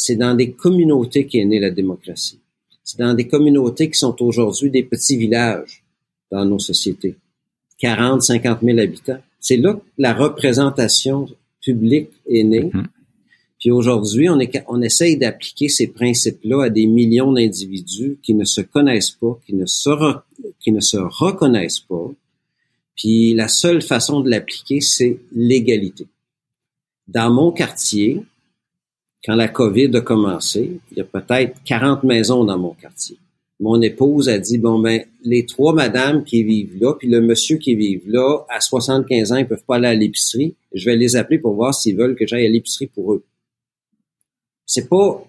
c'est 0.00 0.14
dans 0.14 0.34
des 0.34 0.52
communautés 0.52 1.26
qu'est 1.26 1.44
née 1.44 1.58
la 1.58 1.72
démocratie. 1.72 2.38
C'est 2.84 3.00
dans 3.00 3.14
des 3.14 3.26
communautés 3.26 3.90
qui 3.90 3.98
sont 3.98 4.14
aujourd'hui 4.22 4.70
des 4.70 4.84
petits 4.84 5.16
villages 5.16 5.82
dans 6.30 6.44
nos 6.44 6.60
sociétés. 6.60 7.16
40, 7.78 8.22
50 8.22 8.60
000 8.62 8.78
habitants. 8.78 9.18
C'est 9.40 9.56
là 9.56 9.74
que 9.74 9.82
la 9.98 10.14
représentation 10.14 11.26
publique 11.60 12.10
est 12.28 12.44
née. 12.44 12.70
Mm-hmm. 12.70 12.84
Puis 13.58 13.72
aujourd'hui, 13.72 14.28
on, 14.28 14.38
est, 14.38 14.62
on 14.68 14.80
essaye 14.82 15.16
d'appliquer 15.16 15.68
ces 15.68 15.88
principes-là 15.88 16.66
à 16.66 16.70
des 16.70 16.86
millions 16.86 17.32
d'individus 17.32 18.18
qui 18.22 18.34
ne 18.34 18.44
se 18.44 18.60
connaissent 18.60 19.10
pas, 19.10 19.36
qui 19.44 19.56
ne 19.56 19.66
se, 19.66 19.90
qui 20.60 20.70
ne 20.70 20.80
se 20.80 20.96
reconnaissent 20.96 21.80
pas. 21.80 22.08
Puis 22.94 23.34
la 23.34 23.48
seule 23.48 23.82
façon 23.82 24.20
de 24.20 24.30
l'appliquer, 24.30 24.80
c'est 24.80 25.18
l'égalité. 25.32 26.06
Dans 27.08 27.32
mon 27.32 27.50
quartier, 27.50 28.22
quand 29.28 29.34
la 29.34 29.48
COVID 29.48 29.94
a 29.94 30.00
commencé, 30.00 30.80
il 30.90 30.96
y 30.96 31.00
a 31.02 31.04
peut-être 31.04 31.62
40 31.64 32.02
maisons 32.02 32.44
dans 32.44 32.58
mon 32.58 32.72
quartier. 32.72 33.18
Mon 33.60 33.78
épouse 33.82 34.30
a 34.30 34.38
dit, 34.38 34.56
bon, 34.56 34.78
ben, 34.78 35.04
les 35.22 35.44
trois 35.44 35.74
madames 35.74 36.24
qui 36.24 36.42
vivent 36.44 36.78
là, 36.80 36.94
puis 36.94 37.08
le 37.08 37.20
monsieur 37.20 37.58
qui 37.58 37.74
vit 37.74 38.00
là, 38.06 38.46
à 38.48 38.62
75 38.62 39.32
ans, 39.32 39.36
ils 39.36 39.46
peuvent 39.46 39.64
pas 39.66 39.76
aller 39.76 39.88
à 39.88 39.94
l'épicerie. 39.94 40.54
Je 40.72 40.82
vais 40.86 40.96
les 40.96 41.14
appeler 41.14 41.38
pour 41.38 41.52
voir 41.52 41.74
s'ils 41.74 41.94
veulent 41.94 42.16
que 42.16 42.26
j'aille 42.26 42.46
à 42.46 42.48
l'épicerie 42.48 42.86
pour 42.86 43.12
eux. 43.12 43.22
C'est 44.64 44.88
pas 44.88 45.22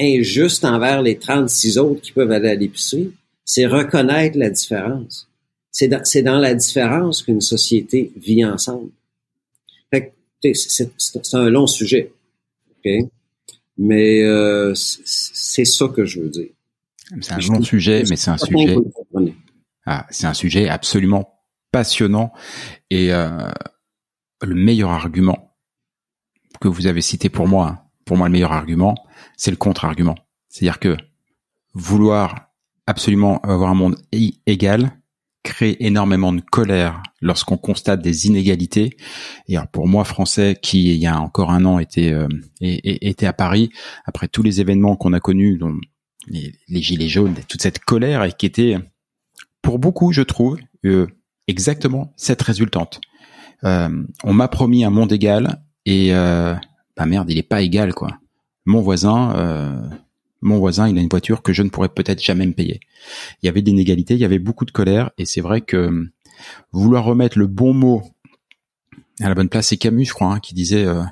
injuste 0.00 0.64
envers 0.64 1.02
les 1.02 1.18
36 1.18 1.76
autres 1.76 2.00
qui 2.00 2.12
peuvent 2.12 2.32
aller 2.32 2.48
à 2.48 2.54
l'épicerie. 2.54 3.12
C'est 3.44 3.66
reconnaître 3.66 4.38
la 4.38 4.48
différence. 4.48 5.28
C'est 5.70 5.88
dans, 6.22 6.38
la 6.38 6.54
différence 6.54 7.22
qu'une 7.22 7.42
société 7.42 8.10
vit 8.16 8.46
ensemble. 8.46 8.88
Fait 9.90 10.14
c'est 10.40 11.34
un 11.34 11.50
long 11.50 11.66
sujet. 11.66 12.10
Mais 13.78 14.22
euh, 14.22 14.74
c'est 14.74 15.64
ça 15.64 15.88
que 15.88 16.04
je 16.04 16.20
veux 16.20 16.28
dire. 16.28 16.48
C'est 17.20 17.32
un 17.32 17.38
long 17.38 17.62
sujet, 17.62 18.04
mais 18.10 18.16
c'est 18.16 18.30
un 18.30 18.38
sujet. 18.38 18.76
Ah, 19.86 20.06
c'est 20.10 20.26
un 20.26 20.34
sujet 20.34 20.68
absolument 20.68 21.40
passionnant 21.72 22.32
et 22.90 23.12
euh, 23.12 23.48
le 24.42 24.54
meilleur 24.54 24.90
argument 24.90 25.56
que 26.60 26.68
vous 26.68 26.86
avez 26.86 27.00
cité 27.00 27.28
pour 27.28 27.48
moi, 27.48 27.84
pour 28.04 28.16
moi 28.16 28.28
le 28.28 28.32
meilleur 28.32 28.52
argument, 28.52 28.94
c'est 29.36 29.50
le 29.50 29.56
contre-argument. 29.56 30.16
C'est-à-dire 30.48 30.80
que 30.80 30.96
vouloir 31.72 32.50
absolument 32.86 33.40
avoir 33.40 33.70
un 33.70 33.74
monde 33.74 33.96
égal, 34.46 34.90
crée 35.42 35.76
énormément 35.80 36.32
de 36.32 36.40
colère 36.40 37.02
lorsqu'on 37.20 37.56
constate 37.56 38.02
des 38.02 38.26
inégalités. 38.26 38.96
Et 39.48 39.56
pour 39.72 39.88
moi, 39.88 40.04
français, 40.04 40.56
qui 40.60 40.94
il 40.94 40.98
y 40.98 41.06
a 41.06 41.18
encore 41.20 41.50
un 41.50 41.64
an 41.64 41.78
était 41.78 42.12
euh, 42.12 42.28
était 42.60 43.26
à 43.26 43.32
Paris, 43.32 43.70
après 44.04 44.28
tous 44.28 44.42
les 44.42 44.60
événements 44.60 44.96
qu'on 44.96 45.12
a 45.12 45.20
connus, 45.20 45.58
dont 45.58 45.74
les, 46.28 46.82
gilets 46.82 47.08
jaunes, 47.08 47.34
toute 47.48 47.62
cette 47.62 47.78
colère, 47.80 48.24
et 48.24 48.32
qui 48.32 48.46
était 48.46 48.76
pour 49.62 49.78
beaucoup, 49.78 50.12
je 50.12 50.22
trouve, 50.22 50.58
euh, 50.84 51.06
exactement 51.46 52.12
cette 52.16 52.42
résultante. 52.42 53.00
Euh, 53.64 54.04
on 54.22 54.32
m'a 54.32 54.48
promis 54.48 54.84
un 54.84 54.90
monde 54.90 55.12
égal 55.12 55.62
et 55.84 56.10
bah 56.10 57.06
merde, 57.06 57.30
il 57.30 57.38
est 57.38 57.42
pas 57.42 57.62
égal 57.62 57.94
quoi. 57.94 58.18
Mon 58.66 58.82
voisin 58.82 59.88
mon 60.40 60.58
voisin, 60.58 60.88
il 60.88 60.98
a 60.98 61.00
une 61.00 61.08
voiture 61.08 61.42
que 61.42 61.52
je 61.52 61.62
ne 61.62 61.68
pourrais 61.68 61.88
peut-être 61.88 62.22
jamais 62.22 62.46
me 62.46 62.52
payer. 62.52 62.80
Il 63.42 63.46
y 63.46 63.48
avait 63.48 63.62
de 63.62 63.66
l'inégalité, 63.66 64.14
il 64.14 64.20
y 64.20 64.24
avait 64.24 64.38
beaucoup 64.38 64.64
de 64.64 64.70
colère, 64.70 65.10
et 65.18 65.24
c'est 65.24 65.40
vrai 65.40 65.60
que 65.60 65.76
euh, 65.76 66.12
vouloir 66.72 67.04
remettre 67.04 67.38
le 67.38 67.46
bon 67.46 67.72
mot 67.72 68.02
à 69.20 69.28
la 69.28 69.34
bonne 69.34 69.48
place, 69.48 69.68
c'est 69.68 69.76
Camus, 69.76 70.04
je 70.06 70.12
crois, 70.12 70.34
hein, 70.34 70.40
qui 70.40 70.54
disait 70.54 70.84
euh, 70.84 71.02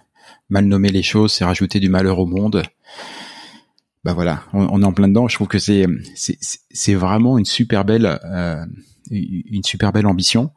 mal 0.48 0.66
nommer 0.66 0.90
les 0.90 1.02
choses, 1.02 1.32
c'est 1.32 1.44
rajouter 1.44 1.80
du 1.80 1.88
malheur 1.88 2.18
au 2.18 2.26
monde. 2.26 2.62
Bah 4.04 4.14
voilà, 4.14 4.44
on, 4.52 4.80
est 4.82 4.84
en 4.84 4.92
plein 4.92 5.08
dedans. 5.08 5.26
Je 5.26 5.34
trouve 5.34 5.48
que 5.48 5.58
c'est 5.58 5.86
c'est 6.14 6.94
vraiment 6.94 7.38
une 7.38 7.44
super 7.44 7.84
belle 7.84 8.20
euh, 8.24 8.64
une 9.10 9.64
super 9.64 9.92
belle 9.92 10.06
ambition. 10.06 10.52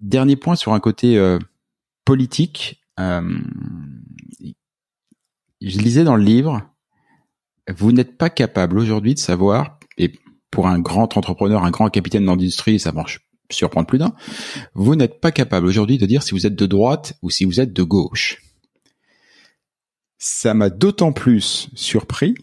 dernier 0.00 0.36
point 0.36 0.54
sur 0.54 0.72
un 0.72 0.78
côté 0.78 1.18
politique. 2.04 2.80
je 2.96 3.34
lisais 5.60 6.04
dans 6.04 6.14
le 6.14 6.22
livre 6.22 6.62
vous 7.72 7.92
n'êtes 7.92 8.16
pas 8.16 8.30
capable 8.30 8.78
aujourd'hui 8.78 9.14
de 9.14 9.18
savoir, 9.18 9.78
et 9.96 10.12
pour 10.50 10.68
un 10.68 10.78
grand 10.78 11.16
entrepreneur, 11.16 11.64
un 11.64 11.70
grand 11.70 11.88
capitaine 11.88 12.26
d'industrie, 12.26 12.78
ça 12.78 12.92
marche 12.92 13.26
surprendre 13.50 13.86
plus 13.86 13.98
d'un. 13.98 14.12
Vous 14.74 14.96
n'êtes 14.96 15.20
pas 15.20 15.32
capable 15.32 15.66
aujourd'hui 15.66 15.98
de 15.98 16.06
dire 16.06 16.22
si 16.22 16.32
vous 16.32 16.46
êtes 16.46 16.56
de 16.56 16.66
droite 16.66 17.14
ou 17.22 17.30
si 17.30 17.44
vous 17.44 17.60
êtes 17.60 17.72
de 17.72 17.82
gauche. 17.82 18.42
Ça 20.18 20.54
m'a 20.54 20.70
d'autant 20.70 21.12
plus 21.12 21.68
surpris. 21.74 22.34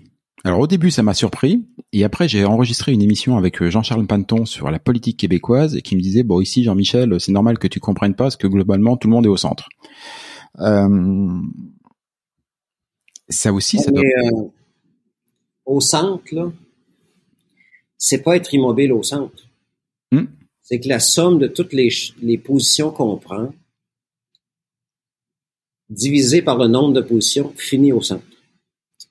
Alors 0.44 0.60
au 0.60 0.68
début, 0.68 0.90
ça 0.90 1.04
m'a 1.04 1.14
surpris, 1.14 1.68
et 1.94 2.04
après 2.04 2.28
j'ai 2.28 2.46
enregistré 2.46 2.92
une 2.92 3.02
émission 3.04 3.38
avec 3.38 3.62
euh, 3.62 3.70
Jean-Charles 3.70 4.08
Panton 4.08 4.46
sur 4.46 4.72
la 4.72 4.80
politique 4.80 5.18
québécoise 5.18 5.76
et 5.76 5.84
qui 5.84 5.96
me 5.96 6.02
disait 6.02 6.24
bon 6.24 6.42
ici 6.42 6.64
Jean-Michel, 6.64 7.20
c'est 7.20 7.32
normal 7.32 7.60
que 7.60 7.68
tu 7.68 7.80
comprennes 7.80 8.16
pas 8.16 8.24
parce 8.24 8.38
que 8.38 8.48
globalement 8.48 8.98
tout 8.98 9.08
le 9.08 9.14
monde 9.14 9.28
est 9.28 9.30
au 9.30 9.38
centre. 9.38 9.70
Euh, 10.60 11.40
ça 13.30 13.54
aussi, 13.54 13.78
ça 13.78 13.92
doit... 13.92 14.02
euh, 14.02 14.50
au 15.66 15.80
centre, 15.80 16.24
là, 16.32 16.52
c'est 17.98 18.24
pas 18.24 18.36
être 18.36 18.52
immobile 18.54 18.94
au 18.94 19.04
centre. 19.04 19.44
C'est 20.62 20.80
que 20.80 20.88
la 20.88 21.00
somme 21.00 21.40
de 21.40 21.48
toutes 21.48 21.74
les, 21.74 21.90
les 22.22 22.38
positions 22.38 22.92
qu'on 22.92 23.18
prend, 23.18 23.54
divisée 25.90 26.42
par 26.42 26.58
le 26.58 26.68
nombre 26.68 26.94
de 26.94 27.02
positions, 27.02 27.54
finit 27.58 27.92
au 27.92 28.02
centre. 28.02 28.24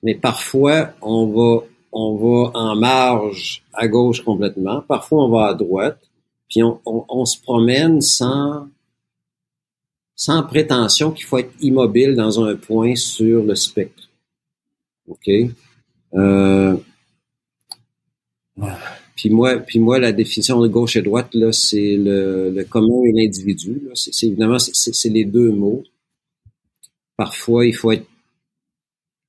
Mais 0.03 0.15
parfois, 0.15 0.93
on 1.01 1.27
va, 1.27 1.65
on 1.91 2.15
va 2.15 2.51
en 2.57 2.75
marge 2.75 3.63
à 3.73 3.87
gauche 3.87 4.23
complètement. 4.23 4.81
Parfois, 4.81 5.25
on 5.25 5.29
va 5.29 5.47
à 5.47 5.53
droite. 5.53 5.99
Puis 6.49 6.63
on, 6.63 6.81
on, 6.85 7.05
on 7.07 7.25
se 7.25 7.39
promène 7.39 8.01
sans, 8.01 8.67
sans 10.15 10.43
prétention 10.43 11.11
qu'il 11.11 11.25
faut 11.25 11.37
être 11.37 11.53
immobile 11.61 12.15
dans 12.15 12.43
un 12.43 12.55
point 12.55 12.95
sur 12.95 13.43
le 13.43 13.55
spectre. 13.55 14.09
OK? 15.07 15.29
Euh, 16.13 16.77
puis 19.21 19.29
moi, 19.29 19.57
puis 19.59 19.77
moi, 19.77 19.99
la 19.99 20.11
définition 20.13 20.59
de 20.61 20.67
gauche 20.67 20.95
et 20.95 21.03
droite, 21.03 21.35
là, 21.35 21.51
c'est 21.51 21.95
le, 21.95 22.49
le 22.49 22.63
commun 22.63 23.03
et 23.03 23.11
l'individu. 23.11 23.79
C'est 23.93 24.25
évidemment, 24.25 24.57
c'est- 24.57 25.09
les 25.09 25.25
deux 25.25 25.51
mots. 25.51 25.83
Parfois, 27.15 27.67
il 27.67 27.73
faut 27.75 27.91
être, 27.91 28.07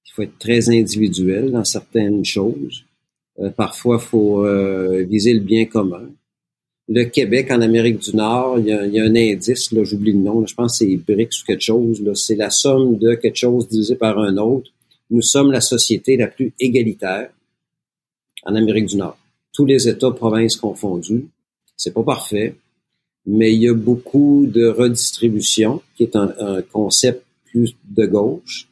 il 0.07 0.13
faut 0.15 0.23
être 0.23 0.39
très 0.39 0.71
individuel 0.71 1.51
dans 1.51 1.67
certaines 1.67 2.25
choses. 2.25 2.87
Euh, 3.41 3.51
parfois, 3.51 3.99
il 4.01 4.07
faut 4.07 4.47
euh, 4.47 5.05
viser 5.05 5.35
le 5.35 5.41
bien 5.41 5.67
commun. 5.67 6.09
Le 6.89 7.05
Québec, 7.05 7.51
en 7.51 7.61
Amérique 7.61 7.99
du 7.99 8.17
Nord, 8.17 8.61
il 8.61 8.69
y 8.69 8.73
a, 8.73 8.87
il 8.87 8.95
y 8.95 8.99
a 8.99 9.05
un 9.05 9.15
indice, 9.15 9.73
là, 9.73 9.85
j'oublie 9.85 10.13
le 10.13 10.21
nom, 10.21 10.41
là, 10.41 10.47
je 10.47 10.55
pense 10.55 10.79
que 10.79 10.87
c'est 10.87 10.97
BRICS 10.97 11.43
ou 11.43 11.45
quelque 11.45 11.61
chose. 11.61 12.03
C'est 12.15 12.37
la 12.37 12.49
somme 12.49 12.97
de 12.97 13.15
quelque 13.17 13.37
chose 13.37 13.69
divisé 13.69 13.97
par 13.97 14.19
un 14.19 14.39
autre. 14.39 14.71
Nous 15.11 15.21
sommes 15.21 15.53
la 15.53 15.61
société 15.61 16.17
la 16.17 16.29
plus 16.29 16.55
égalitaire 16.59 17.29
en 18.45 18.55
Amérique 18.55 18.87
du 18.87 18.97
Nord. 18.97 19.19
Tous 19.53 19.67
les 19.67 19.89
États, 19.89 20.11
provinces 20.11 20.57
confondus. 20.57 21.27
C'est 21.77 21.93
pas 21.93 22.03
parfait, 22.03 22.57
mais 23.27 23.53
il 23.53 23.61
y 23.63 23.69
a 23.69 23.75
beaucoup 23.75 24.47
de 24.47 24.67
redistribution, 24.67 25.83
qui 25.97 26.05
est 26.05 26.17
un, 26.17 26.33
un 26.39 26.63
concept 26.63 27.25
plus 27.47 27.75
de 27.85 28.07
gauche. 28.07 28.69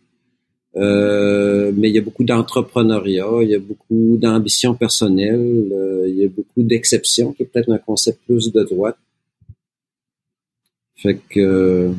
Euh, 0.76 1.72
mais 1.76 1.88
il 1.90 1.94
y 1.96 1.98
a 1.98 2.02
beaucoup 2.02 2.22
d'entrepreneuriat, 2.22 3.42
il 3.42 3.48
y 3.48 3.54
a 3.56 3.58
beaucoup 3.58 4.16
d'ambition 4.18 4.74
personnelle, 4.74 5.68
euh, 5.72 6.08
il 6.08 6.14
y 6.14 6.24
a 6.24 6.28
beaucoup 6.28 6.62
d'exceptions, 6.62 7.32
qui 7.32 7.42
est 7.42 7.46
peut-être 7.46 7.70
un 7.72 7.78
concept 7.78 8.20
plus 8.24 8.52
de 8.52 8.62
droite. 8.62 8.96
Fait 10.96 11.16
que, 11.28 11.40
euh, 11.40 11.92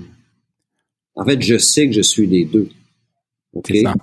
en 1.15 1.25
fait, 1.25 1.41
je 1.41 1.57
sais 1.57 1.87
que 1.87 1.93
je 1.93 2.01
suis 2.01 2.27
les 2.27 2.45
deux. 2.45 2.69
OK? 3.53 3.67
C'est 3.67 3.81
ça. 3.83 3.93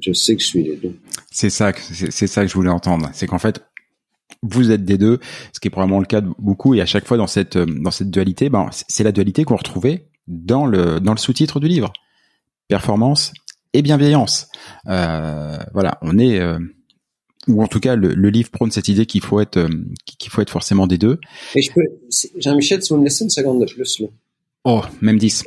Je 0.00 0.12
sais 0.12 0.36
que 0.36 0.42
je 0.42 0.46
suis 0.46 0.62
les 0.62 0.76
deux. 0.76 0.94
C'est 1.30 1.50
ça, 1.50 1.72
que- 1.72 1.80
c'est 2.10 2.26
ça 2.26 2.42
que 2.42 2.48
je 2.48 2.54
voulais 2.54 2.70
entendre. 2.70 3.10
C'est 3.12 3.26
qu'en 3.26 3.38
fait, 3.38 3.60
vous 4.50 4.70
êtes 4.70 4.84
des 4.84 4.98
deux, 4.98 5.18
ce 5.52 5.60
qui 5.60 5.68
est 5.68 5.70
probablement 5.70 6.00
le 6.00 6.06
cas 6.06 6.20
de 6.20 6.30
beaucoup. 6.38 6.74
Et 6.74 6.80
à 6.80 6.86
chaque 6.86 7.06
fois 7.06 7.16
dans 7.16 7.26
cette 7.26 7.56
euh, 7.56 7.66
dans 7.66 7.90
cette 7.90 8.10
dualité, 8.10 8.48
ben 8.50 8.68
c'est- 8.72 9.04
la 9.04 9.12
dualité 9.12 9.44
qu'on 9.44 9.56
retrouvait 9.56 10.06
dans 10.26 10.66
le 10.66 11.00
dans 11.00 11.12
le 11.12 11.18
sous-titre 11.18 11.60
du 11.60 11.68
livre. 11.68 11.92
Performance 12.68 13.32
et 13.72 13.82
bienveillance. 13.82 14.48
Euh, 14.88 15.58
voilà, 15.72 15.98
on 16.02 16.18
est 16.18 16.38
euh, 16.40 16.58
ou 17.48 17.62
en 17.62 17.66
tout 17.66 17.80
cas 17.80 17.94
le, 17.96 18.14
le 18.14 18.30
livre 18.30 18.50
prône 18.50 18.70
cette 18.70 18.88
idée 18.88 19.04
qu'il 19.06 19.20
faut 19.20 19.40
être 19.40 19.58
euh, 19.58 19.68
qu'il 20.18 20.30
faut 20.30 20.40
être 20.40 20.50
forcément 20.50 20.86
des 20.86 20.96
deux. 20.98 21.18
Mais 21.54 21.60
je 21.62 21.72
peux, 21.72 21.82
Jean-Michel, 22.38 22.82
si 22.82 22.92
vous 22.92 22.98
me 23.00 23.04
laissez 23.04 23.24
une 23.24 23.30
seconde 23.30 23.60
de 23.60 23.70
plus, 23.70 24.00
là. 24.00 24.06
Oh, 24.64 24.82
même 25.02 25.18
10. 25.18 25.44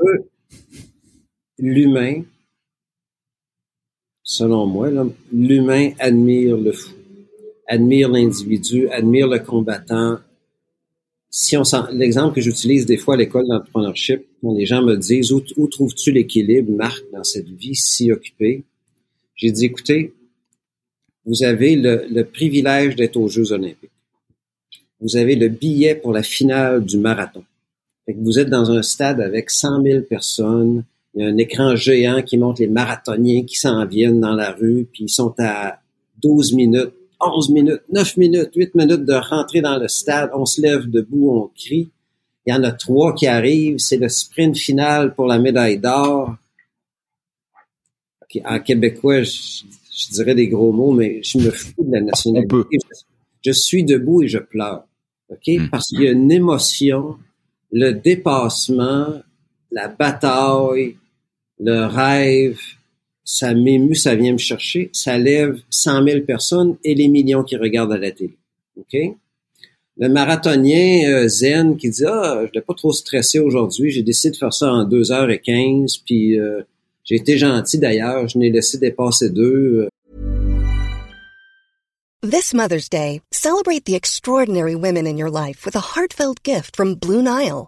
L'humain, 1.60 2.22
selon 4.24 4.68
moi, 4.68 4.90
l'humain 5.34 5.92
admire 6.00 6.56
le 6.58 6.72
fou, 6.72 6.92
admire 7.68 8.10
l'individu, 8.10 8.88
admire 8.90 9.28
le 9.28 9.40
combattant. 9.40 10.20
Si 11.30 11.58
on 11.58 11.64
l'exemple 11.92 12.36
que 12.36 12.42
j'utilise 12.42 12.86
des 12.86 12.98
fois 12.98 13.16
à 13.16 13.18
l'école 13.18 13.48
d'entrepreneurship, 13.48 14.26
quand 14.42 14.54
les 14.54 14.66
gens 14.66 14.82
me 14.82 14.96
disent 14.96 15.32
où, 15.32 15.44
où 15.58 15.68
trouves-tu 15.68 16.12
l'équilibre, 16.12 16.72
Marc, 16.72 17.04
dans 17.14 17.24
cette 17.24 17.50
vie 17.50 17.76
si 17.76 18.12
occupée, 18.12 18.64
j'ai 19.36 19.52
dit 19.52 19.66
écoutez, 19.66 20.14
vous 21.26 21.44
avez 21.44 21.76
le, 21.76 22.08
le 22.10 22.24
privilège 22.24 22.96
d'être 22.96 23.18
aux 23.18 23.28
Jeux 23.28 23.52
Olympiques. 23.52 23.92
Vous 25.02 25.18
avez 25.18 25.36
le 25.36 25.50
billet 25.50 25.96
pour 25.96 26.14
la 26.14 26.24
finale 26.24 26.84
du 26.84 26.98
marathon. 26.98 27.44
Fait 28.06 28.14
que 28.14 28.20
vous 28.20 28.40
êtes 28.40 28.50
dans 28.50 28.72
un 28.72 28.82
stade 28.82 29.20
avec 29.20 29.52
100 29.52 29.84
000 29.84 30.02
personnes. 30.04 30.86
Il 31.14 31.22
y 31.22 31.26
a 31.26 31.28
un 31.28 31.38
écran 31.38 31.76
géant 31.76 32.22
qui 32.22 32.38
montre 32.38 32.62
les 32.62 32.68
marathoniens 32.68 33.44
qui 33.44 33.58
s'en 33.58 33.86
viennent 33.86 34.22
dans 34.22 34.34
la 34.34 34.52
rue, 34.52 34.88
puis 34.92 35.04
ils 35.04 35.10
sont 35.10 35.36
à 35.38 35.82
12 36.22 36.54
minutes, 36.54 36.94
11 37.20 37.50
minutes, 37.50 37.82
9 37.92 38.18
minutes, 38.18 38.52
8 38.56 38.76
minutes 38.76 39.06
de 39.06 39.14
rentrer 39.14 39.62
dans 39.62 39.78
le 39.78 39.88
stade. 39.88 40.32
On 40.34 40.46
se 40.46 40.62
lève 40.62 40.90
debout, 40.90 41.32
on 41.32 41.50
crie. 41.56 41.90
Il 42.46 42.54
y 42.54 42.58
en 42.58 42.64
a 42.64 42.72
trois 42.72 43.14
qui 43.14 43.28
arrivent. 43.28 43.80
C'est 43.80 43.98
le 43.98 44.10
sprint 44.10 44.58
final 44.58 45.14
pour 45.16 45.26
la 45.26 45.40
médaille 45.40 45.80
d'or. 45.80 46.36
En 48.46 48.60
québécois, 48.60 49.24
je, 49.24 49.64
je 49.98 50.12
dirais 50.12 50.36
des 50.36 50.48
gros 50.48 50.72
mots, 50.72 50.92
mais 50.92 51.22
je 51.24 51.40
me 51.40 51.50
fous 51.50 51.74
de 51.80 51.92
la 51.92 52.02
nationalité. 52.02 52.78
Je, 53.44 53.52
suis 53.52 53.84
debout 53.84 54.24
et 54.24 54.28
je 54.28 54.38
pleure. 54.38 54.84
OK? 55.30 55.48
Mm. 55.48 55.70
Parce 55.70 55.88
qu'il 55.88 56.04
y 56.04 56.08
a 56.08 56.12
une 56.12 56.32
émotion, 56.32 57.18
le 57.72 57.94
dépassement, 57.94 59.22
la 59.72 59.88
bataille, 59.88 60.98
le 61.60 61.86
rêve, 61.86 62.60
ça 63.28 63.54
m'émue, 63.54 63.94
ça 63.94 64.16
vient 64.16 64.32
me 64.32 64.38
chercher, 64.38 64.90
ça 64.94 65.18
lève 65.18 65.60
100 65.70 66.08
000 66.08 66.22
personnes 66.22 66.78
et 66.86 66.96
les 66.96 67.10
millions 67.10 67.44
qui 67.44 67.58
regardent 67.58 67.92
à 67.92 67.98
la 67.98 68.12
télé. 68.12 68.38
OK? 68.80 68.98
Le 69.98 70.08
marathonien 70.08 71.10
euh, 71.10 71.28
zen 71.28 71.76
qui 71.76 71.90
dit 71.90 72.06
Ah, 72.06 72.46
je 72.46 72.58
n'ai 72.58 72.64
pas 72.64 72.74
trop 72.74 72.94
stressé 72.94 73.40
aujourd'hui, 73.40 73.92
j'ai 73.92 74.02
décidé 74.02 74.32
de 74.32 74.38
faire 74.38 74.54
ça 74.54 74.72
en 74.72 74.88
2h15, 74.88 76.04
puis 76.06 76.40
euh, 76.40 76.62
j'ai 77.04 77.16
été 77.16 77.38
gentil 77.38 77.80
d'ailleurs, 77.80 78.30
je 78.30 78.38
n'ai 78.38 78.50
laissé 78.50 78.78
dépasser 78.78 79.30
deux. 79.30 79.90
This 82.22 82.54
Mother's 82.54 82.88
Day, 82.88 83.22
celebrate 83.34 83.84
the 83.84 83.96
extraordinary 83.96 84.76
women 84.76 85.06
in 85.06 85.18
your 85.18 85.30
life 85.30 85.66
with 85.66 85.76
a 85.76 85.82
heartfelt 85.96 86.44
gift 86.44 86.78
from 86.78 86.96
Blue 86.96 87.22
Nile. 87.22 87.68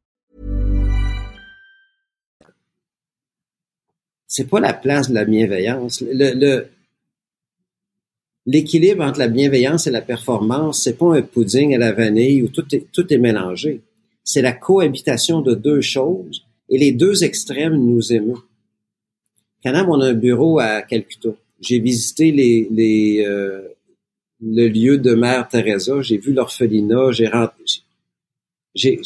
C'est 4.31 4.49
pas 4.49 4.61
la 4.61 4.73
place 4.73 5.09
de 5.09 5.13
la 5.13 5.25
bienveillance. 5.25 6.01
Le, 6.09 6.67
l'équilibre 8.45 9.03
entre 9.03 9.19
la 9.19 9.27
bienveillance 9.27 9.87
et 9.87 9.91
la 9.91 10.01
performance, 10.01 10.81
c'est 10.81 10.97
pas 10.97 11.17
un 11.17 11.21
pudding 11.21 11.75
à 11.75 11.77
la 11.77 11.91
vanille 11.91 12.41
où 12.41 12.47
tout 12.47 12.65
est, 12.73 12.89
tout 12.93 13.11
est 13.13 13.17
mélangé. 13.17 13.81
c'est 14.23 14.41
la 14.41 14.53
cohabitation 14.53 15.41
de 15.41 15.53
deux 15.53 15.81
choses 15.81 16.45
et 16.69 16.77
les 16.77 16.93
deux 16.93 17.25
extrêmes 17.25 17.75
nous 17.75 18.13
émeuvent. 18.13 18.45
Canam, 19.61 19.89
on 19.89 19.99
a 19.99 20.07
un 20.07 20.13
bureau 20.13 20.59
à 20.59 20.81
Calcutta. 20.81 21.31
J'ai 21.59 21.79
visité 21.79 22.31
les, 22.31 22.69
les 22.71 23.25
euh, 23.27 23.67
le 24.39 24.69
lieu 24.69 24.97
de 24.97 25.13
Mère 25.13 25.49
Teresa, 25.49 26.01
j'ai 26.01 26.17
vu 26.17 26.31
l'orphelinat, 26.31 27.11
j'ai 27.11 27.29
j'ai 28.75 29.01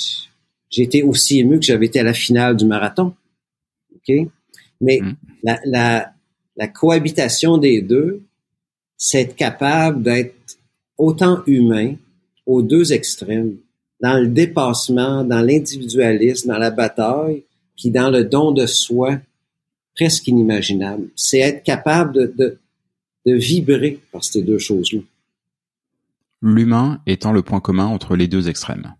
j'ai 0.70 0.84
été 0.84 1.02
aussi 1.02 1.40
ému 1.40 1.60
que 1.60 1.66
j'avais 1.66 1.88
été 1.88 2.00
à 2.00 2.04
la 2.04 2.14
finale 2.14 2.56
du 2.56 2.66
marathon. 2.66 3.16
OK? 3.96 4.28
Mais 4.82 5.00
mm. 5.02 5.16
la, 5.44 5.60
la, 5.66 6.14
la 6.56 6.68
cohabitation 6.68 7.58
des 7.58 7.82
deux, 7.82 8.24
c'est 8.98 9.22
être 9.22 9.36
capable 9.36 10.02
d'être 10.04 10.58
autant 10.98 11.44
humain 11.46 11.96
aux 12.46 12.62
deux 12.62 12.94
extrêmes, 12.94 13.58
dans 14.02 14.20
le 14.20 14.28
dépassement, 14.28 15.24
dans 15.24 15.42
l'individualisme, 15.42 16.50
dans 16.50 16.58
la 16.58 16.72
bataille, 16.72 17.44
puis 17.78 17.90
dans 17.90 18.10
le 18.10 18.24
don 18.24 18.52
de 18.52 18.66
soi 18.66 19.18
presque 19.96 20.28
inimaginable. 20.28 21.08
C'est 21.16 21.40
être 21.40 21.64
capable 21.64 22.14
de, 22.14 22.34
de, 22.38 22.60
de 23.26 23.34
vibrer 23.34 24.00
par 24.12 24.24
ces 24.24 24.42
deux 24.42 24.60
choses-là. 24.60 25.00
L'humain 26.42 27.02
étant 27.08 27.32
le 27.32 27.42
point 27.42 27.60
commun 27.60 27.86
entre 27.86 28.16
les 28.16 28.28
deux 28.28 28.50
extrêmes. 28.50 28.94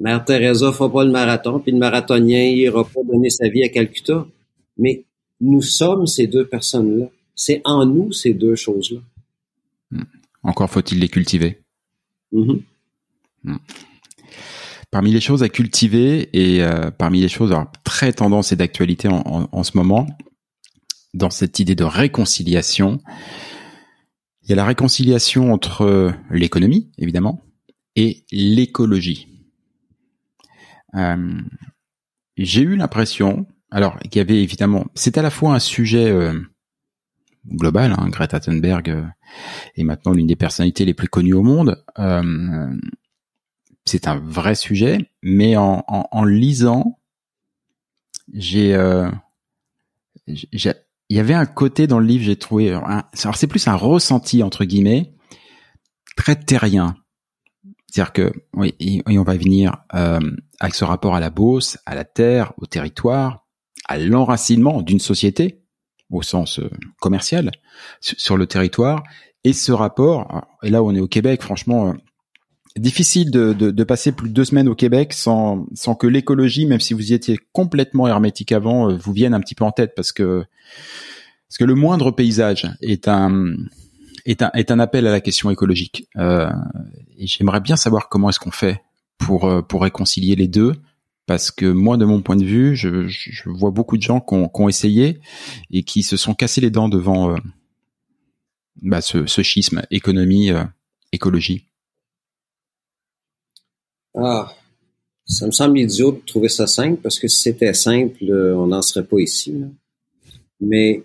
Mère 0.00 0.24
Teresa 0.24 0.72
fera 0.72 0.90
pas 0.90 1.04
le 1.04 1.10
marathon, 1.10 1.60
puis 1.60 1.72
le 1.72 1.78
marathonien 1.78 2.42
ira 2.42 2.84
pas 2.84 3.00
donner 3.04 3.28
sa 3.28 3.48
vie 3.48 3.62
à 3.62 3.68
Calcutta. 3.68 4.26
Mais 4.78 5.04
nous 5.40 5.60
sommes 5.60 6.06
ces 6.06 6.26
deux 6.26 6.46
personnes-là. 6.46 7.06
C'est 7.34 7.60
en 7.64 7.84
nous 7.84 8.10
ces 8.10 8.32
deux 8.32 8.56
choses-là. 8.56 9.00
Hmm. 9.90 10.04
Encore 10.42 10.70
faut-il 10.70 10.98
les 11.00 11.08
cultiver. 11.08 11.60
Mm-hmm. 12.32 12.62
Hmm. 13.44 13.56
Parmi 14.90 15.12
les 15.12 15.20
choses 15.20 15.42
à 15.42 15.48
cultiver 15.48 16.30
et 16.32 16.62
euh, 16.62 16.90
parmi 16.90 17.20
les 17.20 17.28
choses 17.28 17.54
très 17.84 18.12
tendance 18.12 18.52
et 18.52 18.56
d'actualité 18.56 19.08
en, 19.08 19.62
ce 19.62 19.76
moment, 19.76 20.06
dans 21.14 21.30
cette 21.30 21.60
idée 21.60 21.76
de 21.76 21.84
réconciliation, 21.84 23.00
il 24.42 24.50
y 24.50 24.52
a 24.52 24.56
la 24.56 24.64
réconciliation 24.64 25.52
entre 25.52 26.12
l'économie, 26.30 26.90
évidemment, 26.98 27.44
et 27.94 28.24
l'écologie. 28.32 29.28
Euh, 30.94 31.40
j'ai 32.36 32.62
eu 32.62 32.76
l'impression, 32.76 33.46
alors 33.70 33.98
qu'il 33.98 34.16
y 34.16 34.20
avait 34.20 34.42
évidemment, 34.42 34.86
c'est 34.94 35.18
à 35.18 35.22
la 35.22 35.30
fois 35.30 35.54
un 35.54 35.58
sujet 35.58 36.10
euh, 36.10 36.38
global, 37.46 37.94
hein, 37.96 38.08
Greta 38.08 38.40
Thunberg 38.40 38.90
euh, 38.90 39.04
est 39.76 39.84
maintenant 39.84 40.12
l'une 40.12 40.26
des 40.26 40.36
personnalités 40.36 40.84
les 40.84 40.94
plus 40.94 41.08
connues 41.08 41.34
au 41.34 41.42
monde. 41.42 41.82
c'est 43.84 44.08
un 44.08 44.18
vrai 44.18 44.54
sujet, 44.54 45.10
mais 45.22 45.56
en, 45.56 45.84
en, 45.88 46.24
lisant, 46.24 46.98
j'ai, 48.32 48.76
il 50.26 51.16
y 51.16 51.18
avait 51.18 51.34
un 51.34 51.46
côté 51.46 51.86
dans 51.86 51.98
le 51.98 52.06
livre, 52.06 52.24
j'ai 52.24 52.36
trouvé, 52.36 52.70
alors 52.72 53.36
c'est 53.36 53.46
plus 53.48 53.66
un 53.66 53.74
ressenti 53.74 54.42
entre 54.42 54.64
guillemets, 54.64 55.12
très 56.16 56.36
terrien. 56.36 56.96
C'est-à-dire 57.90 58.12
que 58.12 58.32
oui, 58.54 58.74
et, 58.78 59.02
on 59.06 59.22
va 59.22 59.36
venir 59.36 59.76
euh, 59.94 60.20
avec 60.60 60.74
ce 60.74 60.84
rapport 60.84 61.14
à 61.14 61.20
la 61.20 61.30
bourse, 61.30 61.78
à 61.86 61.94
la 61.94 62.04
terre, 62.04 62.52
au 62.58 62.66
territoire, 62.66 63.46
à 63.86 63.98
l'enracinement 63.98 64.82
d'une 64.82 65.00
société 65.00 65.62
au 66.10 66.22
sens 66.22 66.58
euh, 66.58 66.70
commercial 67.00 67.50
sur 68.00 68.36
le 68.36 68.46
territoire, 68.46 69.02
et 69.44 69.52
ce 69.52 69.72
rapport. 69.72 70.44
Et 70.62 70.70
là, 70.70 70.82
on 70.82 70.94
est 70.94 71.00
au 71.00 71.06
Québec, 71.08 71.42
franchement, 71.42 71.90
euh, 71.90 71.94
difficile 72.76 73.30
de, 73.30 73.52
de, 73.52 73.70
de, 73.70 73.84
passer 73.84 74.12
plus 74.12 74.28
de 74.28 74.34
deux 74.34 74.44
semaines 74.44 74.68
au 74.68 74.74
Québec 74.74 75.12
sans 75.12 75.66
sans 75.74 75.94
que 75.94 76.06
l'écologie, 76.06 76.66
même 76.66 76.80
si 76.80 76.94
vous 76.94 77.10
y 77.10 77.14
étiez 77.14 77.38
complètement 77.52 78.06
hermétique 78.06 78.52
avant, 78.52 78.96
vous 78.96 79.12
vienne 79.12 79.34
un 79.34 79.40
petit 79.40 79.54
peu 79.54 79.64
en 79.64 79.72
tête, 79.72 79.94
parce 79.96 80.12
que 80.12 80.44
parce 81.48 81.58
que 81.58 81.64
le 81.64 81.74
moindre 81.74 82.12
paysage 82.12 82.68
est 82.80 83.08
un 83.08 83.56
est 84.24 84.42
un, 84.42 84.78
appel 84.78 85.06
à 85.06 85.10
la 85.10 85.20
question 85.20 85.50
écologique. 85.50 86.08
Euh, 86.16 86.50
j'aimerais 87.18 87.60
bien 87.60 87.76
savoir 87.76 88.08
comment 88.08 88.30
est-ce 88.30 88.38
qu'on 88.38 88.50
fait 88.50 88.82
pour, 89.20 89.44
euh, 89.44 89.62
pour 89.62 89.82
réconcilier 89.82 90.34
les 90.34 90.48
deux. 90.48 90.74
Parce 91.26 91.52
que 91.52 91.66
moi, 91.66 91.96
de 91.96 92.04
mon 92.04 92.22
point 92.22 92.34
de 92.34 92.44
vue, 92.44 92.74
je, 92.74 93.48
vois 93.48 93.70
beaucoup 93.70 93.96
de 93.96 94.02
gens 94.02 94.20
qui 94.20 94.34
ont, 94.34 94.68
essayé 94.68 95.20
et 95.70 95.84
qui 95.84 96.02
se 96.02 96.16
sont 96.16 96.34
cassés 96.34 96.60
les 96.60 96.70
dents 96.70 96.88
devant 96.88 97.30
euh, 97.30 97.36
bah, 98.82 99.00
ce, 99.00 99.24
schisme 99.42 99.82
économie 99.92 100.50
euh, 100.50 100.64
écologie. 101.12 101.66
Ah, 104.16 104.52
ça 105.24 105.46
me 105.46 105.52
semble 105.52 105.78
idiot 105.78 106.10
de 106.12 106.26
trouver 106.26 106.48
ça 106.48 106.66
simple 106.66 107.00
parce 107.00 107.20
que 107.20 107.28
si 107.28 107.42
c'était 107.42 107.74
simple, 107.74 108.24
on 108.24 108.66
n'en 108.66 108.82
serait 108.82 109.04
pas 109.04 109.20
ici. 109.20 109.54
Mais 110.60 111.04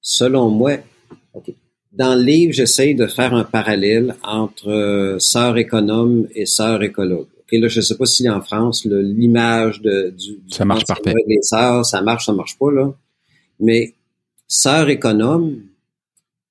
selon 0.00 0.48
moi, 0.48 0.78
okay 1.34 1.54
dans 1.98 2.14
le 2.14 2.22
livre, 2.22 2.52
j'essaye 2.52 2.94
de 2.94 3.06
faire 3.06 3.34
un 3.34 3.42
parallèle 3.42 4.14
entre 4.22 4.68
euh, 4.68 5.18
sœur 5.18 5.58
économe 5.58 6.28
et 6.32 6.46
sœur 6.46 6.80
écologue. 6.84 7.26
Okay, 7.42 7.58
là, 7.58 7.66
je 7.66 7.80
sais 7.80 7.96
pas 7.96 8.06
si 8.06 8.28
en 8.28 8.40
France, 8.40 8.84
l'image 8.84 9.80
de 9.80 10.14
du, 10.16 10.38
ça 10.48 10.64
marche 10.64 10.86
parfait. 10.86 11.12
Les 11.26 11.42
sœurs, 11.42 11.84
ça 11.84 12.00
marche, 12.00 12.26
ça 12.26 12.32
marche 12.32 12.56
pas 12.56 12.70
là. 12.70 12.92
Mais 13.58 13.94
sœur 14.46 14.88
économe, 14.88 15.62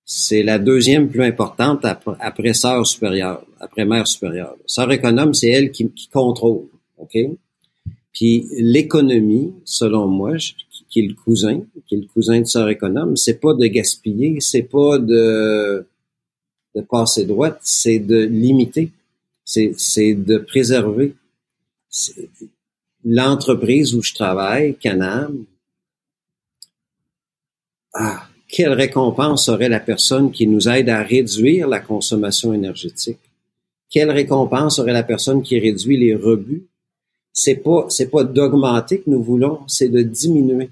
c'est 0.03 0.43
la 0.43 0.59
deuxième 0.59 1.07
plus 1.07 1.23
importante 1.23 1.85
après, 1.85 2.15
après 2.19 2.53
sœur 2.53 2.85
supérieure, 2.85 3.41
après 3.61 3.85
mère 3.85 4.05
supérieure. 4.05 4.55
Sœur 4.65 4.91
économe, 4.91 5.33
c'est 5.33 5.49
elle 5.49 5.71
qui, 5.71 5.89
qui 5.91 6.09
contrôle. 6.09 6.65
OK? 6.97 7.17
Puis 8.11 8.47
l'économie, 8.57 9.53
selon 9.63 10.07
moi, 10.07 10.33
qui 10.97 11.07
le 11.07 11.13
cousin, 11.13 11.61
qui 11.85 12.07
cousin 12.07 12.41
de 12.41 12.45
sœur 12.45 12.69
économe, 12.69 13.15
c'est 13.15 13.39
pas 13.39 13.53
de 13.53 13.67
gaspiller, 13.67 14.39
c'est 14.39 14.63
pas 14.63 14.97
de, 14.97 15.85
passer 16.89 17.25
droite, 17.25 17.59
c'est 17.61 17.99
de 17.99 18.17
limiter, 18.17 18.91
c'est, 19.45 19.73
c'est 19.77 20.15
de 20.15 20.39
préserver. 20.39 21.13
L'entreprise 23.05 23.93
où 23.93 24.01
je 24.01 24.13
travaille, 24.15 24.75
Canam, 24.75 25.45
ah, 27.93 28.27
quelle 28.47 28.73
récompense 28.73 29.47
aurait 29.49 29.69
la 29.69 29.79
personne 29.79 30.31
qui 30.31 30.47
nous 30.47 30.67
aide 30.67 30.89
à 30.89 31.03
réduire 31.03 31.67
la 31.67 31.79
consommation 31.79 32.53
énergétique? 32.53 33.19
Quelle 33.89 34.09
récompense 34.09 34.79
aurait 34.79 34.93
la 34.93 35.03
personne 35.03 35.43
qui 35.43 35.59
réduit 35.59 35.97
les 35.97 36.15
rebuts? 36.15 36.65
C'est 37.33 37.57
pas 37.57 37.85
c'est 37.89 38.09
pas 38.09 38.23
d'augmenter 38.23 39.01
que 39.01 39.09
nous 39.11 39.21
voulons, 39.21 39.59
c'est 39.67 39.89
de 39.89 40.01
diminuer. 40.01 40.71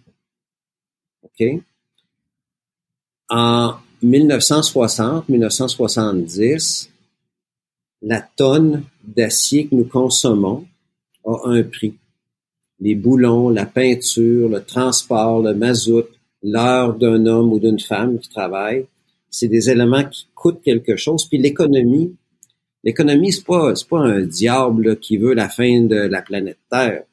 En 3.29 3.75
1960-1970, 4.03 6.89
la 8.01 8.21
tonne 8.21 8.83
d'acier 9.03 9.67
que 9.67 9.75
nous 9.75 9.85
consommons 9.85 10.65
a 11.25 11.35
un 11.45 11.63
prix. 11.63 11.93
Les 12.79 12.95
boulons, 12.95 13.49
la 13.49 13.65
peinture, 13.65 14.49
le 14.49 14.61
transport, 14.63 15.41
le 15.41 15.55
mazout, 15.55 16.07
l'heure 16.43 16.93
d'un 16.95 17.25
homme 17.25 17.53
ou 17.53 17.59
d'une 17.59 17.79
femme 17.79 18.19
qui 18.19 18.27
travaille, 18.29 18.85
c'est 19.29 19.47
des 19.47 19.69
éléments 19.69 20.03
qui 20.03 20.27
coûtent 20.35 20.61
quelque 20.61 20.97
chose. 20.97 21.25
Puis 21.25 21.37
l'économie 21.37 22.13
L'économie, 22.85 23.33
c'est 23.33 23.43
pas, 23.43 23.73
pas 23.89 23.97
un 23.97 24.21
diable 24.21 24.99
qui 24.99 25.17
veut 25.17 25.33
la 25.33 25.49
fin 25.49 25.81
de 25.81 25.95
la 25.95 26.21
planète 26.21 26.59
Terre. 26.69 27.03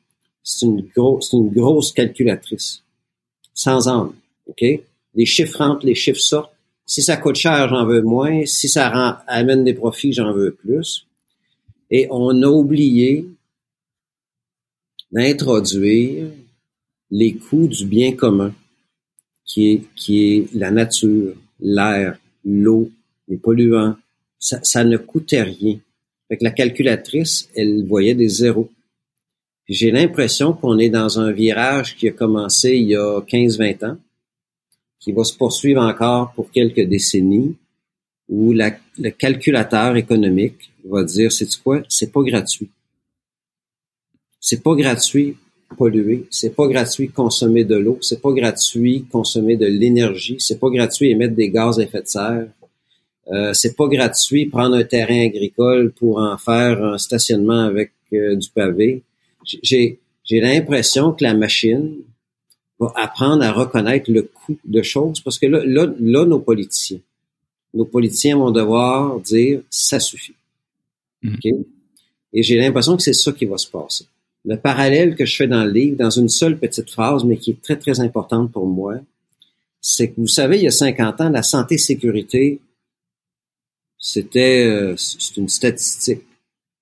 C'est 0.42 0.66
une 0.66 0.86
grosse 0.92 1.92
calculatrice. 1.92 2.82
Sans 3.54 3.88
âme. 3.88 4.12
OK? 4.46 4.64
Les 5.14 5.26
chiffres 5.26 5.58
rentrent, 5.58 5.86
les 5.86 5.94
chiffres 5.94 6.20
sortent. 6.20 6.52
Si 6.86 7.02
ça 7.02 7.16
coûte 7.16 7.36
cher, 7.36 7.68
j'en 7.68 7.86
veux 7.86 8.02
moins. 8.02 8.44
Si 8.46 8.68
ça 8.68 8.88
amène 9.26 9.64
des 9.64 9.74
profits, 9.74 10.12
j'en 10.12 10.32
veux 10.32 10.52
plus. 10.52 11.06
Et 11.90 12.06
on 12.10 12.42
a 12.42 12.48
oublié 12.48 13.26
d'introduire 15.10 16.28
les 17.10 17.34
coûts 17.34 17.68
du 17.68 17.84
bien 17.84 18.12
commun, 18.16 18.54
qui 19.44 19.70
est, 19.70 19.82
qui 19.94 20.24
est 20.24 20.54
la 20.54 20.70
nature, 20.70 21.34
l'air, 21.60 22.18
l'eau, 22.44 22.90
les 23.28 23.36
polluants, 23.36 23.96
ça, 24.38 24.84
ne 24.84 24.96
coûtait 24.96 25.42
rien. 25.42 25.78
Fait 26.28 26.36
que 26.38 26.44
la 26.44 26.50
calculatrice, 26.50 27.48
elle 27.54 27.86
voyait 27.86 28.14
des 28.14 28.28
zéros. 28.28 28.70
J'ai 29.72 29.90
l'impression 29.90 30.52
qu'on 30.52 30.78
est 30.78 30.90
dans 30.90 31.18
un 31.18 31.32
virage 31.32 31.96
qui 31.96 32.06
a 32.06 32.12
commencé 32.12 32.72
il 32.72 32.88
y 32.88 32.94
a 32.94 33.20
15-20 33.20 33.86
ans, 33.86 33.96
qui 35.00 35.12
va 35.12 35.24
se 35.24 35.34
poursuivre 35.34 35.80
encore 35.80 36.34
pour 36.34 36.50
quelques 36.50 36.86
décennies, 36.86 37.56
où 38.28 38.52
la, 38.52 38.76
le 38.98 39.08
calculateur 39.08 39.96
économique 39.96 40.70
va 40.84 41.04
dire, 41.04 41.32
c'est 41.32 41.48
quoi, 41.62 41.80
c'est 41.88 42.12
pas 42.12 42.20
gratuit. 42.22 42.68
C'est 44.38 44.62
pas 44.62 44.74
gratuit 44.74 45.38
polluer, 45.78 46.26
c'est 46.30 46.54
pas 46.54 46.66
gratuit 46.66 47.08
consommer 47.08 47.64
de 47.64 47.76
l'eau, 47.76 47.96
c'est 48.02 48.20
pas 48.20 48.32
gratuit 48.32 49.06
consommer 49.10 49.56
de 49.56 49.64
l'énergie, 49.64 50.36
c'est 50.38 50.60
pas 50.60 50.68
gratuit 50.68 51.08
émettre 51.12 51.34
des 51.34 51.48
gaz 51.48 51.78
à 51.78 51.84
effet 51.84 52.02
de 52.02 52.08
serre, 52.08 52.48
Euh, 53.28 53.54
c'est 53.54 53.74
pas 53.76 53.86
gratuit 53.86 54.46
prendre 54.46 54.74
un 54.74 54.84
terrain 54.84 55.22
agricole 55.30 55.92
pour 55.92 56.18
en 56.18 56.36
faire 56.36 56.84
un 56.84 56.98
stationnement 56.98 57.62
avec 57.72 57.92
euh, 58.12 58.34
du 58.36 58.50
pavé. 58.50 59.02
J'ai 59.44 60.00
j'ai 60.24 60.40
l'impression 60.40 61.12
que 61.12 61.24
la 61.24 61.34
machine 61.34 61.96
va 62.78 62.92
apprendre 62.96 63.42
à 63.42 63.52
reconnaître 63.52 64.10
le 64.10 64.22
coût 64.22 64.56
de 64.64 64.82
choses 64.82 65.20
parce 65.20 65.38
que 65.38 65.46
là, 65.46 65.64
là, 65.64 65.92
là 65.98 66.24
nos 66.24 66.38
politiciens, 66.38 67.00
nos 67.74 67.84
politiciens 67.84 68.36
vont 68.36 68.50
devoir 68.50 69.18
dire 69.20 69.62
ça 69.68 69.98
suffit. 69.98 70.34
Mm. 71.22 71.36
Et 72.32 72.42
j'ai 72.42 72.56
l'impression 72.56 72.96
que 72.96 73.02
c'est 73.02 73.12
ça 73.12 73.32
qui 73.32 73.44
va 73.44 73.58
se 73.58 73.68
passer. 73.68 74.06
Le 74.44 74.56
parallèle 74.56 75.14
que 75.14 75.24
je 75.24 75.36
fais 75.36 75.46
dans 75.46 75.64
le 75.64 75.70
livre, 75.70 75.96
dans 75.96 76.10
une 76.10 76.28
seule 76.28 76.58
petite 76.58 76.90
phrase, 76.90 77.24
mais 77.24 77.36
qui 77.36 77.52
est 77.52 77.62
très, 77.62 77.76
très 77.76 78.00
importante 78.00 78.50
pour 78.50 78.66
moi, 78.66 78.96
c'est 79.80 80.10
que 80.10 80.20
vous 80.20 80.28
savez, 80.28 80.56
il 80.58 80.64
y 80.64 80.66
a 80.66 80.72
50 80.72 81.20
ans, 81.20 81.28
la 81.28 81.42
santé-sécurité, 81.42 82.60
c'était 83.98 84.66
euh, 84.66 84.96
c'est 84.96 85.36
une 85.36 85.48
statistique. 85.48 86.22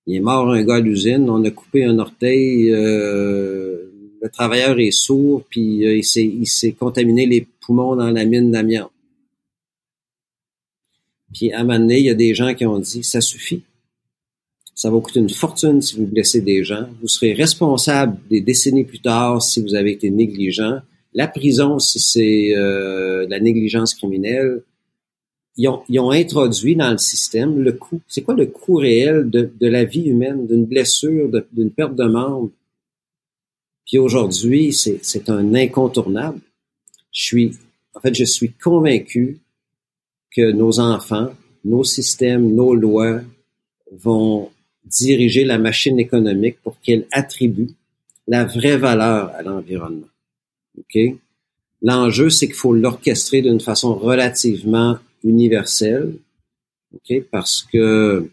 Il 0.07 0.17
est 0.17 0.21
mort 0.21 0.51
un 0.51 0.65
gars 0.65 0.77
à 0.77 0.81
l'usine, 0.81 1.29
on 1.29 1.45
a 1.45 1.51
coupé 1.51 1.85
un 1.85 1.99
orteil, 1.99 2.71
euh, 2.73 3.91
le 4.23 4.29
travailleur 4.29 4.79
est 4.79 4.91
sourd, 4.91 5.45
puis 5.49 5.87
euh, 5.87 5.97
il 5.97 6.47
s'est 6.47 6.73
contaminé 6.73 7.27
les 7.27 7.47
poumons 7.61 7.97
dans 7.97 8.11
la 8.11 8.25
mine 8.25 8.51
d'amiante. 8.51 8.91
Puis 11.33 11.53
à 11.53 11.61
un 11.61 11.65
moment 11.65 11.79
donné, 11.79 11.99
il 11.99 12.07
y 12.07 12.11
a 12.11 12.15
des 12.15 12.35
gens 12.35 12.55
qui 12.55 12.67
ont 12.67 12.79
dit 12.79 13.05
ça 13.05 13.21
suffit. 13.21 13.63
Ça 14.75 14.91
va 14.91 14.99
coûter 15.01 15.21
une 15.21 15.31
fortune 15.31 15.83
si 15.83 15.97
vous 15.97 16.07
blessez 16.07 16.41
des 16.41 16.65
gens. 16.65 16.89
Vous 17.01 17.09
serez 17.09 17.35
responsable 17.35 18.19
des 18.31 18.41
décennies 18.41 18.85
plus 18.85 19.01
tard 19.01 19.43
si 19.43 19.63
vous 19.63 19.75
avez 19.75 19.93
été 19.93 20.11
négligent. 20.11 20.81
La 21.13 21.29
prison 21.29 21.79
si 21.79 22.01
c'est 22.01 22.57
euh, 22.57 23.27
la 23.29 23.41
négligence 23.41 23.95
criminelle 23.95 24.63
ils 25.57 25.69
ont, 25.69 26.11
introduit 26.11 26.77
dans 26.77 26.91
le 26.91 26.99
système 26.99 27.63
le 27.63 27.73
coût. 27.73 28.01
C'est 28.09 28.23
quoi 28.23 28.35
le 28.35 28.47
coût 28.47 28.77
réel 28.77 29.29
de, 29.29 29.51
la 29.61 29.85
vie 29.85 30.05
humaine, 30.05 30.47
d'une 30.47 30.65
blessure, 30.65 31.31
d'une 31.53 31.71
perte 31.71 31.95
de 31.97 32.05
membre? 32.05 32.51
Puis 33.87 33.99
aujourd'hui, 33.99 34.73
c'est 34.73 35.29
un 35.29 35.55
incontournable. 35.55 36.41
Je 37.13 37.23
suis, 37.23 37.53
en 37.95 38.01
fait, 38.01 38.15
je 38.15 38.25
suis 38.25 38.53
convaincu 38.53 39.39
que 40.35 40.53
nos 40.53 40.79
enfants, 40.79 41.31
nos 41.65 41.85
systèmes, 41.85 42.55
nos 42.55 42.75
lois 42.75 43.21
vont 43.91 44.51
diriger 44.85 45.45
la 45.45 45.59
machine 45.59 45.99
économique 45.99 46.59
pour 46.63 46.81
qu'elle 46.81 47.07
attribue 47.11 47.71
la 48.29 48.45
vraie 48.45 48.77
valeur 48.77 49.31
à 49.35 49.43
l'environnement. 49.43 50.07
OK? 50.79 50.99
L'enjeu, 51.83 52.31
c'est 52.31 52.47
qu'il 52.47 52.55
faut 52.55 52.75
l'orchestrer 52.75 53.43
d'une 53.43 53.61
façon 53.61 53.95
relativement 53.95 54.99
universelle, 55.25 56.15
ok, 56.95 57.23
parce 57.31 57.67
que 57.73 58.29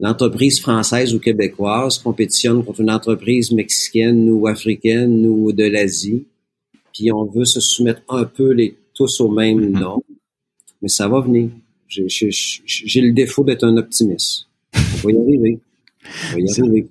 l'entreprise 0.00 0.60
française 0.60 1.14
ou 1.14 1.18
québécoise 1.18 1.98
compétitionne 1.98 2.64
contre 2.64 2.80
une 2.80 2.90
entreprise 2.90 3.52
mexicaine 3.52 4.28
ou 4.30 4.46
africaine 4.46 5.26
ou 5.26 5.52
de 5.52 5.64
l'Asie, 5.64 6.24
puis 6.92 7.12
on 7.12 7.24
veut 7.24 7.44
se 7.44 7.60
soumettre 7.60 8.02
un 8.08 8.24
peu 8.24 8.52
les 8.52 8.76
tous 8.94 9.20
au 9.20 9.30
même 9.30 9.60
mm-hmm. 9.60 9.80
nom, 9.80 10.02
mais 10.82 10.88
ça 10.88 11.08
va 11.08 11.20
venir. 11.20 11.50
J'ai 11.88 13.00
le 13.00 13.12
défaut 13.12 13.44
d'être 13.44 13.64
un 13.64 13.76
optimiste. 13.76 14.48
On 14.74 15.08
va 15.08 15.12
y 15.12 15.18
arriver. 15.18 15.58
On 16.30 16.34
va 16.34 16.40
y 16.40 16.60
arriver. 16.60 16.88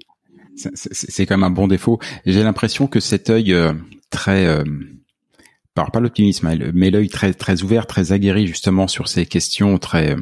C'est 0.55 1.25
quand 1.25 1.37
même 1.37 1.43
un 1.43 1.49
bon 1.49 1.67
défaut. 1.67 1.99
J'ai 2.25 2.43
l'impression 2.43 2.87
que 2.87 2.99
cet 2.99 3.29
œil 3.29 3.53
euh, 3.53 3.73
très 4.09 4.45
euh, 4.45 4.63
alors 5.77 5.91
pas 5.91 5.99
l'optimisme, 5.99 6.71
mais 6.73 6.89
l'œil 6.89 7.09
très 7.09 7.63
ouvert, 7.63 7.85
très 7.85 8.11
aguerri 8.11 8.47
justement 8.47 8.87
sur 8.87 9.07
ces 9.07 9.25
questions 9.25 9.77
très 9.77 10.15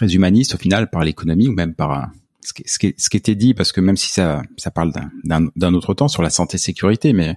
humanistes 0.00 0.54
au 0.54 0.58
final 0.58 0.88
par 0.90 1.04
l'économie 1.04 1.48
ou 1.48 1.52
même 1.52 1.74
par 1.74 2.10
ce 2.40 2.52
qui, 2.52 2.94
ce 2.96 3.08
qui, 3.08 3.16
était 3.16 3.34
dit 3.34 3.54
parce 3.54 3.72
que 3.72 3.80
même 3.80 3.96
si 3.96 4.10
ça 4.10 4.42
parle 4.74 4.92
d'un 5.24 5.74
autre 5.74 5.94
temps 5.94 6.08
sur 6.08 6.22
la 6.22 6.30
santé 6.30 6.58
sécurité, 6.58 7.12
mais 7.12 7.36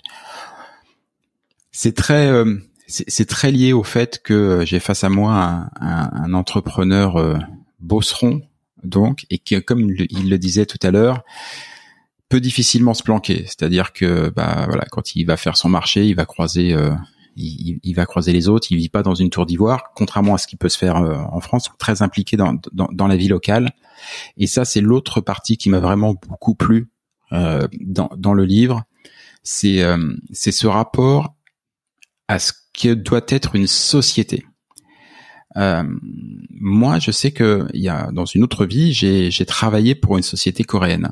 c'est 1.72 1.96
très 1.96 2.28
euh, 2.28 2.56
c'est 2.88 3.28
très 3.28 3.52
lié 3.52 3.74
au 3.74 3.84
fait 3.84 4.22
que 4.24 4.64
j'ai 4.66 4.80
face 4.80 5.04
à 5.04 5.10
moi 5.10 5.70
un, 5.80 6.10
un, 6.14 6.34
entrepreneur 6.34 7.18
euh, 7.18 7.38
bosseron 7.80 8.42
donc 8.84 9.26
et 9.30 9.40
qui 9.40 9.62
comme 9.64 9.90
il 9.90 10.30
le 10.30 10.38
disait 10.38 10.66
tout 10.66 10.78
à 10.84 10.92
l'heure 10.92 11.24
peut 12.30 12.40
difficilement 12.40 12.94
se 12.94 13.04
planquer. 13.04 13.44
C'est-à-dire 13.46 13.94
que 13.94 14.30
bah 14.30 14.66
voilà, 14.68 14.86
quand 14.92 15.16
il 15.16 15.26
va 15.26 15.38
faire 15.38 15.58
son 15.58 15.70
marché, 15.70 16.08
il 16.08 16.16
va 16.16 16.26
croiser 16.26 16.74
euh, 16.74 16.92
il, 17.36 17.94
va 17.94 18.06
croiser 18.06 18.32
les 18.32 18.48
autres. 18.48 18.68
Il 18.72 18.78
vit 18.78 18.90
pas 18.90 19.04
dans 19.04 19.16
une 19.16 19.30
tour 19.30 19.46
d'ivoire, 19.46 19.92
contrairement 19.96 20.36
à 20.36 20.38
ce 20.38 20.48
qui 20.48 20.56
peut 20.56 20.70
se 20.70 20.78
faire 20.78 20.98
euh, 20.98 21.18
en 21.32 21.42
France, 21.42 21.70
très 21.78 22.02
impliqué 22.02 22.38
dans, 22.38 23.08
la 23.08 23.16
vie 23.16 23.28
locale. 23.28 23.74
Et 24.38 24.48
ça, 24.48 24.66
c'est 24.66 24.82
l'autre 24.82 25.22
partie 25.22 25.58
qui 25.58 25.70
m'a 25.70 25.80
vraiment 25.80 26.16
beaucoup 26.28 26.56
plu 26.56 26.90
euh, 27.34 27.68
dans, 27.82 28.34
le 28.34 28.46
livre. 28.46 28.84
C'est 29.44 29.84
ce 30.34 30.68
rapport 30.68 31.36
à 32.28 32.40
ce 32.40 32.54
que 32.74 32.94
doit 32.94 33.26
être 33.28 33.56
une 33.56 33.68
société. 33.68 34.46
moi, 35.56 37.00
je 37.00 37.12
sais 37.12 37.32
que 37.32 37.68
dans 38.12 38.26
une 38.26 38.44
autre 38.44 38.66
vie, 38.66 38.94
j'ai 38.94 39.46
travaillé 39.46 39.94
pour 39.94 40.16
une 40.16 40.24
société 40.24 40.64
coréenne 40.64 41.12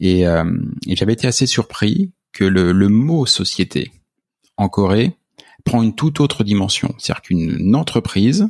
et, 0.00 0.26
euh, 0.26 0.44
j'avais 0.88 1.12
été 1.12 1.26
assez 1.26 1.46
surpris 1.46 2.12
que 2.32 2.44
le, 2.44 2.72
le, 2.72 2.88
mot 2.88 3.26
société 3.26 3.92
en 4.56 4.68
Corée 4.68 5.16
prend 5.64 5.82
une 5.82 5.94
toute 5.94 6.20
autre 6.20 6.42
dimension. 6.42 6.94
C'est-à-dire 6.98 7.22
qu'une 7.22 7.74
entreprise, 7.76 8.48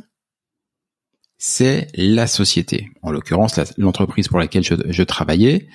c'est 1.37 1.87
la 1.95 2.27
société. 2.27 2.91
En 3.01 3.11
l'occurrence, 3.11 3.59
l'entreprise 3.77 4.27
pour 4.27 4.39
laquelle 4.39 4.63
je, 4.63 4.75
je, 4.87 5.03
travaillais 5.03 5.67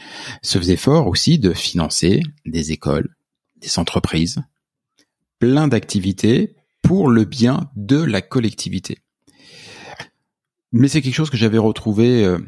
se 0.43 0.59
faisait 0.59 0.77
fort 0.77 1.09
aussi 1.09 1.39
de 1.39 1.53
financer 1.53 2.23
des 2.47 2.73
écoles, 2.73 3.15
des 3.57 3.79
entreprises, 3.79 4.39
plein 5.39 5.69
d'activités 5.69 6.55
pour 6.83 7.09
le 7.09 7.25
bien 7.25 7.71
de 7.75 8.01
la 8.01 8.23
collectivité. 8.23 8.99
Mais 10.73 10.89
c'est 10.89 11.03
quelque 11.03 11.15
chose 11.15 11.31
que 11.31 11.37
j'avais 11.37 11.59
retrouvé 11.59 12.25
euh, 12.25 12.39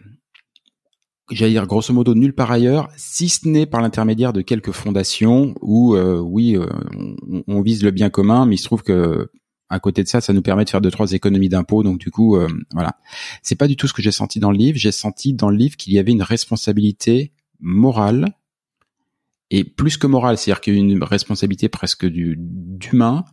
j'allais 1.30 1.52
dire 1.52 1.66
grosso 1.66 1.92
modo 1.92 2.14
nulle 2.14 2.34
part 2.34 2.50
ailleurs, 2.50 2.88
si 2.96 3.28
ce 3.28 3.48
n'est 3.48 3.66
par 3.66 3.80
l'intermédiaire 3.80 4.32
de 4.32 4.40
quelques 4.40 4.72
fondations 4.72 5.54
où 5.60 5.94
euh, 5.94 6.18
oui, 6.18 6.56
euh, 6.56 6.66
on, 7.46 7.60
vise 7.60 7.82
le 7.82 7.90
bien 7.90 8.10
commun, 8.10 8.46
mais 8.46 8.54
il 8.56 8.58
se 8.58 8.64
trouve 8.64 8.82
que 8.82 9.30
à 9.70 9.80
côté 9.80 10.02
de 10.02 10.08
ça, 10.08 10.20
ça 10.20 10.32
nous 10.32 10.40
permet 10.40 10.64
de 10.64 10.70
faire 10.70 10.80
deux 10.80 10.90
trois 10.90 11.12
économies 11.12 11.50
d'impôts. 11.50 11.82
Donc 11.82 11.98
du 11.98 12.10
coup, 12.10 12.36
euh, 12.36 12.48
voilà, 12.72 12.98
c'est 13.42 13.56
pas 13.56 13.68
du 13.68 13.76
tout 13.76 13.86
ce 13.86 13.92
que 13.92 14.02
j'ai 14.02 14.12
senti 14.12 14.40
dans 14.40 14.50
le 14.50 14.56
livre. 14.56 14.78
J'ai 14.78 14.92
senti 14.92 15.34
dans 15.34 15.50
le 15.50 15.56
livre 15.56 15.76
qu'il 15.76 15.92
y 15.92 15.98
avait 15.98 16.12
une 16.12 16.22
responsabilité 16.22 17.32
morale 17.60 18.34
et 19.50 19.64
plus 19.64 19.96
que 19.96 20.06
morale, 20.06 20.38
c'est-à-dire 20.38 20.60
qu'il 20.60 21.02
responsabilité 21.02 21.68
presque 21.68 22.06
du 22.06 22.36
d'humain 22.38 23.24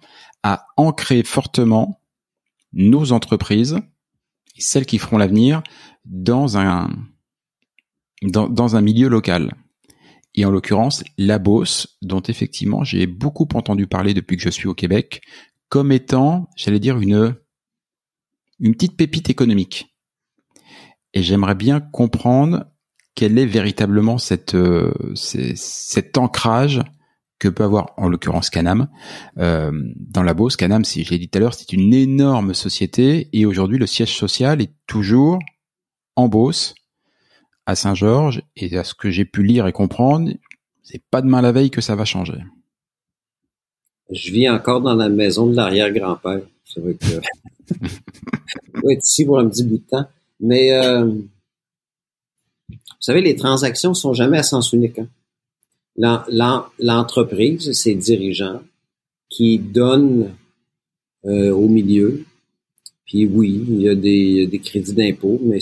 à 0.43 0.67
ancrer 0.77 1.23
fortement 1.23 2.01
nos 2.73 3.11
entreprises 3.11 3.77
celles 4.57 4.85
qui 4.85 4.97
feront 4.97 5.17
l'avenir 5.17 5.61
dans 6.05 6.57
un 6.57 6.89
dans, 8.25 8.49
dans 8.49 8.75
un 8.75 8.81
milieu 8.81 9.07
local. 9.07 9.55
Et 10.35 10.45
en 10.45 10.51
l'occurrence, 10.51 11.03
la 11.17 11.39
Beauce, 11.39 11.97
dont 12.01 12.21
effectivement 12.21 12.83
j'ai 12.83 13.07
beaucoup 13.07 13.47
entendu 13.53 13.87
parler 13.87 14.13
depuis 14.13 14.37
que 14.37 14.43
je 14.43 14.49
suis 14.49 14.67
au 14.67 14.73
Québec, 14.73 15.21
comme 15.69 15.91
étant, 15.91 16.49
j'allais 16.55 16.79
dire, 16.79 16.99
une, 16.99 17.35
une 18.59 18.73
petite 18.73 18.97
pépite 18.97 19.29
économique. 19.29 19.95
Et 21.13 21.23
j'aimerais 21.23 21.55
bien 21.55 21.79
comprendre 21.79 22.65
quel 23.15 23.37
est 23.37 23.45
véritablement 23.45 24.17
cette, 24.17 24.55
euh, 24.55 24.93
cet 25.15 26.17
ancrage 26.17 26.81
que 27.39 27.47
peut 27.47 27.63
avoir, 27.63 27.93
en 27.97 28.09
l'occurrence 28.09 28.49
Canam, 28.49 28.89
euh, 29.37 29.71
dans 29.95 30.23
la 30.23 30.33
Beauce. 30.33 30.57
Canam, 30.57 30.83
si 30.83 31.03
je 31.03 31.11
l'ai 31.11 31.19
dit 31.19 31.29
tout 31.29 31.37
à 31.37 31.39
l'heure, 31.39 31.53
c'est 31.53 31.73
une 31.73 31.93
énorme 31.93 32.53
société 32.53 33.29
et 33.33 33.45
aujourd'hui 33.45 33.77
le 33.77 33.87
siège 33.87 34.15
social 34.15 34.61
est 34.61 34.73
toujours 34.87 35.39
en 36.15 36.27
Beauce 36.27 36.75
à 37.65 37.75
Saint-Georges 37.75 38.41
et 38.55 38.77
à 38.77 38.83
ce 38.83 38.93
que 38.93 39.09
j'ai 39.09 39.25
pu 39.25 39.43
lire 39.43 39.67
et 39.67 39.71
comprendre, 39.71 40.31
c'est 40.83 41.01
pas 41.09 41.21
demain 41.21 41.41
la 41.41 41.51
veille 41.51 41.71
que 41.71 41.81
ça 41.81 41.95
va 41.95 42.05
changer. 42.05 42.37
Je 44.11 44.31
vis 44.31 44.49
encore 44.49 44.81
dans 44.81 44.93
la 44.93 45.09
maison 45.09 45.47
de 45.47 45.55
l'arrière-grand-père. 45.55 46.41
Ça 46.63 46.81
va 46.81 46.91
être, 46.91 47.21
être 47.71 49.03
ici 49.03 49.25
pour 49.25 49.39
un 49.39 49.49
petit 49.49 49.63
bout 49.63 49.77
de 49.79 49.83
temps. 49.83 50.05
Mais 50.39 50.73
euh, 50.73 51.05
vous 51.05 52.77
savez, 52.99 53.21
les 53.21 53.35
transactions 53.35 53.93
sont 53.93 54.13
jamais 54.13 54.37
à 54.37 54.43
sens 54.43 54.73
unique. 54.73 54.99
Hein? 54.99 56.23
L'entreprise, 56.77 57.71
ses 57.71 57.95
dirigeants 57.95 58.61
qui 59.29 59.57
donnent 59.57 60.35
euh, 61.25 61.51
au 61.51 61.67
milieu. 61.67 62.23
Puis 63.05 63.25
oui, 63.25 63.63
il 63.67 63.81
y 63.81 63.89
a 63.89 63.95
des, 63.95 64.47
des 64.47 64.59
crédits 64.59 64.93
d'impôt, 64.93 65.39
mais 65.43 65.59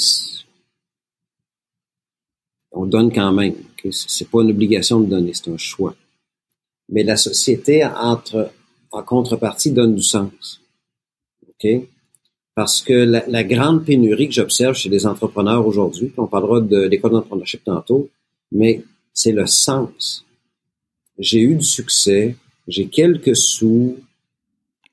on 2.74 2.86
donne 2.86 3.12
quand 3.12 3.32
même. 3.32 3.56
C'est 3.92 4.30
pas 4.30 4.42
une 4.42 4.52
obligation 4.52 5.00
de 5.00 5.08
donner, 5.08 5.34
c'est 5.34 5.50
un 5.50 5.58
choix. 5.58 5.96
Mais 6.90 7.04
la 7.04 7.16
société, 7.16 7.86
entre, 7.86 8.52
en 8.92 9.04
contrepartie, 9.04 9.72
donne 9.72 9.96
du 9.96 10.04
sens. 10.04 10.62
OK? 11.48 11.68
Parce 12.56 12.82
que 12.82 12.94
la, 12.94 13.44
grande 13.44 13.84
pénurie 13.84 14.28
que 14.28 14.34
j'observe 14.34 14.76
chez 14.76 14.90
les 14.90 15.08
entrepreneurs 15.08 15.66
aujourd'hui, 15.66 16.12
on 16.18 16.28
parlera 16.28 16.62
de 16.62 16.84
l'école 16.84 17.12
d'entrepreneurship 17.12 17.64
tantôt, 17.64 18.10
mais 18.52 18.84
c'est 19.12 19.32
le 19.32 19.48
sens. 19.48 20.24
J'ai 21.18 21.42
eu 21.42 21.56
du 21.56 21.66
succès, 21.66 22.36
j'ai 22.68 22.88
quelques 22.88 23.36
sous, 23.36 23.98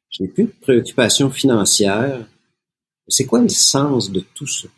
j'ai 0.09 0.27
plus 0.27 0.45
de 0.45 0.53
préoccupations 0.61 1.31
financières. 1.31 2.27
C'est 3.09 3.27
quoi 3.27 3.41
le 3.41 3.49
sens 3.49 4.11
de 4.11 4.25
tout 4.35 4.47
ça? 4.47 4.69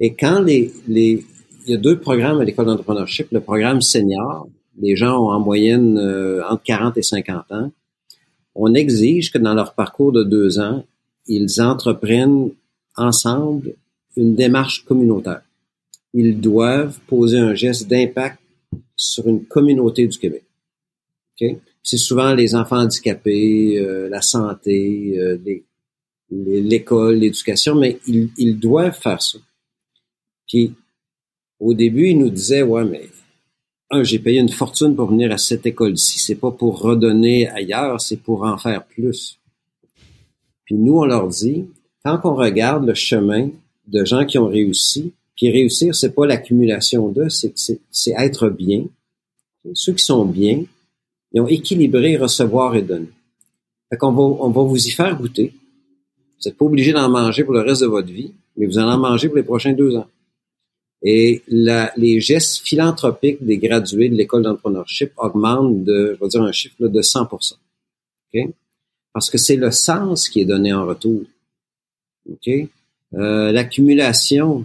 Et 0.00 0.14
quand 0.14 0.40
les, 0.40 0.72
les, 0.88 1.24
il 1.64 1.70
y 1.70 1.74
a 1.74 1.78
deux 1.78 1.98
programmes 1.98 2.40
à 2.40 2.44
l'école 2.44 2.66
d'entrepreneurship, 2.66 3.28
le 3.32 3.40
programme 3.40 3.80
senior, 3.80 4.48
les 4.78 4.96
gens 4.96 5.18
ont 5.18 5.30
en 5.30 5.40
moyenne 5.40 5.98
euh, 5.98 6.42
entre 6.48 6.62
40 6.62 6.98
et 6.98 7.02
50 7.02 7.52
ans. 7.52 7.72
On 8.54 8.74
exige 8.74 9.32
que 9.32 9.38
dans 9.38 9.54
leur 9.54 9.74
parcours 9.74 10.12
de 10.12 10.24
deux 10.24 10.58
ans, 10.58 10.84
ils 11.26 11.60
entreprennent 11.60 12.50
ensemble 12.96 13.74
une 14.16 14.34
démarche 14.34 14.84
communautaire. 14.84 15.42
Ils 16.12 16.40
doivent 16.40 16.98
poser 17.06 17.38
un 17.38 17.54
geste 17.54 17.88
d'impact 17.88 18.38
sur 18.94 19.26
une 19.26 19.44
communauté 19.44 20.06
du 20.06 20.18
Québec. 20.18 20.44
Okay? 21.34 21.58
C'est 21.82 21.96
souvent 21.96 22.34
les 22.34 22.54
enfants 22.54 22.78
handicapés, 22.78 23.78
euh, 23.78 24.08
la 24.08 24.22
santé, 24.22 25.16
euh, 25.18 25.38
l'école, 26.30 27.16
l'éducation, 27.16 27.74
mais 27.74 27.98
ils, 28.06 28.30
ils 28.38 28.58
doivent 28.58 28.98
faire 28.98 29.20
ça. 29.20 29.38
Puis, 30.46 30.74
au 31.64 31.72
début, 31.72 32.10
ils 32.10 32.18
nous 32.18 32.28
disaient, 32.28 32.62
ouais, 32.62 32.84
mais 32.84 33.08
un, 33.90 34.04
j'ai 34.04 34.18
payé 34.18 34.38
une 34.38 34.50
fortune 34.50 34.94
pour 34.94 35.08
venir 35.08 35.32
à 35.32 35.38
cette 35.38 35.64
école-ci. 35.64 36.18
C'est 36.18 36.34
pas 36.34 36.50
pour 36.50 36.80
redonner 36.80 37.48
ailleurs, 37.48 38.02
c'est 38.02 38.18
pour 38.18 38.44
en 38.44 38.58
faire 38.58 38.84
plus. 38.84 39.38
Puis 40.66 40.74
nous, 40.74 40.98
on 40.98 41.06
leur 41.06 41.26
dit, 41.28 41.64
quand 42.04 42.20
on 42.24 42.34
regarde 42.34 42.86
le 42.86 42.92
chemin 42.94 43.48
de 43.86 44.04
gens 44.04 44.26
qui 44.26 44.36
ont 44.36 44.48
réussi, 44.48 45.14
puis 45.36 45.50
réussir, 45.50 45.94
c'est 45.94 46.14
pas 46.14 46.26
l'accumulation 46.26 47.08
de, 47.08 47.28
c'est 47.28 48.14
être 48.18 48.50
bien. 48.50 48.84
Ceux 49.72 49.94
qui 49.94 50.04
sont 50.04 50.26
bien, 50.26 50.64
ils 51.32 51.40
ont 51.40 51.48
équilibré 51.48 52.18
recevoir 52.18 52.76
et 52.76 52.82
donner. 52.82 53.10
Fait 53.88 53.96
qu'on 53.96 54.12
va, 54.12 54.22
on 54.22 54.50
va 54.50 54.62
vous 54.62 54.86
y 54.86 54.90
faire 54.90 55.16
goûter. 55.16 55.54
Vous 56.16 56.48
n'êtes 56.48 56.58
pas 56.58 56.64
obligé 56.66 56.92
d'en 56.92 57.08
manger 57.08 57.42
pour 57.42 57.54
le 57.54 57.60
reste 57.60 57.80
de 57.80 57.86
votre 57.86 58.08
vie, 58.08 58.32
mais 58.56 58.66
vous 58.66 58.78
allez 58.78 58.92
en 58.92 58.98
manger 58.98 59.28
pour 59.28 59.38
les 59.38 59.42
prochains 59.42 59.72
deux 59.72 59.96
ans. 59.96 60.06
Et 61.06 61.42
la, 61.48 61.92
les 61.96 62.18
gestes 62.20 62.66
philanthropiques 62.66 63.44
des 63.44 63.58
gradués 63.58 64.08
de 64.08 64.14
l'école 64.14 64.42
d'entrepreneurship 64.42 65.12
augmentent 65.18 65.84
de, 65.84 66.16
je 66.16 66.24
vais 66.24 66.28
dire 66.28 66.42
un 66.42 66.52
chiffre 66.52 66.88
de 66.88 67.02
100 67.02 67.28
OK? 67.30 68.50
Parce 69.12 69.30
que 69.30 69.36
c'est 69.36 69.56
le 69.56 69.70
sens 69.70 70.28
qui 70.30 70.40
est 70.40 70.46
donné 70.46 70.72
en 70.72 70.86
retour. 70.86 71.22
OK? 72.30 72.48
Euh, 73.14 73.52
L'accumulation, 73.52 74.64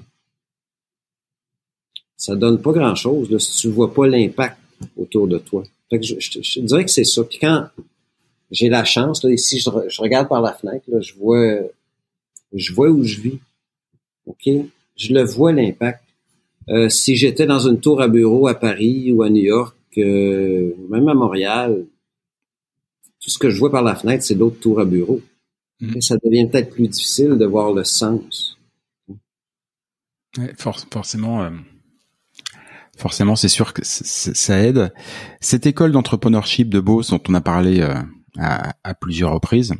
ça 2.16 2.36
donne 2.36 2.62
pas 2.62 2.72
grand-chose 2.72 3.38
si 3.38 3.62
tu 3.62 3.68
vois 3.68 3.94
pas 3.94 4.08
l'impact 4.08 4.58
autour 4.98 5.28
de 5.28 5.40
toi. 5.40 5.64
Fait 5.90 6.00
que 6.00 6.06
je, 6.06 6.16
je, 6.20 6.62
dirais 6.62 6.86
que 6.86 6.92
c'est 6.92 7.04
ça. 7.04 7.24
Puis 7.26 7.38
quand 7.40 7.68
j'ai 8.50 8.70
la 8.70 8.86
chance, 8.86 9.24
là, 9.24 9.32
ici, 9.32 9.60
je, 9.60 9.70
je, 9.90 10.02
regarde 10.02 10.30
par 10.30 10.42
la 10.42 10.54
fenêtre, 10.54 10.86
là, 10.88 11.02
je 11.02 11.14
vois 11.16 11.60
je 12.54 12.74
vois 12.74 12.90
où 12.90 13.04
je 13.04 13.20
vis. 13.20 13.40
Je 14.96 15.14
le 15.14 15.24
vois 15.24 15.52
l'impact. 15.52 16.04
Euh, 16.70 16.88
si 16.88 17.15
j'étais 17.15 17.45
dans 17.45 17.67
une 17.67 17.80
tour 17.80 18.01
à 18.01 18.07
bureau 18.07 18.47
à 18.47 18.53
Paris 18.53 19.11
ou 19.11 19.24
à 19.24 19.30
New 19.30 19.41
York, 19.41 19.76
euh, 19.97 20.74
même 20.89 21.07
à 21.07 21.15
Montréal, 21.15 21.86
tout 23.20 23.30
ce 23.30 23.39
que 23.39 23.49
je 23.49 23.57
vois 23.57 23.72
par 23.72 23.82
la 23.82 23.95
fenêtre, 23.95 24.24
c'est 24.24 24.36
d'autres 24.36 24.59
tours 24.59 24.80
à 24.80 24.86
bureau. 24.86 25.22
Mm. 25.82 25.99
Ça 25.99 26.15
devient 26.24 26.47
peut-être 26.49 26.70
plus 26.70 26.88
difficile 26.88 27.38
de 27.38 27.45
voir 27.45 27.74
le 27.74 27.84
sens. 27.84 28.57
Ouais, 30.38 30.53
forcément, 30.57 31.41
euh, 31.41 31.49
forcément, 32.97 33.36
c'est 33.36 33.47
sûr 33.47 33.74
que 33.74 33.82
ça 33.84 34.59
aide. 34.59 34.93
Cette 35.41 35.65
école 35.65 35.91
d'entrepreneurship 35.91 36.70
de 36.70 36.80
Beauce 36.80 37.09
dont 37.09 37.22
on 37.28 37.34
a 37.34 37.41
parlé 37.41 37.82
à, 38.38 38.76
à, 38.84 38.93
plusieurs 38.93 39.34
reprises, 39.34 39.74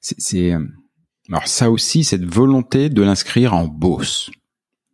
c'est 0.00 0.52
alors 1.28 1.48
ça 1.48 1.70
aussi 1.70 2.04
cette 2.04 2.24
volonté 2.24 2.88
de 2.88 3.02
l'inscrire 3.02 3.54
en 3.54 3.66
Beauce, 3.66 4.30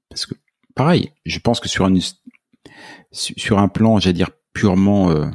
parce 0.09 0.25
que 0.25 0.35
pareil, 0.79 1.11
je 1.27 1.41
pense 1.41 1.59
que 1.59 1.69
sur 1.69 1.85
un 1.85 1.95
sur 3.11 3.59
un 3.59 3.69
plan, 3.69 3.99
j'allais 3.99 4.15
dire 4.15 4.31
purement 4.53 5.11
euh, 5.11 5.27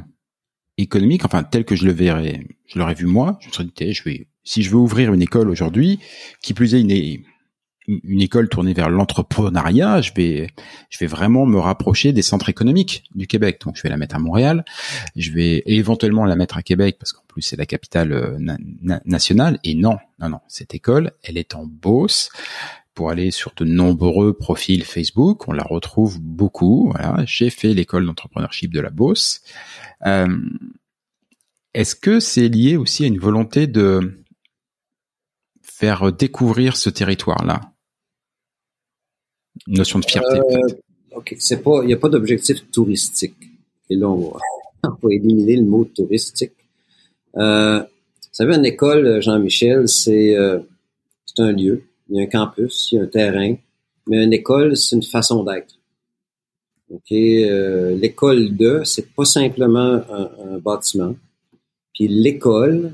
économique, 0.78 1.24
enfin 1.26 1.44
tel 1.44 1.66
que 1.66 1.76
je 1.76 1.84
le 1.84 1.92
verrais, 1.92 2.46
je 2.66 2.78
l'aurais 2.78 2.94
vu 2.94 3.04
moi, 3.04 3.38
je 3.40 3.48
me 3.48 3.52
serais 3.52 3.64
dit, 3.64 4.26
si 4.42 4.62
je 4.62 4.70
veux 4.70 4.78
ouvrir 4.78 5.12
une 5.12 5.20
école 5.20 5.50
aujourd'hui, 5.50 6.00
qui 6.40 6.54
plus 6.54 6.74
est 6.74 6.80
une, 6.80 7.24
une 7.86 8.20
école 8.22 8.48
tournée 8.48 8.72
vers 8.72 8.88
l'entrepreneuriat, 8.88 10.00
je 10.00 10.12
vais, 10.16 10.48
je 10.88 10.98
vais 10.98 11.06
vraiment 11.06 11.44
me 11.44 11.58
rapprocher 11.58 12.14
des 12.14 12.22
centres 12.22 12.48
économiques 12.48 13.04
du 13.14 13.26
Québec. 13.26 13.60
Donc, 13.66 13.76
je 13.76 13.82
vais 13.82 13.90
la 13.90 13.98
mettre 13.98 14.16
à 14.16 14.20
Montréal, 14.20 14.64
je 15.14 15.30
vais 15.30 15.62
éventuellement 15.66 16.24
la 16.24 16.36
mettre 16.36 16.56
à 16.56 16.62
Québec 16.62 16.96
parce 16.98 17.12
qu'en 17.12 17.24
plus 17.28 17.42
c'est 17.42 17.56
la 17.56 17.66
capitale 17.66 18.12
euh, 18.12 18.38
nationale. 19.04 19.58
Et 19.62 19.74
non, 19.74 19.98
non, 20.20 20.30
non, 20.30 20.40
cette 20.48 20.74
école, 20.74 21.12
elle 21.22 21.36
est 21.36 21.54
en 21.54 21.66
Beauce 21.66 22.30
pour 22.94 23.10
aller 23.10 23.30
sur 23.30 23.52
de 23.56 23.64
nombreux 23.64 24.32
profils 24.32 24.84
Facebook. 24.84 25.48
On 25.48 25.52
la 25.52 25.64
retrouve 25.64 26.20
beaucoup. 26.20 26.90
Voilà, 26.92 27.24
j'ai 27.26 27.50
fait 27.50 27.74
l'école 27.74 28.06
d'entrepreneurship 28.06 28.72
de 28.72 28.80
la 28.80 28.90
Beauce. 28.90 29.42
Euh, 30.06 30.28
Est-ce 31.74 31.96
que 31.96 32.20
c'est 32.20 32.48
lié 32.48 32.76
aussi 32.76 33.04
à 33.04 33.06
une 33.08 33.18
volonté 33.18 33.66
de 33.66 34.24
faire 35.62 36.12
découvrir 36.12 36.76
ce 36.76 36.88
territoire-là? 36.88 37.72
Une 39.66 39.78
notion 39.78 39.98
de 39.98 40.04
fierté. 40.04 40.38
Euh, 40.38 41.16
ok, 41.16 41.36
c'est 41.38 41.62
pas, 41.62 41.80
il 41.82 41.88
n'y 41.88 41.94
a 41.94 41.98
pas 41.98 42.08
d'objectif 42.08 42.70
touristique. 42.70 43.50
Et 43.90 43.96
là, 43.96 44.08
on 44.08 44.32
va, 44.82 44.90
éliminer 45.10 45.56
le 45.56 45.64
mot 45.64 45.84
touristique. 45.84 46.52
Euh, 47.36 47.80
vous 47.80 48.28
savez, 48.30 48.54
une 48.54 48.64
école, 48.64 49.20
Jean-Michel, 49.20 49.88
c'est 49.88 50.36
euh, 50.36 50.60
c'est 51.26 51.42
un 51.42 51.52
lieu 51.52 51.84
il 52.08 52.16
y 52.16 52.20
a 52.20 52.22
un 52.22 52.26
campus, 52.26 52.90
il 52.92 52.96
y 52.96 52.98
a 52.98 53.02
un 53.02 53.06
terrain, 53.06 53.54
mais 54.06 54.22
une 54.24 54.32
école, 54.32 54.76
c'est 54.76 54.96
une 54.96 55.02
façon 55.02 55.44
d'être. 55.44 55.74
Ok, 56.90 57.12
euh, 57.12 57.96
l'école 57.96 58.56
de, 58.56 58.82
c'est 58.84 59.14
pas 59.14 59.24
simplement 59.24 60.02
un, 60.10 60.58
bâtiment. 60.58 61.14
Puis 61.94 62.08
l'école 62.08 62.92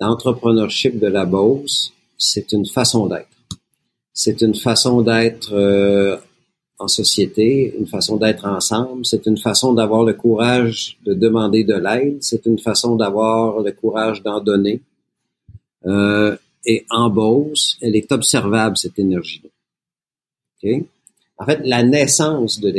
d'entrepreneurship 0.00 0.98
de 0.98 1.06
la 1.06 1.24
Beauce, 1.24 1.92
c'est 2.18 2.52
une 2.52 2.66
façon 2.66 3.06
d'être. 3.06 3.28
C'est 4.12 4.42
une 4.42 4.54
façon 4.54 5.02
d'être 5.02 5.52
euh, 5.54 6.16
en 6.78 6.88
société, 6.88 7.74
une 7.78 7.86
façon 7.86 8.16
d'être 8.16 8.44
ensemble. 8.44 9.06
C'est 9.06 9.26
une 9.26 9.38
façon 9.38 9.72
d'avoir 9.72 10.04
le 10.04 10.14
courage 10.14 10.98
de 11.06 11.14
demander 11.14 11.64
de 11.64 11.74
l'aide. 11.74 12.18
C'est 12.20 12.44
une 12.46 12.58
façon 12.58 12.96
d'avoir 12.96 13.60
le 13.60 13.72
courage 13.72 14.22
d'en 14.22 14.40
donner. 14.40 14.82
Euh, 15.86 16.36
et 16.64 16.86
en 16.90 17.10
Beauce, 17.10 17.76
elle 17.80 17.96
est 17.96 18.10
observable, 18.12 18.76
cette 18.76 18.98
énergie-là. 18.98 19.50
Okay? 20.58 20.86
En 21.38 21.44
fait, 21.44 21.60
la 21.64 21.82
naissance 21.82 22.60
de 22.60 22.72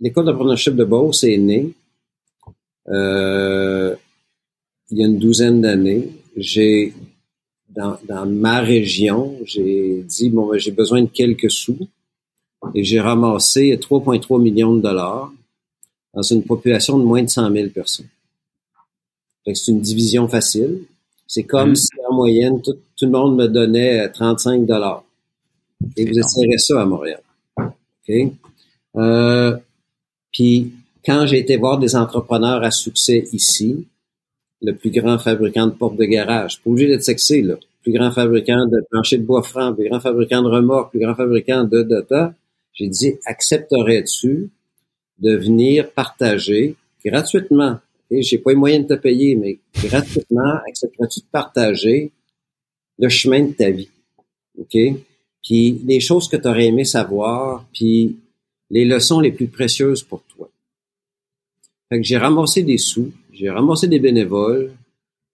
l'école 0.00 0.24
d'entrepreneurship 0.24 0.76
de 0.76 0.84
Beauce 0.84 1.24
est 1.24 1.38
née 1.38 1.74
euh, 2.88 3.94
il 4.90 4.98
y 4.98 5.02
a 5.02 5.06
une 5.06 5.18
douzaine 5.18 5.60
d'années. 5.60 6.08
J'ai 6.36 6.94
dans, 7.68 7.98
dans, 8.08 8.26
ma 8.26 8.60
région, 8.60 9.36
j'ai 9.44 10.02
dit 10.06 10.30
bon, 10.30 10.48
ben, 10.48 10.58
j'ai 10.58 10.70
besoin 10.70 11.02
de 11.02 11.08
quelques 11.08 11.50
sous 11.50 11.78
et 12.74 12.82
j'ai 12.82 13.00
ramassé 13.00 13.76
3,3 13.76 14.40
millions 14.40 14.74
de 14.74 14.80
dollars 14.80 15.32
dans 16.14 16.22
une 16.22 16.42
population 16.42 16.98
de 16.98 17.04
moins 17.04 17.22
de 17.22 17.28
100 17.28 17.52
000 17.52 17.68
personnes. 17.68 18.08
C'est 19.46 19.70
une 19.70 19.80
division 19.80 20.28
facile. 20.28 20.84
C'est 21.26 21.44
comme 21.44 21.70
mm. 21.70 21.76
si 21.76 21.88
en 22.08 22.14
moyenne, 22.14 22.60
tout, 22.98 23.06
le 23.06 23.10
monde 23.10 23.36
me 23.36 23.46
donnait 23.46 24.08
35 24.10 24.62
euh, 24.62 24.66
dollars. 24.66 25.04
Et 25.96 26.04
vous 26.04 26.18
essayerez 26.18 26.58
ça 26.58 26.82
à 26.82 26.84
Montréal. 26.84 27.20
OK? 27.56 28.32
Euh, 28.96 29.56
puis, 30.32 30.72
quand 31.04 31.26
j'ai 31.26 31.38
été 31.38 31.56
voir 31.56 31.78
des 31.78 31.96
entrepreneurs 31.96 32.62
à 32.62 32.70
succès 32.70 33.24
ici, 33.32 33.86
le 34.60 34.72
plus 34.72 34.90
grand 34.90 35.18
fabricant 35.18 35.66
de 35.66 35.72
portes 35.72 35.96
de 35.96 36.04
garage, 36.04 36.60
pas 36.60 36.70
obligé 36.70 36.88
d'être 36.88 37.04
sexy, 37.04 37.42
là, 37.42 37.54
plus 37.82 37.92
grand 37.92 38.10
fabricant 38.10 38.66
de 38.66 38.84
planchers 38.90 39.20
de 39.20 39.24
bois 39.24 39.42
franc, 39.42 39.72
plus 39.72 39.88
grand 39.88 40.00
fabricant 40.00 40.42
de 40.42 40.48
remorques, 40.48 40.90
plus 40.90 41.00
grand 41.00 41.14
fabricant 41.14 41.64
de 41.64 41.82
data, 41.82 42.34
j'ai 42.74 42.88
dit, 42.88 43.14
accepterais-tu 43.24 44.50
de 45.18 45.36
venir 45.36 45.90
partager 45.90 46.76
gratuitement? 47.04 47.78
J'ai 48.10 48.38
pas 48.38 48.50
les 48.50 48.56
moyens 48.56 48.86
de 48.86 48.94
te 48.94 49.00
payer, 49.00 49.36
mais 49.36 49.58
gratuitement, 49.74 50.58
accepterais-tu 50.68 51.20
de 51.20 51.26
partager 51.30 52.12
le 52.98 53.08
chemin 53.08 53.44
de 53.44 53.52
ta 53.52 53.70
vie? 53.70 53.90
OK? 54.58 54.76
Puis 55.42 55.80
les 55.84 56.00
choses 56.00 56.28
que 56.28 56.36
tu 56.36 56.48
aurais 56.48 56.66
aimé 56.66 56.84
savoir, 56.84 57.64
puis 57.72 58.16
les 58.70 58.84
leçons 58.84 59.20
les 59.20 59.32
plus 59.32 59.48
précieuses 59.48 60.02
pour 60.02 60.22
toi. 60.24 60.48
Fait 61.88 62.00
que 62.00 62.06
j'ai 62.06 62.18
ramassé 62.18 62.62
des 62.62 62.78
sous, 62.78 63.12
j'ai 63.32 63.48
ramassé 63.48 63.88
des 63.88 63.98
bénévoles, 63.98 64.72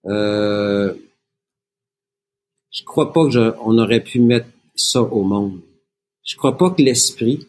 euh, 0.05 0.93
je 2.71 2.83
crois 2.83 3.11
pas 3.11 3.27
que 3.27 3.55
on 3.61 3.77
aurait 3.77 4.03
pu 4.03 4.19
mettre 4.19 4.47
ça 4.75 5.01
au 5.01 5.23
monde. 5.23 5.59
Je 6.23 6.35
crois 6.37 6.57
pas 6.57 6.71
que 6.71 6.81
l'esprit, 6.81 7.47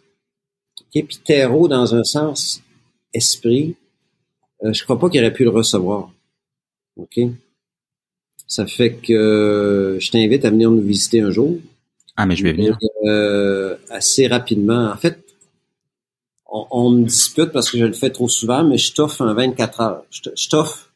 terreau 1.25 1.69
dans 1.69 1.95
un 1.95 2.05
sens 2.05 2.63
esprit, 3.13 3.77
euh, 4.65 4.73
je 4.73 4.85
crois 4.85 4.99
pas 4.99 5.11
qu'il 5.11 5.21
aurait 5.21 5.33
pu 5.33 5.45
le 5.45 5.51
recevoir. 5.51 6.11
OK? 6.97 7.21
Ça 8.47 8.67
fait 8.67 8.95
que 8.95 9.13
euh, 9.13 10.01
je 10.01 10.11
t'invite 10.11 10.45
à 10.45 10.51
venir 10.51 10.71
nous 10.71 10.83
visiter 10.83 11.21
un 11.21 11.31
jour. 11.31 11.59
Ah, 12.17 12.27
mais 12.27 12.37
je 12.37 12.45
vais 12.45 12.53
venir. 12.53 12.79
Euh, 13.05 13.77
assez 13.91 14.27
rapidement. 14.27 14.91
En 14.91 14.97
fait, 14.97 15.23
on, 16.49 16.91
me 16.91 17.05
dispute 17.05 17.51
parce 17.53 17.71
que 17.71 17.79
je 17.79 17.85
le 17.85 17.93
fais 17.93 18.11
trop 18.11 18.29
souvent, 18.29 18.65
mais 18.65 18.79
je 18.79 18.95
t'offre 18.95 19.23
un 19.23 19.35
24 19.35 19.81
heures. 19.81 20.05
Je 20.11 20.49
t'offre 20.49 20.93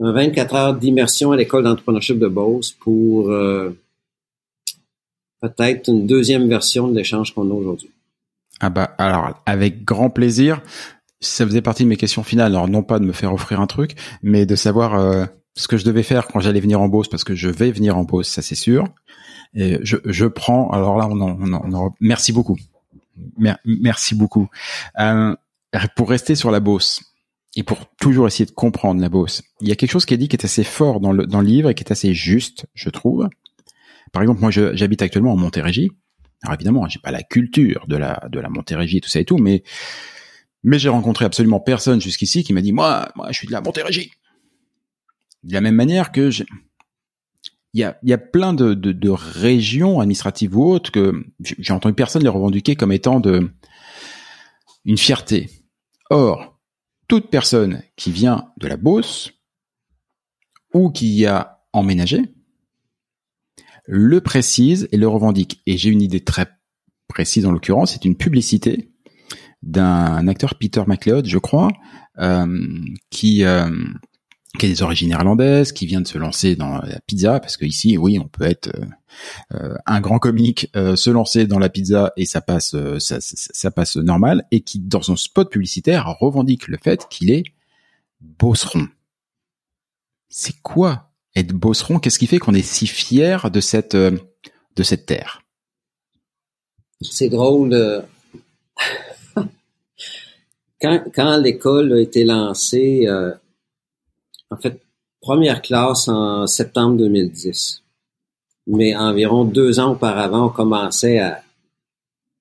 un 0.00 0.12
24 0.12 0.54
heures 0.54 0.74
d'immersion 0.74 1.32
à 1.32 1.36
l'école 1.36 1.64
d'entrepreneurship 1.64 2.18
de 2.18 2.28
Beauce 2.28 2.70
pour 2.70 3.30
euh, 3.30 3.76
peut-être 5.42 5.88
une 5.88 6.06
deuxième 6.06 6.48
version 6.48 6.88
de 6.88 6.96
l'échange 6.96 7.34
qu'on 7.34 7.50
a 7.50 7.54
aujourd'hui. 7.54 7.90
Ah 8.60 8.70
bah 8.70 8.94
alors 8.98 9.40
avec 9.46 9.84
grand 9.84 10.10
plaisir. 10.10 10.62
Ça 11.20 11.46
faisait 11.46 11.60
partie 11.60 11.84
de 11.84 11.88
mes 11.88 11.98
questions 11.98 12.22
finales. 12.22 12.52
Alors 12.52 12.68
non 12.68 12.82
pas 12.82 12.98
de 12.98 13.04
me 13.04 13.12
faire 13.12 13.34
offrir 13.34 13.60
un 13.60 13.66
truc, 13.66 13.94
mais 14.22 14.46
de 14.46 14.56
savoir 14.56 14.94
euh, 14.94 15.26
ce 15.60 15.68
que 15.68 15.76
je 15.76 15.84
devais 15.84 16.02
faire 16.02 16.26
quand 16.26 16.40
j'allais 16.40 16.60
venir 16.60 16.80
en 16.80 16.88
Beauce, 16.88 17.08
parce 17.08 17.24
que 17.24 17.34
je 17.34 17.48
vais 17.48 17.70
venir 17.70 17.96
en 17.96 18.04
Beauce, 18.04 18.28
ça 18.28 18.42
c'est 18.42 18.54
sûr. 18.54 18.88
Et 19.54 19.78
je, 19.82 19.96
je 20.04 20.26
prends. 20.26 20.70
Alors 20.70 20.96
là, 20.96 21.06
on, 21.08 21.20
on, 21.20 21.74
on, 21.74 21.92
merci 22.00 22.32
beaucoup. 22.32 22.56
Merci 23.64 24.14
beaucoup. 24.14 24.48
Euh, 24.98 25.34
pour 25.96 26.08
rester 26.08 26.34
sur 26.34 26.50
la 26.50 26.60
Beauce 26.60 27.02
et 27.56 27.62
pour 27.62 27.78
toujours 28.00 28.26
essayer 28.26 28.46
de 28.46 28.52
comprendre 28.52 29.00
la 29.00 29.08
Beauce, 29.08 29.42
il 29.60 29.68
y 29.68 29.72
a 29.72 29.76
quelque 29.76 29.90
chose 29.90 30.06
qui 30.06 30.14
est 30.14 30.18
dit 30.18 30.28
qui 30.28 30.36
est 30.36 30.44
assez 30.44 30.64
fort 30.64 31.00
dans 31.00 31.12
le, 31.12 31.26
dans 31.26 31.40
le 31.40 31.46
livre 31.46 31.68
et 31.68 31.74
qui 31.74 31.84
est 31.84 31.92
assez 31.92 32.14
juste, 32.14 32.66
je 32.74 32.88
trouve. 32.88 33.28
Par 34.12 34.22
exemple, 34.22 34.40
moi, 34.40 34.50
j'habite 34.50 35.02
actuellement 35.02 35.32
en 35.32 35.36
Montérégie. 35.36 35.90
Alors 36.42 36.54
évidemment, 36.54 36.88
j'ai 36.88 37.00
pas 37.00 37.10
la 37.10 37.22
culture 37.22 37.84
de 37.86 37.96
la 37.96 38.26
de 38.30 38.40
la 38.40 38.48
Montérégie, 38.48 39.00
tout 39.02 39.10
ça 39.10 39.20
et 39.20 39.26
tout, 39.26 39.36
mais 39.36 39.62
mais 40.62 40.78
j'ai 40.78 40.88
rencontré 40.88 41.26
absolument 41.26 41.60
personne 41.60 42.00
jusqu'ici 42.00 42.44
qui 42.44 42.54
m'a 42.54 42.62
dit 42.62 42.72
moi, 42.72 43.10
moi, 43.14 43.28
je 43.30 43.36
suis 43.36 43.46
de 43.46 43.52
la 43.52 43.60
Montérégie. 43.60 44.12
De 45.42 45.52
la 45.52 45.60
même 45.60 45.74
manière 45.74 46.12
que 46.12 46.30
il 47.72 47.80
y 47.80 47.84
a, 47.84 47.98
y 48.02 48.12
a 48.12 48.18
plein 48.18 48.52
de, 48.52 48.74
de, 48.74 48.92
de, 48.92 49.10
régions 49.10 50.00
administratives 50.00 50.56
ou 50.56 50.64
autres 50.64 50.90
que 50.90 51.24
j'ai 51.40 51.72
entendu 51.72 51.94
personne 51.94 52.22
les 52.22 52.28
revendiquer 52.28 52.74
comme 52.74 52.90
étant 52.90 53.20
de 53.20 53.48
une 54.84 54.98
fierté. 54.98 55.48
Or, 56.10 56.58
toute 57.06 57.30
personne 57.30 57.82
qui 57.96 58.10
vient 58.10 58.52
de 58.56 58.66
la 58.66 58.76
Beauce 58.76 59.32
ou 60.74 60.90
qui 60.90 61.14
y 61.14 61.26
a 61.26 61.62
emménagé 61.72 62.34
le 63.86 64.20
précise 64.20 64.88
et 64.92 64.96
le 64.96 65.08
revendique. 65.08 65.62
Et 65.66 65.76
j'ai 65.76 65.90
une 65.90 66.02
idée 66.02 66.20
très 66.20 66.46
précise 67.08 67.44
en 67.44 67.50
l'occurrence, 67.50 67.92
c'est 67.92 68.04
une 68.04 68.16
publicité 68.16 68.92
d'un 69.62 70.28
acteur 70.28 70.54
Peter 70.54 70.82
MacLeod, 70.86 71.26
je 71.26 71.38
crois, 71.38 71.68
euh, 72.18 72.78
qui 73.10 73.44
euh, 73.44 73.68
qui 74.58 74.66
a 74.66 74.68
des 74.68 74.82
origines 74.82 75.10
irlandaises, 75.10 75.72
qui 75.72 75.86
vient 75.86 76.00
de 76.00 76.08
se 76.08 76.18
lancer 76.18 76.56
dans 76.56 76.78
la 76.78 77.00
pizza, 77.06 77.38
parce 77.40 77.56
que 77.56 77.64
ici, 77.64 77.96
oui, 77.96 78.18
on 78.18 78.26
peut 78.26 78.44
être 78.44 78.70
euh, 79.54 79.74
un 79.86 80.00
grand 80.00 80.18
comique, 80.18 80.70
se 80.74 81.10
lancer 81.10 81.46
dans 81.46 81.58
la 81.58 81.68
pizza 81.68 82.12
et 82.16 82.26
ça 82.26 82.40
passe, 82.40 82.74
ça, 82.98 83.18
ça, 83.20 83.70
passe 83.70 83.96
normal, 83.96 84.44
et 84.50 84.62
qui, 84.62 84.80
dans 84.80 85.02
son 85.02 85.16
spot 85.16 85.50
publicitaire, 85.50 86.16
revendique 86.18 86.68
le 86.68 86.78
fait 86.82 87.06
qu'il 87.08 87.30
est 87.30 87.44
bosseron. 88.20 88.88
C'est 90.28 90.60
quoi 90.62 91.10
être 91.36 91.52
bosseron? 91.52 91.98
Qu'est-ce 91.98 92.18
qui 92.18 92.26
fait 92.26 92.38
qu'on 92.38 92.54
est 92.54 92.62
si 92.62 92.86
fier 92.86 93.50
de 93.50 93.60
cette 93.60 93.96
de 93.96 94.82
cette 94.82 95.06
terre? 95.06 95.42
C'est 97.00 97.28
drôle 97.28 98.04
quand, 100.80 101.04
quand 101.14 101.36
l'école 101.38 101.92
a 101.94 102.00
été 102.00 102.24
lancée, 102.24 103.06
euh, 103.06 103.32
en 104.50 104.56
fait, 104.56 104.80
première 105.20 105.62
classe 105.62 106.08
en 106.08 106.46
septembre 106.46 106.96
2010. 106.96 107.82
Mais 108.66 108.94
environ 108.94 109.44
deux 109.44 109.80
ans 109.80 109.92
auparavant, 109.92 110.46
on 110.46 110.50
commençait 110.50 111.18
à, 111.18 111.42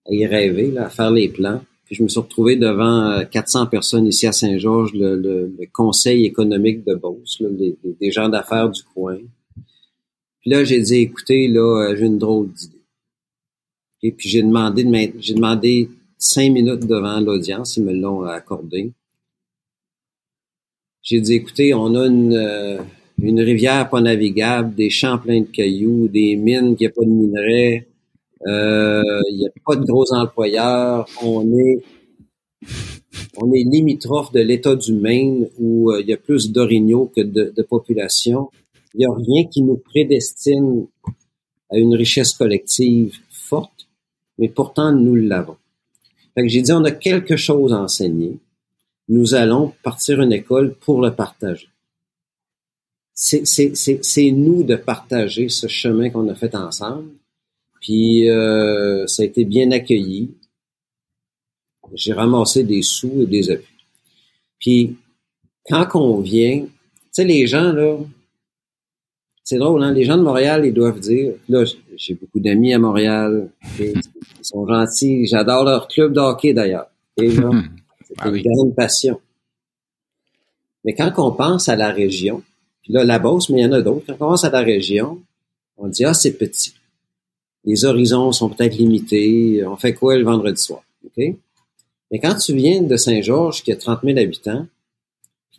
y 0.09 0.25
rêver, 0.25 0.77
à 0.77 0.89
faire 0.89 1.11
les 1.11 1.29
plans. 1.29 1.61
Puis 1.85 1.95
je 1.95 2.03
me 2.03 2.07
suis 2.07 2.19
retrouvé 2.19 2.55
devant 2.55 3.23
400 3.31 3.63
euh, 3.63 3.65
personnes 3.65 4.07
ici 4.07 4.27
à 4.27 4.31
Saint-Georges, 4.31 4.91
le, 4.93 5.51
conseil 5.73 6.25
économique 6.25 6.85
de 6.85 6.93
Beauce, 6.93 7.41
des 7.41 8.11
gens 8.11 8.29
d'affaires 8.29 8.69
du 8.69 8.83
coin. 8.83 9.17
Puis 10.41 10.51
là, 10.51 10.63
j'ai 10.63 10.81
dit, 10.81 10.95
écoutez, 10.97 11.47
là, 11.47 11.89
euh, 11.89 11.95
j'ai 11.95 12.05
une 12.05 12.17
drôle 12.17 12.51
d'idée. 12.51 12.79
Et 14.01 14.11
puis 14.11 14.29
j'ai 14.29 14.41
demandé, 14.41 14.83
de 14.83 15.11
j'ai 15.19 15.33
demandé 15.33 15.89
cinq 16.17 16.51
minutes 16.51 16.85
devant 16.85 17.19
l'audience, 17.19 17.75
ils 17.77 17.83
me 17.83 17.93
l'ont 17.93 18.23
accordé. 18.23 18.93
J'ai 21.09 21.21
dit, 21.21 21.33
écoutez, 21.33 21.73
on 21.73 21.95
a 21.95 22.05
une, 22.05 22.35
euh, 22.35 22.77
une 23.19 23.41
rivière 23.41 23.89
pas 23.89 23.99
navigable, 23.99 24.75
des 24.75 24.91
champs 24.91 25.17
pleins 25.17 25.41
de 25.41 25.47
cailloux, 25.47 26.07
des 26.07 26.35
mines 26.35 26.75
qui 26.75 26.85
a 26.85 26.91
pas 26.91 27.01
de 27.01 27.09
minerais, 27.09 27.87
euh, 28.45 29.01
il 29.31 29.37
n'y 29.39 29.47
a 29.47 29.49
pas 29.65 29.75
de 29.75 29.85
gros 29.85 30.13
employeurs, 30.13 31.07
on 31.23 31.51
est 31.57 31.83
on 33.37 33.51
est 33.53 33.63
limitrophe 33.63 34.31
de 34.33 34.41
l'État 34.41 34.75
du 34.75 34.93
Maine 34.93 35.47
où 35.57 35.91
euh, 35.91 36.01
il 36.01 36.07
y 36.07 36.13
a 36.13 36.17
plus 36.17 36.51
d'orignaux 36.51 37.11
que 37.15 37.21
de, 37.21 37.51
de 37.57 37.61
population. 37.63 38.51
Il 38.93 38.99
n'y 38.99 39.05
a 39.05 39.13
rien 39.15 39.45
qui 39.45 39.63
nous 39.63 39.77
prédestine 39.77 40.85
à 41.71 41.77
une 41.77 41.95
richesse 41.95 42.33
collective 42.33 43.15
forte, 43.31 43.87
mais 44.37 44.49
pourtant 44.49 44.91
nous 44.91 45.15
l'avons 45.15 45.55
j'ai 46.47 46.61
dit, 46.61 46.71
on 46.71 46.83
a 46.83 46.91
quelque 46.91 47.35
chose 47.35 47.73
à 47.73 47.81
enseigner. 47.81 48.37
Nous 49.09 49.33
allons 49.33 49.73
partir 49.83 50.21
une 50.21 50.31
école 50.31 50.75
pour 50.75 51.01
le 51.01 51.13
partager. 51.13 51.69
C'est 53.13 54.31
nous 54.31 54.63
de 54.63 54.75
partager 54.75 55.49
ce 55.49 55.67
chemin 55.67 56.09
qu'on 56.09 56.29
a 56.29 56.35
fait 56.35 56.55
ensemble. 56.55 57.09
Puis 57.81 58.29
euh, 58.29 59.07
ça 59.07 59.23
a 59.23 59.25
été 59.25 59.45
bien 59.45 59.71
accueilli. 59.71 60.31
J'ai 61.93 62.13
ramassé 62.13 62.63
des 62.63 62.83
sous 62.83 63.23
et 63.23 63.25
des 63.25 63.49
appuis. 63.49 63.75
Puis 64.59 64.97
quand 65.67 65.87
on 65.95 66.19
vient, 66.19 66.61
tu 66.61 66.69
sais, 67.11 67.23
les 67.23 67.47
gens, 67.47 67.73
là, 67.73 67.97
c'est 69.43 69.57
drôle, 69.57 69.81
hein? 69.83 69.91
Les 69.91 70.05
gens 70.05 70.17
de 70.17 70.23
Montréal, 70.23 70.63
ils 70.65 70.73
doivent 70.73 70.99
dire, 70.99 71.33
là, 71.47 71.63
j'ai 71.95 72.13
beaucoup 72.13 72.39
d'amis 72.39 72.73
à 72.73 72.79
Montréal, 72.79 73.49
ils 73.79 73.95
sont 74.43 74.67
gentils, 74.67 75.25
j'adore 75.25 75.63
leur 75.63 75.87
club 75.87 76.13
de 76.13 76.19
hockey 76.19 76.53
d'ailleurs. 76.53 76.91
c'est 78.09 78.15
ah 78.19 78.29
une 78.29 78.41
grande 78.41 78.75
passion. 78.75 79.19
Mais 80.83 80.93
quand 80.93 81.11
on 81.17 81.31
pense 81.31 81.69
à 81.69 81.75
la 81.75 81.91
région, 81.91 82.43
puis 82.81 82.93
là, 82.93 83.03
la 83.03 83.19
Beauce, 83.19 83.49
mais 83.49 83.61
il 83.61 83.63
y 83.63 83.65
en 83.65 83.71
a 83.71 83.81
d'autres, 83.81 84.05
quand 84.07 84.13
on 84.13 84.29
pense 84.31 84.43
à 84.43 84.49
la 84.49 84.61
région, 84.61 85.21
on 85.77 85.87
dit, 85.87 86.05
ah, 86.05 86.13
c'est 86.13 86.37
petit. 86.37 86.73
Les 87.65 87.85
horizons 87.85 88.31
sont 88.31 88.49
peut-être 88.49 88.75
limités. 88.75 89.65
On 89.65 89.75
fait 89.75 89.93
quoi 89.93 90.17
le 90.17 90.23
vendredi 90.23 90.61
soir? 90.61 90.81
OK? 91.05 91.35
Mais 92.11 92.19
quand 92.19 92.35
tu 92.35 92.53
viens 92.55 92.81
de 92.81 92.97
Saint-Georges, 92.97 93.63
qui 93.63 93.71
a 93.71 93.75
30 93.75 94.01
000 94.03 94.17
habitants, 94.17 94.65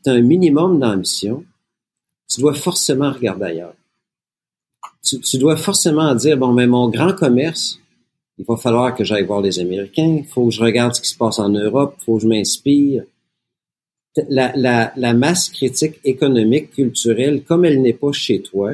tu 0.02 0.10
as 0.10 0.14
un 0.14 0.22
minimum 0.22 0.80
d'ambition, 0.80 1.44
tu 2.28 2.40
dois 2.40 2.54
forcément 2.54 3.12
regarder 3.12 3.44
ailleurs 3.44 3.74
tu, 5.02 5.38
dois 5.38 5.56
forcément 5.56 6.14
dire, 6.14 6.36
bon, 6.36 6.52
mais 6.52 6.66
mon 6.66 6.88
grand 6.88 7.12
commerce, 7.14 7.79
il 8.40 8.46
va 8.46 8.56
falloir 8.56 8.94
que 8.94 9.04
j'aille 9.04 9.26
voir 9.26 9.42
les 9.42 9.58
Américains, 9.58 10.16
il 10.20 10.24
faut 10.24 10.46
que 10.46 10.50
je 10.50 10.62
regarde 10.62 10.94
ce 10.94 11.02
qui 11.02 11.10
se 11.10 11.16
passe 11.16 11.38
en 11.38 11.50
Europe, 11.50 11.94
il 12.00 12.04
faut 12.04 12.16
que 12.16 12.22
je 12.22 12.26
m'inspire. 12.26 13.04
La, 14.30 15.12
masse 15.12 15.50
critique 15.50 16.00
économique, 16.04 16.70
culturelle, 16.70 17.42
comme 17.44 17.66
elle 17.66 17.82
n'est 17.82 17.92
pas 17.92 18.12
chez 18.12 18.40
toi, 18.40 18.72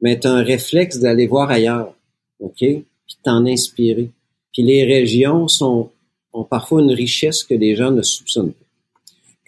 mais 0.00 0.24
as 0.24 0.30
un 0.30 0.44
réflexe 0.44 1.00
d'aller 1.00 1.26
voir 1.26 1.50
ailleurs, 1.50 1.92
OK? 2.38 2.58
Puis 2.60 3.16
t'en 3.24 3.44
inspirer. 3.46 4.10
Puis 4.52 4.62
les 4.62 4.84
régions 4.84 5.46
ont 5.60 6.44
parfois 6.44 6.80
une 6.80 6.92
richesse 6.92 7.42
que 7.42 7.54
les 7.54 7.74
gens 7.74 7.90
ne 7.90 8.02
soupçonnent 8.02 8.52
pas. 8.52 8.66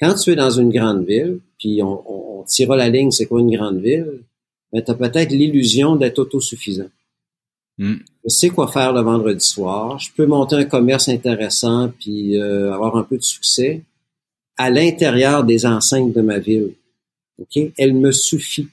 Quand 0.00 0.14
tu 0.14 0.32
es 0.32 0.36
dans 0.36 0.50
une 0.50 0.70
grande 0.70 1.06
ville, 1.06 1.38
puis 1.56 1.80
on, 1.84 2.40
on, 2.40 2.42
tirera 2.42 2.76
la 2.76 2.88
ligne, 2.88 3.12
c'est 3.12 3.26
quoi 3.26 3.40
une 3.40 3.54
grande 3.54 3.80
ville? 3.80 4.22
ben, 4.72 4.82
tu 4.82 4.90
as 4.90 4.94
peut-être 4.94 5.30
l'illusion 5.30 5.94
d'être 5.94 6.18
autosuffisant. 6.18 6.90
Mm. 7.80 7.94
Je 8.24 8.28
sais 8.28 8.50
quoi 8.50 8.68
faire 8.68 8.92
le 8.92 9.00
vendredi 9.00 9.44
soir. 9.44 9.98
Je 9.98 10.10
peux 10.14 10.26
monter 10.26 10.54
un 10.54 10.66
commerce 10.66 11.08
intéressant 11.08 11.90
puis 11.98 12.36
euh, 12.36 12.72
avoir 12.74 12.96
un 12.96 13.02
peu 13.02 13.16
de 13.16 13.22
succès 13.22 13.82
à 14.58 14.68
l'intérieur 14.68 15.44
des 15.44 15.64
enceintes 15.64 16.12
de 16.12 16.20
ma 16.20 16.38
ville. 16.38 16.74
Ok, 17.38 17.58
Elle 17.78 17.94
me 17.94 18.12
suffit. 18.12 18.68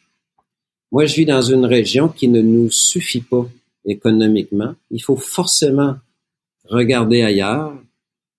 Moi, 0.91 1.05
je 1.05 1.16
vis 1.16 1.26
dans 1.26 1.41
une 1.41 1.66
région 1.66 2.10
qui 2.10 2.28
ne 2.28 2.41
nous 2.41 2.70
suffit 2.70 3.22
pas 3.22 3.47
économiquement. 3.86 4.76
Il 4.91 5.01
faut 5.01 5.16
forcément 5.16 5.95
regarder 6.66 7.22
ailleurs. 7.22 7.74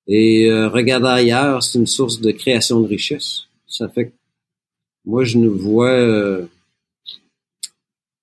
Et 0.07 0.51
euh, 0.51 0.69
regarder 0.69 1.09
ailleurs, 1.09 1.63
c'est 1.63 1.79
une 1.79 1.87
source 1.87 2.21
de 2.21 2.31
création 2.31 2.81
de 2.81 2.89
richesse. 2.89 3.45
Ça 3.67 3.89
fait 3.89 4.09
que 4.09 4.13
moi, 5.07 5.25
je 5.25 5.39
nous 5.39 5.57
vois... 5.57 5.93
Euh, 5.93 6.47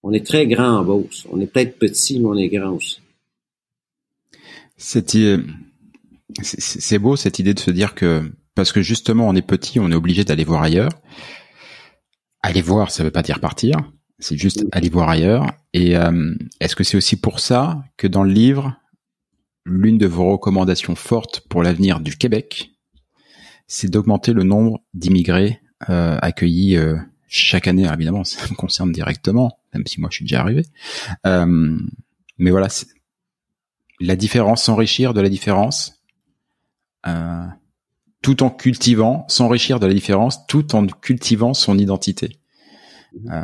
On 0.07 0.13
est 0.13 0.23
très 0.23 0.45
grand 0.45 0.77
en 0.77 0.83
Beauce. 0.83 1.25
On 1.31 1.41
est 1.41 1.47
peut-être 1.47 1.79
petit, 1.79 2.19
mais 2.19 2.27
on 2.27 2.35
est 2.35 2.47
grand 2.47 2.73
aussi. 2.73 2.99
C'est 4.77 5.39
beau 6.99 7.15
cette 7.15 7.39
idée 7.39 7.55
de 7.55 7.59
se 7.59 7.71
dire 7.71 7.95
que 7.95 8.31
parce 8.53 8.71
que 8.71 8.83
justement 8.83 9.27
on 9.27 9.33
est 9.33 9.41
petit, 9.41 9.79
on 9.79 9.89
est 9.89 9.95
obligé 9.95 10.23
d'aller 10.23 10.43
voir 10.43 10.61
ailleurs. 10.61 10.91
Aller 12.43 12.61
voir, 12.61 12.91
ça 12.91 13.03
veut 13.03 13.09
pas 13.09 13.23
dire 13.23 13.39
partir. 13.39 13.77
C'est 14.19 14.37
juste 14.37 14.63
aller 14.71 14.89
voir 14.89 15.09
ailleurs. 15.09 15.47
Et 15.73 15.97
euh, 15.97 16.35
est-ce 16.59 16.75
que 16.75 16.83
c'est 16.83 16.97
aussi 16.97 17.15
pour 17.15 17.39
ça 17.39 17.81
que 17.97 18.05
dans 18.05 18.23
le 18.23 18.31
livre, 18.31 18.79
l'une 19.65 19.97
de 19.97 20.05
vos 20.05 20.33
recommandations 20.33 20.93
fortes 20.93 21.41
pour 21.49 21.63
l'avenir 21.63 21.99
du 21.99 22.15
Québec, 22.15 22.69
c'est 23.65 23.89
d'augmenter 23.89 24.33
le 24.33 24.43
nombre 24.43 24.83
d'immigrés 24.93 25.61
euh, 25.89 26.19
accueillis 26.21 26.77
euh, 26.77 26.95
chaque 27.36 27.67
année. 27.67 27.88
évidemment, 27.91 28.23
ça 28.23 28.47
me 28.49 28.55
concerne 28.55 28.91
directement, 28.91 29.59
même 29.73 29.86
si 29.86 29.99
moi 29.99 30.09
je 30.11 30.17
suis 30.17 30.25
déjà 30.25 30.41
arrivé. 30.41 30.65
Euh, 31.25 31.77
mais 32.38 32.51
voilà, 32.51 32.67
la 33.99 34.15
différence, 34.15 34.63
s'enrichir 34.63 35.13
de 35.13 35.21
la 35.21 35.29
différence, 35.29 36.03
euh, 37.07 37.45
tout 38.21 38.43
en 38.43 38.49
cultivant, 38.49 39.25
s'enrichir 39.27 39.79
de 39.79 39.88
la 39.88 39.93
différence, 39.93 40.47
tout 40.47 40.75
en 40.75 40.88
cultivant 40.88 41.53
son 41.53 41.77
identité. 41.77 42.39
Euh, 43.29 43.43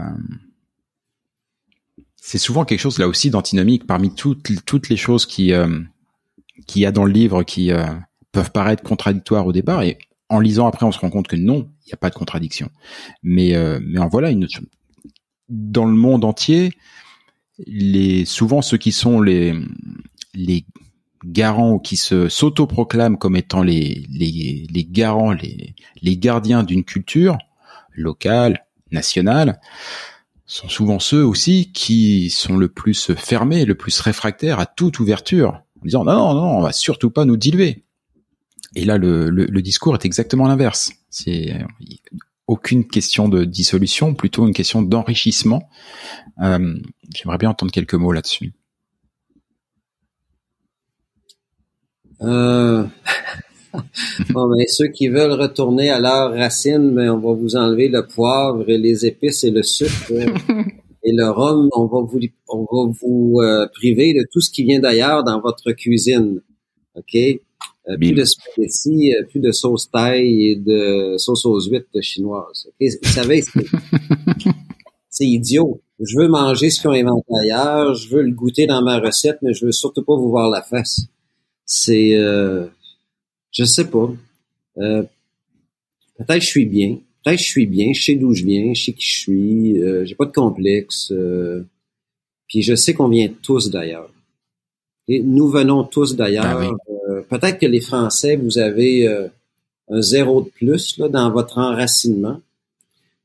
c'est 2.16 2.38
souvent 2.38 2.66
quelque 2.66 2.80
chose 2.80 3.00
là 3.00 3.08
aussi 3.08 3.30
d'antinomique 3.30 3.88
parmi 3.88 4.14
toutes 4.14 4.64
toutes 4.66 4.90
les 4.90 4.98
choses 4.98 5.26
qui 5.26 5.54
euh, 5.54 5.80
qu'il 6.68 6.82
y 6.82 6.86
a 6.86 6.92
dans 6.92 7.06
le 7.06 7.12
livre 7.12 7.44
qui 7.44 7.72
euh, 7.72 7.86
peuvent 8.32 8.52
paraître 8.52 8.84
contradictoires 8.84 9.48
au 9.48 9.52
départ 9.52 9.82
et 9.82 9.98
en 10.30 10.40
lisant 10.40 10.68
après 10.68 10.86
on 10.86 10.92
se 10.92 11.00
rend 11.00 11.10
compte 11.10 11.28
que 11.28 11.36
non 11.36 11.70
n'y 11.92 11.98
a 11.98 11.98
pas 11.98 12.10
de 12.10 12.16
contradiction 12.16 12.70
mais 13.24 13.56
euh, 13.56 13.80
mais 13.84 14.00
en 14.00 14.08
voilà 14.08 14.32
une 14.32 14.48
dans 15.50 15.86
le 15.86 15.94
monde 15.94 16.24
entier 16.26 16.72
les 17.68 18.26
souvent 18.26 18.62
ceux 18.62 18.78
qui 18.78 18.92
sont 18.92 19.22
les 19.22 19.54
les 20.34 20.66
garants 21.24 21.74
ou 21.74 21.80
qui 21.80 21.98
se 21.98 22.30
s'autoproclament 22.30 23.18
comme 23.18 23.36
étant 23.36 23.64
les 23.64 24.06
les 24.10 24.68
les 24.70 24.86
garants 24.86 25.32
les 25.32 25.76
les 26.02 26.18
gardiens 26.18 26.64
d'une 26.64 26.84
culture 26.84 27.38
locale 27.94 28.66
nationale 28.92 29.60
sont 30.52 30.68
souvent 30.68 31.00
ceux 31.00 31.26
aussi 31.26 31.72
qui 31.72 32.30
sont 32.30 32.58
le 32.58 32.68
plus 32.68 33.14
fermés, 33.14 33.64
le 33.64 33.76
plus 33.76 33.98
réfractaires 34.02 34.60
à 34.60 34.66
toute 34.66 35.00
ouverture, 35.00 35.64
en 35.82 35.86
disant 35.86 36.04
non, 36.04 36.14
non, 36.14 36.34
non, 36.34 36.58
on 36.58 36.62
va 36.62 36.74
surtout 36.74 37.10
pas 37.10 37.24
nous 37.24 37.38
diluer. 37.38 37.86
Et 38.76 38.86
là, 38.86 38.98
le, 38.98 39.30
le, 39.30 39.62
discours 39.62 39.96
est 39.96 40.06
exactement 40.06 40.48
l'inverse. 40.48 40.92
C'est 41.10 41.54
aucune 42.48 42.88
question 42.88 43.30
de 43.30 43.44
dissolution, 43.44 44.14
plutôt 44.14 44.48
une 44.48 44.54
question 44.54 44.82
d'enrichissement. 44.82 45.70
Euh, 46.42 46.76
J'aimerais 47.14 47.38
bien 47.38 47.50
entendre 47.50 47.72
quelques 47.72 47.94
mots 47.96 48.12
là-dessus. 48.12 48.54
Euh... 52.22 52.86
bon, 54.30 54.50
ben, 54.50 54.66
ceux 54.68 54.88
qui 54.88 55.08
veulent 55.08 55.34
retourner 55.34 55.90
à 55.90 56.00
leurs 56.00 56.32
racines, 56.32 56.94
ben, 56.94 57.10
on 57.10 57.20
va 57.20 57.34
vous 57.34 57.56
enlever 57.56 57.88
le 57.88 58.06
poivre 58.06 58.70
et 58.70 58.78
les 58.78 59.06
épices 59.06 59.44
et 59.44 59.52
le 59.52 59.64
sucre. 59.64 60.12
et 61.04 61.14
le 61.14 61.30
rhum, 61.30 61.70
on 61.74 61.86
va 61.86 62.02
vous, 62.02 62.20
on 62.50 62.60
va 62.60 62.94
vous 63.02 63.40
euh, 63.42 63.68
priver 63.74 64.14
de 64.14 64.26
tout 64.32 64.42
ce 64.42 64.52
qui 64.52 64.64
vient 64.64 64.80
d'ailleurs 64.80 65.24
dans 65.24 65.40
votre 65.42 65.72
cuisine. 65.72 66.42
OK? 66.96 67.18
Euh, 67.92 67.98
plus 67.98 68.14
de 68.14 68.24
spaghettis, 68.24 69.14
euh, 69.16 69.24
plus 69.28 69.40
de 69.40 69.52
sauce 69.52 69.90
taille 69.90 70.48
et 70.48 70.56
de 70.56 71.16
sauce 71.18 71.46
aux 71.46 71.60
huîtres 71.62 72.02
chinoises. 72.02 72.68
OK? 72.68 72.88
Vous 73.04 73.10
savez, 73.10 73.44
c'est 75.10 75.26
idiot. 75.28 75.82
Je 76.00 76.18
veux 76.18 76.28
manger 76.28 76.70
ce 76.70 76.82
qu'on 76.82 76.92
inventé 76.92 77.32
ailleurs, 77.44 77.94
je 77.94 78.10
veux 78.10 78.24
le 78.24 78.32
goûter 78.32 78.66
dans 78.66 78.82
ma 78.82 79.00
recette, 79.00 79.38
mais 79.42 79.54
je 79.54 79.66
veux 79.66 79.72
surtout 79.72 80.04
pas 80.04 80.16
vous 80.16 80.30
voir 80.30 80.50
la 80.50 80.62
face. 80.62 81.02
C'est... 81.66 82.18
Je 83.52 83.66
sais 83.66 83.90
pas. 83.90 84.10
Euh, 84.78 85.04
peut-être 86.18 86.42
je 86.42 86.48
suis 86.48 86.66
bien. 86.66 86.98
Peut-être 87.24 87.40
je 87.40 87.44
suis 87.46 87.68
bien. 87.68 87.94
Je 87.94 88.02
sais 88.02 88.16
d'où 88.16 88.34
je 88.34 88.46
viens. 88.46 88.74
Je 88.74 88.86
sais 88.86 88.94
qui 88.94 89.06
je 89.06 89.20
suis. 89.20 89.82
Euh, 89.82 90.06
j'ai 90.06 90.16
pas 90.16 90.26
de 90.26 90.32
complexe. 90.32 91.12
Euh, 91.12 91.64
puis 92.48 92.62
je 92.62 92.76
sais 92.76 92.94
qu'on 92.94 93.10
vient 93.10 93.30
tous 93.42 93.70
d'ailleurs. 93.70 94.12
Et 95.08 95.22
nous 95.22 95.50
venons 95.50 95.84
tous 95.84 96.16
d'ailleurs. 96.16 96.60
Ben 96.60 96.72
peut-être 97.30 97.60
que 97.60 97.66
les 97.66 97.82
Français, 97.82 98.36
vous 98.36 98.58
avez 98.58 99.08
un 99.90 100.02
zéro 100.02 100.42
de 100.42 100.50
plus 100.50 101.00
dans 101.00 101.32
votre 101.32 101.58
enracinement. 101.58 102.40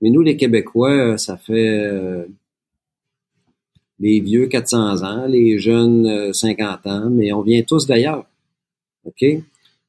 Mais 0.00 0.10
nous, 0.10 0.22
les 0.22 0.36
Québécois, 0.36 1.16
ça 1.18 1.36
fait 1.36 2.26
les 3.98 4.20
vieux 4.20 4.46
400 4.46 5.02
ans, 5.02 5.26
les 5.26 5.58
jeunes 5.58 6.32
50 6.32 6.86
ans, 6.86 7.10
mais 7.10 7.32
on 7.32 7.42
vient 7.42 7.62
tous 7.62 7.86
d'ailleurs. 7.86 8.26
OK? 9.04 9.24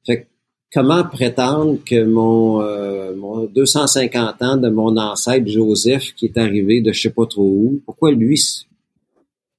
Fait 0.06 0.26
comment 0.72 1.04
prétendre 1.04 1.78
que 1.84 2.04
mon, 2.04 2.62
euh, 2.62 3.14
mon 3.16 3.44
250 3.46 4.42
ans 4.42 4.56
de 4.56 4.68
mon 4.68 4.96
ancêtre 4.96 5.46
Joseph 5.46 6.14
qui 6.14 6.26
est 6.26 6.38
arrivé 6.38 6.80
de 6.80 6.92
je 6.92 7.02
sais 7.02 7.10
pas 7.10 7.26
trop 7.26 7.46
où, 7.46 7.82
pourquoi 7.84 8.12
lui, 8.12 8.36
tu 8.36 8.66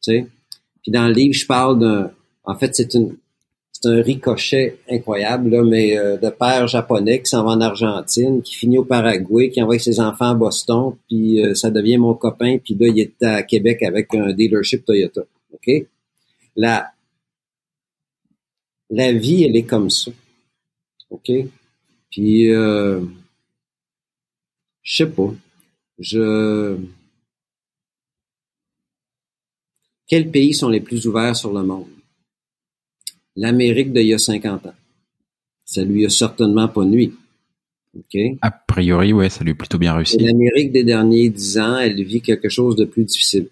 sais? 0.02 0.28
Puis 0.82 0.91
dans 0.91 1.08
le 1.08 1.14
livre, 1.14 1.34
je 1.34 1.45
parle 1.45 1.80
d'un, 1.80 2.12
en 2.43 2.56
fait, 2.56 2.76
c'est 2.76 2.93
une, 2.93 3.16
c'est 3.82 3.89
un 3.89 4.01
ricochet 4.01 4.80
incroyable, 4.89 5.49
là, 5.51 5.63
mais 5.63 5.97
euh, 5.97 6.17
de 6.17 6.30
père 6.30 6.67
japonais 6.67 7.21
qui 7.21 7.30
s'en 7.30 7.45
va 7.45 7.51
en 7.51 7.61
Argentine, 7.61 8.41
qui 8.41 8.55
finit 8.55 8.77
au 8.77 8.84
Paraguay, 8.84 9.49
qui 9.49 9.61
envoie 9.61 9.80
ses 9.80 10.01
enfants 10.01 10.32
à 10.32 10.34
Boston, 10.34 10.95
puis 11.07 11.41
euh, 11.41 11.55
ça 11.55 11.71
devient 11.71 11.97
mon 11.97 12.13
copain, 12.13 12.57
puis 12.57 12.75
là, 12.75 12.88
il 12.88 12.99
est 12.99 13.23
à 13.23 13.43
Québec 13.43 13.82
avec 13.84 14.13
un 14.15 14.34
dealership 14.34 14.84
Toyota. 14.84 15.21
OK? 15.53 15.86
La, 16.55 16.91
vie, 18.89 19.43
elle 19.43 19.55
est 19.55 19.63
comme 19.63 19.89
ça. 19.89 20.11
OK? 21.09 21.32
Puis, 22.09 22.51
euh, 22.51 22.99
je 24.82 24.97
sais 24.97 25.09
pas. 25.09 25.34
Je... 25.99 26.75
Quels 30.07 30.30
pays 30.30 30.53
sont 30.53 30.69
les 30.69 30.82
plus 30.82 31.07
ouverts 31.07 31.36
sur 31.36 31.53
le 31.53 31.63
monde? 31.63 31.99
L'Amérique 33.36 33.93
d'il 33.93 34.07
y 34.07 34.13
a 34.13 34.17
50 34.17 34.65
ans. 34.67 34.73
Ça 35.65 35.84
lui 35.84 36.05
a 36.05 36.09
certainement 36.09 36.67
pas 36.67 36.84
nuit. 36.84 37.13
OK? 37.97 38.19
A 38.41 38.51
priori, 38.51 39.13
ouais, 39.13 39.30
ça 39.30 39.43
lui 39.43 39.51
a 39.51 39.55
plutôt 39.55 39.77
bien 39.77 39.93
réussi. 39.93 40.17
L'Amérique 40.17 40.71
des 40.71 40.84
derniers 40.84 41.30
10 41.30 41.57
ans, 41.59 41.77
elle 41.77 42.03
vit 42.03 42.21
quelque 42.21 42.49
chose 42.49 42.75
de 42.75 42.86
plus 42.86 43.03
difficile. 43.05 43.49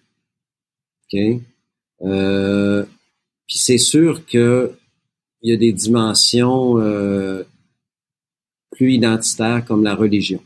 OK? 1.13 1.19
Euh, 2.03 2.84
puis 3.47 3.57
c'est 3.57 3.78
sûr 3.78 4.25
que 4.25 4.73
il 5.41 5.51
y 5.51 5.53
a 5.53 5.57
des 5.57 5.71
dimensions 5.71 6.80
euh, 6.80 7.43
plus 8.71 8.93
identitaires 8.93 9.63
comme 9.65 9.84
la 9.84 9.95
religion. 9.95 10.41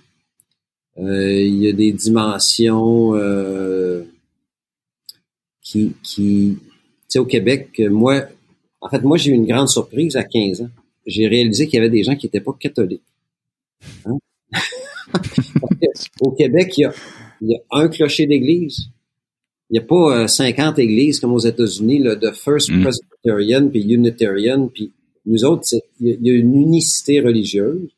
Euh, 0.98 1.42
il 1.42 1.56
y 1.56 1.68
a 1.68 1.74
des 1.74 1.92
dimensions 1.92 3.16
euh, 3.16 4.04
qui, 5.62 5.94
qui 6.04 6.58
tu 6.60 6.70
sais, 7.08 7.20
au 7.20 7.26
Québec, 7.26 7.82
moi, 7.90 8.24
en 8.82 8.90
fait, 8.90 9.04
moi, 9.04 9.18
j'ai 9.18 9.32
eu 9.32 9.36
une 9.36 9.46
grande 9.46 9.70
surprise 9.70 10.16
à 10.16 10.24
15 10.24 10.62
ans. 10.62 10.70
J'ai 11.06 11.28
réalisé 11.28 11.68
qu'il 11.68 11.76
y 11.76 11.80
avait 11.80 11.90
des 11.90 12.04
gens 12.04 12.16
qui 12.16 12.26
n'étaient 12.26 12.42
pas 12.42 12.54
catholiques. 12.60 13.04
Hein? 14.06 14.18
au 16.22 16.32
Québec, 16.32 16.78
il 16.78 16.82
y, 16.82 16.86
a, 16.86 16.94
il 17.42 17.50
y 17.52 17.56
a 17.56 17.60
un 17.72 17.88
clocher 17.88 18.26
d'église. 18.26 18.90
Il 19.70 19.74
n'y 19.74 19.80
a 19.80 19.84
pas 19.84 20.28
50 20.28 20.78
euh, 20.78 20.82
églises 20.82 21.20
comme 21.20 21.34
aux 21.34 21.40
États-Unis, 21.40 22.00
de 22.02 22.32
First 22.32 22.72
mm. 22.72 22.82
Presbyterian, 22.84 23.70
puis 23.70 23.82
Unitarian, 23.82 24.68
puis 24.68 24.92
nous 25.26 25.46
autres, 25.46 25.64
il 26.00 26.18
y 26.22 26.30
a 26.30 26.34
une 26.34 26.56
unicité 26.56 27.22
religieuse. 27.22 27.90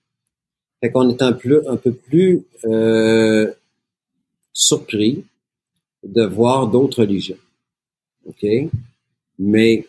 Fait 0.81 0.91
qu'on 0.91 1.09
est 1.09 1.21
un 1.21 1.31
peu, 1.31 1.63
un 1.67 1.77
peu 1.77 1.93
plus 1.93 2.43
euh, 2.65 3.49
surpris 4.51 5.23
de 6.03 6.23
voir 6.25 6.67
d'autres 6.67 7.01
religions. 7.01 7.37
OK? 8.27 8.45
Mais 9.39 9.85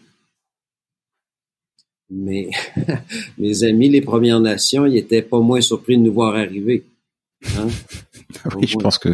mais 2.15 2.51
mes 3.39 3.65
amis, 3.65 3.89
les 3.89 4.01
Premières 4.01 4.41
Nations, 4.41 4.87
ils 4.87 4.97
étaient 4.97 5.23
pas 5.23 5.41
moins 5.41 5.61
surpris 5.61 5.97
de 5.97 6.03
nous 6.03 6.13
voir 6.13 6.35
arriver. 6.35 6.85
Hein? 7.59 7.69
oui, 8.57 8.67
je 8.67 8.77
pense 8.77 8.99
que 8.99 9.11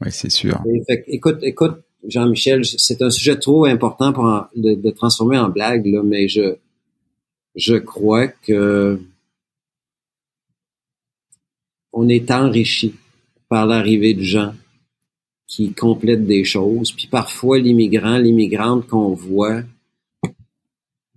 oui, 0.00 0.08
c'est 0.10 0.30
sûr. 0.30 0.62
écoute, 1.06 1.38
écoute, 1.42 1.82
Jean-Michel, 2.06 2.64
c'est 2.64 3.02
un 3.02 3.10
sujet 3.10 3.38
trop 3.38 3.64
important 3.64 4.12
pour 4.12 4.24
de, 4.54 4.90
transformer 4.90 5.38
en 5.38 5.48
blague, 5.48 5.86
là, 5.86 6.02
mais 6.02 6.28
je 6.28 6.56
je 7.54 7.76
crois 7.76 8.26
que 8.28 9.00
on 11.92 12.08
est 12.08 12.30
enrichi 12.32 12.94
par 13.48 13.66
l'arrivée 13.66 14.14
de 14.14 14.22
gens 14.22 14.52
qui 15.46 15.72
complètent 15.72 16.26
des 16.26 16.44
choses. 16.44 16.90
Puis 16.90 17.06
parfois, 17.06 17.58
l'immigrant, 17.58 18.18
l'immigrante 18.18 18.88
qu'on 18.88 19.14
voit, 19.14 19.62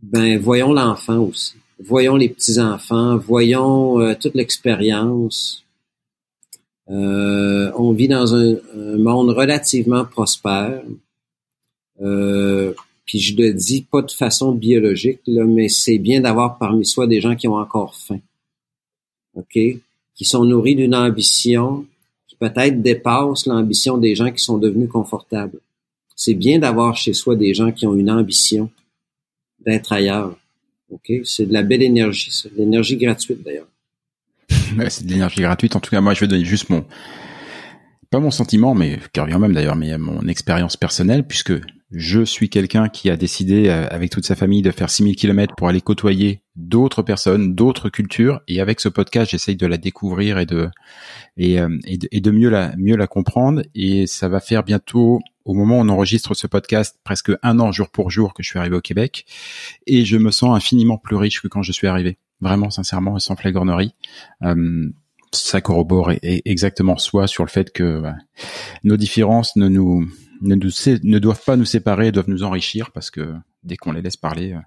ben 0.02 0.40
voyons 0.40 0.74
l'enfant 0.74 1.20
aussi. 1.20 1.56
Voyons 1.80 2.16
les 2.16 2.30
petits-enfants, 2.30 3.18
voyons 3.18 4.00
euh, 4.00 4.16
toute 4.20 4.36
l'expérience. 4.36 5.64
Euh, 6.90 7.72
on 7.76 7.92
vit 7.92 8.08
dans 8.08 8.34
un, 8.34 8.56
monde 8.98 9.30
relativement 9.30 10.06
prospère. 10.06 10.82
Euh, 12.02 12.74
puis 13.06 13.20
je 13.20 13.36
le 13.38 13.54
dis 13.54 13.82
pas 13.82 14.02
de 14.02 14.12
façon 14.12 14.52
biologique, 14.52 15.22
là, 15.28 15.46
mais 15.46 15.70
c'est 15.70 15.98
bien 15.98 16.22
d'avoir 16.22 16.58
parmi 16.58 16.86
soi 16.86 17.08
des 17.08 17.22
gens 17.22 17.36
qui 17.36 17.48
ont 17.48 17.56
encore 17.56 17.96
faim. 17.96 18.20
OK? 19.36 19.58
Qui 20.16 20.26
sont 20.26 20.46
nourris 20.46 20.76
d'une 20.76 20.96
ambition 20.96 21.86
qui 22.28 22.36
peut-être 22.36 22.82
dépasse 22.82 23.46
l'ambition 23.46 23.98
des 23.98 24.16
gens 24.16 24.32
qui 24.32 24.44
sont 24.44 24.58
devenus 24.58 24.90
confortables. 24.90 25.60
C'est 26.16 26.34
bien 26.34 26.60
d'avoir 26.60 26.98
chez 26.98 27.14
soi 27.14 27.36
des 27.36 27.54
gens 27.54 27.72
qui 27.72 27.86
ont 27.86 27.94
une 27.94 28.10
ambition 28.10 28.70
d'être 29.68 29.92
ailleurs. 29.92 30.38
C'est 31.24 31.46
de 31.46 31.54
la 31.54 31.64
belle 31.64 31.84
énergie, 31.84 32.32
c'est 32.32 32.54
de 32.54 32.58
l'énergie 32.58 32.96
gratuite 32.98 33.44
d'ailleurs. 33.44 33.68
c'est 34.90 35.06
de 35.06 35.12
l'énergie 35.12 35.42
gratuite. 35.42 35.76
En 35.76 35.80
tout 35.80 35.92
cas, 35.92 36.00
moi, 36.00 36.14
je 36.14 36.22
vais 36.22 36.28
donner 36.28 36.46
juste 36.46 36.70
mon, 36.70 36.86
pas 38.10 38.20
mon 38.20 38.32
sentiment, 38.32 38.74
mais 38.74 39.00
qui 39.12 39.20
revient 39.20 39.38
même 39.40 39.54
d'ailleurs, 39.54 39.76
mais 39.76 39.98
mon 39.98 40.26
expérience 40.28 40.78
personnelle, 40.78 41.26
puisque 41.28 41.54
je 41.92 42.22
suis 42.22 42.50
quelqu'un 42.50 42.90
qui 42.90 43.10
a 43.10 43.16
décidé 43.16 43.70
euh, 43.70 43.88
avec 43.90 44.12
toute 44.12 44.26
sa 44.26 44.36
famille 44.36 44.62
de 44.62 44.72
faire 44.72 44.90
6000 44.90 45.16
km 45.16 45.56
pour 45.56 45.70
aller 45.70 45.80
côtoyer 45.80 46.42
d'autres 46.56 47.02
personnes, 47.02 47.56
d'autres 47.56 47.90
cultures, 47.90 48.42
et 48.48 48.60
avec 48.60 48.80
ce 48.80 48.90
podcast, 48.90 49.32
j'essaye 49.32 49.56
de 49.56 49.66
la 49.66 49.78
découvrir 49.78 50.38
et 50.38 50.46
de 50.46 50.70
et, 51.38 51.60
euh, 51.60 51.78
et, 51.86 51.98
de, 51.98 52.08
et 52.12 52.20
de 52.20 52.32
mieux 52.32 52.50
la 52.50 52.76
mieux 52.78 52.98
la 52.98 53.08
comprendre. 53.08 53.62
Et 53.74 54.06
ça 54.06 54.28
va 54.28 54.40
faire 54.40 54.64
bientôt, 54.64 55.20
au 55.46 55.54
moment 55.54 55.78
où 55.78 55.82
on 55.82 55.90
enregistre 55.90 56.34
ce 56.34 56.48
podcast, 56.48 57.00
presque 57.04 57.32
un 57.42 57.60
an 57.60 57.72
jour 57.72 57.90
pour 57.90 58.12
jour 58.12 58.34
que 58.34 58.44
je 58.44 58.50
suis 58.50 58.60
arrivé 58.60 58.76
au 58.76 58.82
Québec, 58.82 59.26
et 59.86 60.04
je 60.04 60.18
me 60.18 60.32
sens 60.32 60.56
infiniment 60.56 60.98
plus 60.98 61.16
riche 61.16 61.42
que 61.42 61.48
quand 61.48 61.64
je 61.64 61.72
suis 61.72 61.88
arrivé 61.88 62.18
vraiment 62.42 62.70
sincèrement 62.70 63.18
sans 63.20 63.36
flagornerie. 63.36 63.94
Euh, 64.44 64.90
ça 65.38 65.62
corrobore 65.62 66.12
exactement 66.22 66.98
soi 66.98 67.28
sur 67.28 67.44
le 67.44 67.50
fait 67.50 67.72
que 67.72 68.02
bah, 68.02 68.16
nos 68.84 68.98
différences 68.98 69.56
ne 69.56 69.68
nous 69.68 70.08
ne, 70.42 70.56
nous, 70.56 70.72
ne 71.04 71.20
doivent 71.20 71.44
pas 71.44 71.56
nous 71.56 71.66
séparer, 71.66 72.12
doivent 72.12 72.30
nous 72.30 72.44
enrichir 72.44 72.92
parce 72.92 73.10
que 73.10 73.34
dès 73.64 73.78
qu'on 73.78 73.92
les 73.92 74.02
laisse 74.02 74.18
parler, 74.18 74.54
euh, 74.54 74.60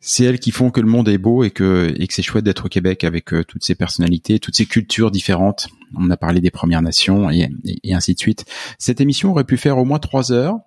c'est 0.00 0.24
elles 0.24 0.38
qui 0.38 0.50
font 0.50 0.70
que 0.70 0.80
le 0.80 0.86
monde 0.86 1.08
est 1.08 1.18
beau 1.18 1.42
et 1.42 1.50
que 1.50 1.92
et 1.96 2.06
que 2.06 2.14
c'est 2.14 2.22
chouette 2.22 2.44
d'être 2.44 2.66
au 2.66 2.68
Québec 2.68 3.04
avec 3.04 3.32
euh, 3.32 3.44
toutes 3.44 3.64
ces 3.64 3.74
personnalités, 3.74 4.38
toutes 4.38 4.56
ces 4.56 4.66
cultures 4.66 5.10
différentes. 5.10 5.68
On 5.96 6.10
a 6.10 6.16
parlé 6.16 6.40
des 6.40 6.50
Premières 6.50 6.82
Nations 6.82 7.30
et, 7.30 7.50
et, 7.82 7.94
ainsi 7.94 8.14
de 8.14 8.18
suite. 8.18 8.44
Cette 8.78 9.00
émission 9.00 9.30
aurait 9.30 9.44
pu 9.44 9.56
faire 9.56 9.78
au 9.78 9.84
moins 9.84 9.98
trois 9.98 10.30
heures. 10.32 10.58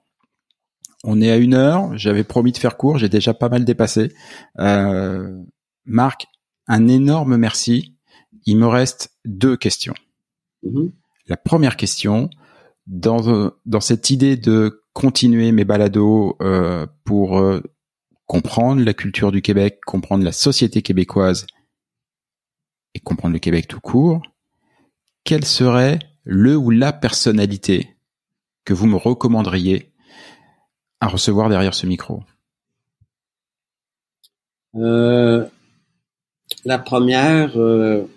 On 1.03 1.21
est 1.21 1.31
à 1.31 1.37
une 1.37 1.53
heure. 1.53 1.97
J'avais 1.97 2.23
promis 2.23 2.51
de 2.51 2.57
faire 2.57 2.77
court. 2.77 2.97
J'ai 2.97 3.09
déjà 3.09 3.33
pas 3.33 3.49
mal 3.49 3.63
dépassé. 3.63 4.11
Euh, 4.59 5.41
Marc, 5.85 6.27
un 6.67 6.87
énorme 6.87 7.37
merci. 7.37 7.95
Il 8.45 8.57
me 8.57 8.67
reste 8.67 9.15
deux 9.25 9.57
questions. 9.57 9.93
Mm-hmm. 10.65 10.91
La 11.27 11.37
première 11.37 11.77
question, 11.77 12.29
dans, 12.87 13.51
dans 13.65 13.81
cette 13.81 14.09
idée 14.09 14.37
de 14.37 14.83
continuer 14.93 15.51
mes 15.51 15.63
balados 15.63 16.37
euh, 16.41 16.85
pour 17.03 17.39
euh, 17.39 17.61
comprendre 18.25 18.83
la 18.83 18.93
culture 18.93 19.31
du 19.31 19.41
Québec, 19.41 19.79
comprendre 19.85 20.23
la 20.23 20.31
société 20.31 20.81
québécoise 20.81 21.47
et 22.93 22.99
comprendre 22.99 23.33
le 23.33 23.39
Québec 23.39 23.67
tout 23.67 23.79
court, 23.79 24.21
quel 25.23 25.45
serait 25.45 25.99
le 26.23 26.55
ou 26.55 26.69
la 26.71 26.93
personnalité 26.93 27.95
que 28.65 28.73
vous 28.73 28.87
me 28.87 28.95
recommanderiez 28.95 29.91
à 30.99 31.07
recevoir 31.07 31.49
derrière 31.49 31.73
ce 31.73 31.87
micro? 31.87 32.23
Euh, 34.75 35.45
La 36.65 36.79
première, 36.79 37.59
euh, 37.59 38.07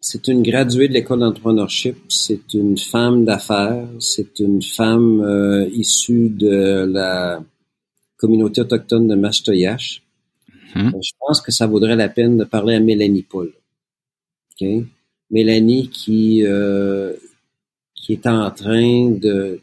c'est 0.00 0.28
une 0.28 0.42
graduée 0.42 0.88
de 0.88 0.94
l'école 0.94 1.20
d'entrepreneurship. 1.20 1.96
C'est 2.08 2.54
une 2.54 2.78
femme 2.78 3.24
d'affaires. 3.24 3.88
C'est 4.00 4.38
une 4.38 4.62
femme 4.62 5.20
euh, 5.20 5.68
issue 5.72 6.28
de 6.28 6.86
la 6.90 7.42
communauté 8.16 8.60
autochtone 8.60 9.08
de 9.08 9.14
Mastoyash. 9.14 10.02
Hmm. 10.74 10.90
Je 11.00 11.12
pense 11.18 11.40
que 11.40 11.52
ça 11.52 11.66
vaudrait 11.66 11.96
la 11.96 12.08
peine 12.08 12.36
de 12.36 12.44
parler 12.44 12.74
à 12.74 12.80
Mélanie 12.80 13.22
Paul. 13.22 13.52
Mélanie 15.30 15.88
qui 15.88 16.42
qui 17.94 18.12
est 18.12 18.26
en 18.26 18.50
train 18.50 19.10
de 19.10 19.60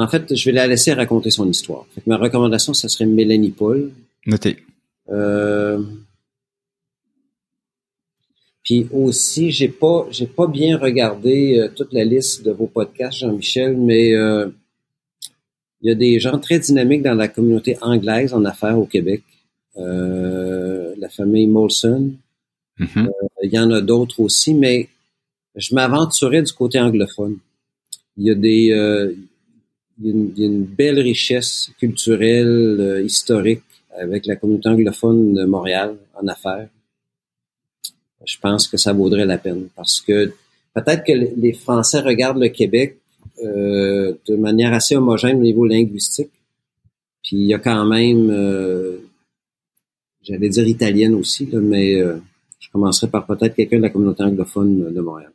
en 0.00 0.08
fait, 0.08 0.34
je 0.34 0.44
vais 0.46 0.52
la 0.52 0.66
laisser 0.66 0.94
raconter 0.94 1.30
son 1.30 1.46
histoire. 1.48 1.84
ma 2.06 2.16
recommandation, 2.16 2.72
ça 2.72 2.88
serait 2.88 3.04
Mélanie 3.04 3.50
Paul. 3.50 3.92
Noté. 4.24 4.64
Euh, 5.10 5.82
puis 8.70 8.86
aussi, 8.92 9.50
j'ai 9.50 9.66
pas, 9.66 10.06
j'ai 10.12 10.28
pas 10.28 10.46
bien 10.46 10.78
regardé 10.78 11.58
euh, 11.58 11.68
toute 11.74 11.92
la 11.92 12.04
liste 12.04 12.44
de 12.44 12.52
vos 12.52 12.68
podcasts, 12.68 13.18
Jean-Michel, 13.18 13.76
mais 13.76 14.14
euh, 14.14 14.48
il 15.82 15.88
y 15.88 15.92
a 15.92 15.96
des 15.96 16.20
gens 16.20 16.38
très 16.38 16.60
dynamiques 16.60 17.02
dans 17.02 17.14
la 17.14 17.26
communauté 17.26 17.76
anglaise 17.80 18.32
en 18.32 18.44
affaires 18.44 18.78
au 18.78 18.86
Québec. 18.86 19.22
la 19.76 21.08
famille 21.08 21.48
Molson. 21.48 22.12
Mm-hmm. 22.78 23.08
Il 23.42 23.52
y 23.52 23.58
en 23.58 23.72
a 23.72 23.80
d'autres 23.80 24.20
aussi, 24.20 24.54
mais 24.54 24.88
je 25.56 25.74
m'aventurais 25.74 26.42
du 26.42 26.52
côté 26.52 26.78
anglophone. 26.78 27.38
Il 28.18 28.26
y 28.26 28.30
a 28.30 28.34
des, 28.36 28.70
il 30.02 30.32
y, 30.38 30.42
a 30.42 30.46
une, 30.46 30.64
belle 30.64 30.98
richesse 30.98 31.70
culturelle, 31.78 32.76
euh, 32.80 33.02
historique 33.02 33.62
avec 33.98 34.26
la 34.26 34.36
communauté 34.36 34.68
anglophone 34.68 35.34
de 35.34 35.44
Montréal 35.44 35.96
en 36.14 36.26
affaires. 36.28 36.68
Je 38.24 38.36
pense 38.38 38.68
que 38.68 38.76
ça 38.76 38.92
vaudrait 38.92 39.24
la 39.24 39.38
peine 39.38 39.68
parce 39.76 40.00
que 40.00 40.32
peut-être 40.74 41.04
que 41.04 41.12
les 41.12 41.52
Français 41.52 42.00
regardent 42.00 42.40
le 42.40 42.48
Québec 42.48 42.98
euh, 43.42 44.14
de 44.28 44.36
manière 44.36 44.72
assez 44.72 44.96
homogène 44.96 45.38
au 45.38 45.42
niveau 45.42 45.66
linguistique. 45.66 46.30
Puis 47.22 47.36
il 47.36 47.46
y 47.46 47.54
a 47.54 47.58
quand 47.58 47.84
même, 47.86 48.30
euh, 48.30 48.98
j'allais 50.22 50.48
dire 50.48 50.66
italienne 50.66 51.14
aussi, 51.14 51.48
mais 51.52 52.00
je 52.00 52.68
commencerai 52.72 53.08
par 53.08 53.26
peut-être 53.26 53.54
quelqu'un 53.54 53.78
de 53.78 53.82
la 53.82 53.90
communauté 53.90 54.22
anglophone 54.22 54.92
de 54.92 55.00
Montréal. 55.00 55.32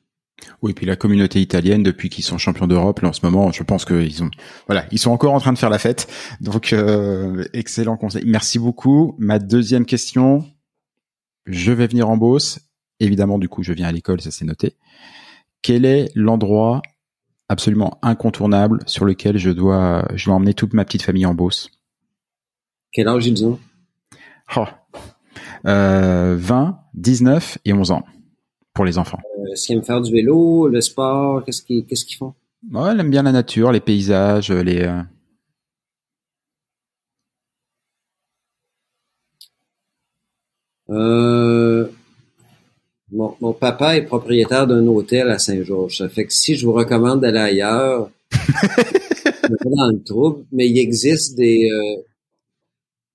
Oui, 0.61 0.73
puis 0.73 0.85
la 0.85 0.95
communauté 0.95 1.41
italienne, 1.41 1.83
depuis 1.83 2.09
qu'ils 2.09 2.23
sont 2.23 2.37
champions 2.37 2.67
d'Europe, 2.67 2.99
là 3.01 3.09
en 3.09 3.13
ce 3.13 3.21
moment, 3.23 3.51
je 3.51 3.63
pense 3.63 3.85
qu'ils 3.85 4.23
ont, 4.23 4.29
voilà, 4.67 4.85
ils 4.91 4.99
sont 4.99 5.11
encore 5.11 5.33
en 5.33 5.39
train 5.39 5.53
de 5.53 5.57
faire 5.57 5.69
la 5.69 5.79
fête. 5.79 6.07
Donc, 6.41 6.73
euh, 6.73 7.45
excellent 7.53 7.97
conseil. 7.97 8.23
Merci 8.25 8.59
beaucoup. 8.59 9.15
Ma 9.17 9.39
deuxième 9.39 9.85
question, 9.85 10.45
je 11.45 11.71
vais 11.71 11.87
venir 11.87 12.09
en 12.09 12.17
Beauce. 12.17 12.59
Évidemment, 12.99 13.39
du 13.39 13.49
coup, 13.49 13.63
je 13.63 13.73
viens 13.73 13.87
à 13.87 13.91
l'école, 13.91 14.21
ça 14.21 14.31
s'est 14.31 14.45
noté. 14.45 14.75
Quel 15.61 15.85
est 15.85 16.11
l'endroit 16.15 16.81
absolument 17.49 17.99
incontournable 18.01 18.79
sur 18.85 19.05
lequel 19.05 19.37
je 19.37 19.51
dois, 19.51 20.07
je 20.15 20.25
dois 20.25 20.35
emmener 20.35 20.53
toute 20.53 20.73
ma 20.73 20.85
petite 20.85 21.01
famille 21.01 21.25
en 21.25 21.33
Beauce? 21.33 21.69
Quel 22.91 23.07
âge 23.07 23.27
ils 23.27 23.45
ont 23.45 23.59
oh. 24.55 24.65
euh, 25.67 26.35
20, 26.39 26.79
19 26.93 27.57
et 27.65 27.73
11 27.73 27.91
ans 27.91 28.05
pour 28.73 28.85
les 28.85 28.97
enfants. 28.97 29.19
Est-ce 29.51 29.67
qu'ils 29.67 29.75
aiment 29.77 29.83
faire 29.83 30.01
du 30.01 30.11
vélo, 30.11 30.67
le 30.67 30.81
sport? 30.81 31.43
Qu'est-ce 31.43 31.63
qu'ils 31.63 32.17
font? 32.17 32.33
Ouais, 32.71 32.91
elle 32.91 32.99
aime 32.99 33.09
bien 33.09 33.23
la 33.23 33.31
nature, 33.31 33.71
les 33.71 33.79
paysages, 33.79 34.51
les. 34.51 34.81
Euh, 34.81 35.01
euh 40.89 41.87
mon, 43.11 43.35
mon, 43.39 43.53
papa 43.53 43.95
est 43.95 44.03
propriétaire 44.03 44.67
d'un 44.67 44.85
hôtel 44.87 45.29
à 45.29 45.39
Saint-Georges. 45.39 45.97
Ça 45.97 46.09
fait 46.09 46.25
que 46.25 46.33
si 46.33 46.55
je 46.55 46.65
vous 46.65 46.73
recommande 46.73 47.21
d'aller 47.21 47.39
ailleurs, 47.39 48.09
dans 49.65 49.91
le 49.91 50.03
trouble, 50.03 50.45
mais 50.51 50.69
il 50.69 50.77
existe 50.77 51.35
des, 51.35 51.69
euh, 51.71 52.01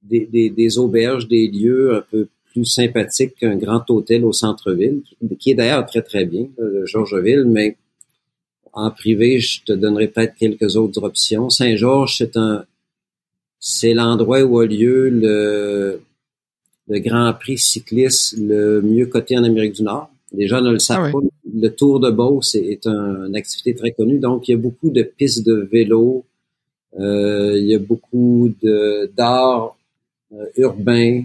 des, 0.03 0.27
des, 0.27 0.51
des, 0.51 0.79
auberges, 0.79 1.27
des 1.29 1.49
lieux 1.49 1.97
un 1.97 2.05
peu 2.11 2.29
plus 2.53 2.65
sympathique 2.65 3.35
qu'un 3.37 3.57
grand 3.57 3.89
hôtel 3.91 4.25
au 4.25 4.33
centre-ville, 4.33 5.03
qui 5.39 5.53
est 5.53 5.55
d'ailleurs 5.55 5.87
très 5.87 6.03
très 6.03 6.25
bien, 6.25 6.49
le 6.59 6.87
Georgeville, 6.87 7.45
mais 7.47 7.77
en 8.73 8.91
privé, 8.91 9.41
je 9.41 9.63
te 9.65 9.73
donnerai 9.73 10.09
peut-être 10.09 10.35
quelques 10.37 10.77
autres 10.77 11.03
options. 11.03 11.51
Saint-Georges, 11.51 12.17
c'est 12.19 12.37
un, 12.37 12.65
c'est 13.59 13.95
l'endroit 13.95 14.43
où 14.43 14.59
a 14.59 14.67
lieu 14.67 15.09
le, 15.11 16.01
le 16.91 16.99
Grand 16.99 17.33
Prix 17.33 17.59
cycliste 17.59 18.37
le 18.37 18.83
mieux 18.83 19.07
coté 19.07 19.39
en 19.39 19.45
Amérique 19.45 19.75
du 19.75 19.83
Nord. 19.85 20.11
Les 20.33 20.49
gens 20.49 20.61
ne 20.61 20.73
le 20.73 20.81
savent 20.81 21.07
ah 21.09 21.13
pas. 21.13 21.19
Le 21.53 21.69
Tour 21.69 22.01
de 22.01 22.11
Beauce 22.11 22.57
est, 22.57 22.85
une 22.87 23.37
activité 23.37 23.75
très 23.75 23.93
connue. 23.93 24.19
Donc, 24.19 24.49
il 24.49 24.53
y 24.53 24.55
a 24.55 24.59
beaucoup 24.59 24.91
de 24.91 25.03
pistes 25.03 25.47
de 25.47 25.69
vélo. 25.71 26.25
Euh, 26.99 27.55
il 27.57 27.67
y 27.67 27.75
a 27.77 27.79
beaucoup 27.79 28.53
de 28.61 29.11
d'art 29.17 29.77
euh, 30.33 30.47
urbain 30.57 31.23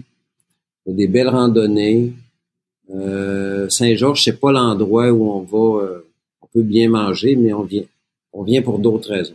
des 0.86 1.08
belles 1.08 1.28
randonnées. 1.28 2.12
Euh, 2.94 3.68
Saint-Georges, 3.68 4.22
c'est 4.22 4.38
pas 4.38 4.52
l'endroit 4.52 5.10
où 5.10 5.30
on 5.32 5.40
va, 5.40 6.00
on 6.42 6.46
peut 6.52 6.62
bien 6.62 6.88
manger, 6.88 7.34
mais 7.34 7.52
on 7.52 7.64
vient, 7.64 7.82
on 8.32 8.44
vient 8.44 8.62
pour 8.62 8.78
d'autres 8.78 9.10
raisons. 9.10 9.34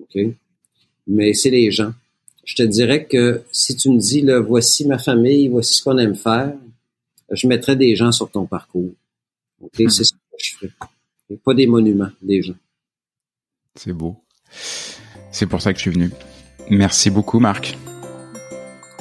Ok, 0.00 0.18
mais 1.06 1.34
c'est 1.34 1.50
les 1.50 1.70
gens. 1.70 1.92
Je 2.48 2.54
te 2.54 2.62
dirais 2.62 3.04
que 3.04 3.42
si 3.52 3.76
tu 3.76 3.90
me 3.90 3.98
dis, 3.98 4.22
là, 4.22 4.40
voici 4.40 4.86
ma 4.86 4.96
famille, 4.96 5.48
voici 5.48 5.74
ce 5.74 5.84
qu'on 5.84 5.98
aime 5.98 6.14
faire, 6.14 6.54
je 7.30 7.46
mettrais 7.46 7.76
des 7.76 7.94
gens 7.94 8.10
sur 8.10 8.30
ton 8.30 8.46
parcours. 8.46 8.90
OK? 9.60 9.78
Mhm. 9.78 9.90
C'est 9.90 10.04
ça 10.04 10.16
que 10.16 10.42
je 10.42 10.54
ferais. 10.54 10.70
Et 11.28 11.36
pas 11.36 11.52
des 11.52 11.66
monuments, 11.66 12.08
des 12.22 12.40
gens. 12.40 12.54
C'est 13.74 13.92
beau. 13.92 14.16
C'est 15.30 15.44
pour 15.44 15.60
ça 15.60 15.74
que 15.74 15.78
je 15.78 15.82
suis 15.82 15.90
venu. 15.90 16.10
Merci 16.70 17.10
beaucoup, 17.10 17.38
Marc. 17.38 17.76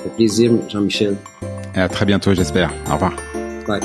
Fait 0.03 0.09
plaisir, 0.17 0.51
Jean-Michel. 0.67 1.15
Et 1.73 1.79
à 1.79 1.87
très 1.87 2.05
bientôt, 2.05 2.33
j'espère. 2.33 2.73
Au 2.89 2.95
revoir. 2.95 3.15
Bye. 3.65 3.79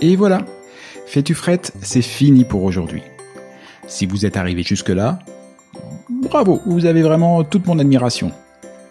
Et 0.00 0.14
voilà. 0.14 0.44
Fais-tu 1.06 1.34
frette, 1.34 1.72
c'est 1.80 2.02
fini 2.02 2.44
pour 2.44 2.64
aujourd'hui. 2.64 3.02
Si 3.88 4.04
vous 4.04 4.26
êtes 4.26 4.36
arrivé 4.36 4.62
jusque-là, 4.62 5.18
bravo, 6.30 6.62
vous 6.64 6.86
avez 6.86 7.02
vraiment 7.02 7.42
toute 7.42 7.66
mon 7.66 7.80
admiration. 7.80 8.30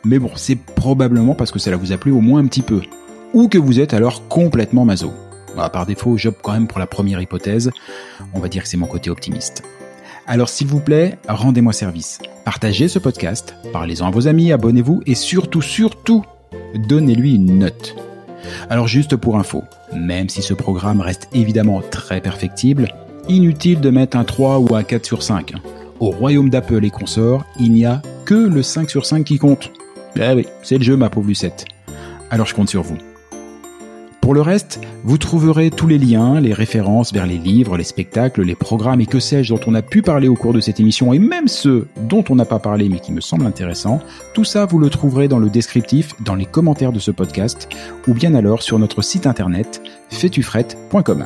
Mais 0.03 0.19
bon, 0.19 0.31
c'est 0.35 0.57
probablement 0.57 1.35
parce 1.35 1.51
que 1.51 1.59
cela 1.59 1.77
vous 1.77 1.93
a 1.93 1.97
plu 1.97 2.11
au 2.11 2.19
moins 2.19 2.41
un 2.41 2.47
petit 2.47 2.61
peu. 2.61 2.81
Ou 3.33 3.47
que 3.47 3.57
vous 3.57 3.79
êtes 3.79 3.93
alors 3.93 4.27
complètement 4.27 4.83
maso. 4.83 5.13
Bah, 5.55 5.69
par 5.69 5.85
défaut, 5.85 6.17
j'opte 6.17 6.39
quand 6.41 6.51
même 6.51 6.67
pour 6.67 6.79
la 6.79 6.85
première 6.85 7.21
hypothèse. 7.21 7.71
On 8.33 8.39
va 8.39 8.49
dire 8.49 8.63
que 8.63 8.69
c'est 8.69 8.77
mon 8.77 8.87
côté 8.87 9.09
optimiste. 9.09 9.63
Alors 10.27 10.49
s'il 10.49 10.67
vous 10.67 10.81
plaît, 10.81 11.17
rendez-moi 11.29 11.71
service. 11.71 12.19
Partagez 12.43 12.89
ce 12.89 12.99
podcast, 12.99 13.55
parlez-en 13.71 14.07
à 14.07 14.11
vos 14.11 14.27
amis, 14.27 14.51
abonnez-vous 14.51 15.01
et 15.05 15.15
surtout, 15.15 15.61
surtout, 15.61 16.23
donnez-lui 16.75 17.35
une 17.35 17.57
note. 17.57 17.95
Alors 18.69 18.87
juste 18.87 19.15
pour 19.15 19.39
info, 19.39 19.63
même 19.95 20.29
si 20.29 20.41
ce 20.41 20.53
programme 20.53 21.01
reste 21.01 21.29
évidemment 21.33 21.81
très 21.89 22.21
perfectible, 22.21 22.89
inutile 23.27 23.79
de 23.79 23.89
mettre 23.89 24.17
un 24.17 24.23
3 24.23 24.59
ou 24.59 24.75
un 24.75 24.83
4 24.83 25.05
sur 25.05 25.23
5. 25.23 25.53
Au 25.99 26.11
royaume 26.11 26.49
d'Apple 26.49 26.85
et 26.85 26.89
consorts, 26.89 27.45
il 27.59 27.73
n'y 27.73 27.85
a 27.85 28.01
que 28.23 28.33
le 28.33 28.63
5 28.63 28.89
sur 28.89 29.05
5 29.05 29.25
qui 29.25 29.37
compte. 29.37 29.71
Eh 30.15 30.33
oui, 30.33 30.47
c'est 30.63 30.77
le 30.77 30.83
jeu 30.83 30.95
ma 30.95 31.09
pauvre 31.09 31.27
Lucette. 31.27 31.65
Alors 32.29 32.45
je 32.45 32.55
compte 32.55 32.69
sur 32.69 32.83
vous. 32.83 32.97
Pour 34.21 34.33
le 34.33 34.41
reste, 34.41 34.79
vous 35.03 35.17
trouverez 35.17 35.71
tous 35.71 35.87
les 35.87 35.97
liens, 35.97 36.39
les 36.39 36.53
références 36.53 37.11
vers 37.11 37.25
les 37.25 37.37
livres, 37.37 37.77
les 37.77 37.83
spectacles, 37.83 38.43
les 38.43 38.55
programmes 38.55 39.01
et 39.01 39.07
que 39.07 39.19
sais-je 39.19 39.53
dont 39.53 39.59
on 39.65 39.75
a 39.75 39.81
pu 39.81 40.01
parler 40.01 40.27
au 40.27 40.35
cours 40.35 40.53
de 40.53 40.59
cette 40.61 40.79
émission 40.79 41.11
et 41.11 41.19
même 41.19 41.47
ceux 41.47 41.87
dont 42.07 42.23
on 42.29 42.35
n'a 42.35 42.45
pas 42.45 42.59
parlé 42.59 42.87
mais 42.87 42.99
qui 42.99 43.11
me 43.11 43.21
semblent 43.21 43.45
intéressants. 43.47 43.99
Tout 44.33 44.43
ça, 44.45 44.65
vous 44.65 44.79
le 44.79 44.89
trouverez 44.89 45.27
dans 45.27 45.39
le 45.39 45.49
descriptif, 45.49 46.13
dans 46.23 46.35
les 46.35 46.45
commentaires 46.45 46.93
de 46.93 46.99
ce 46.99 47.11
podcast 47.11 47.67
ou 48.07 48.13
bien 48.13 48.35
alors 48.35 48.61
sur 48.61 48.79
notre 48.79 49.01
site 49.01 49.25
internet 49.25 49.81
fetufrette.com. 50.11 51.25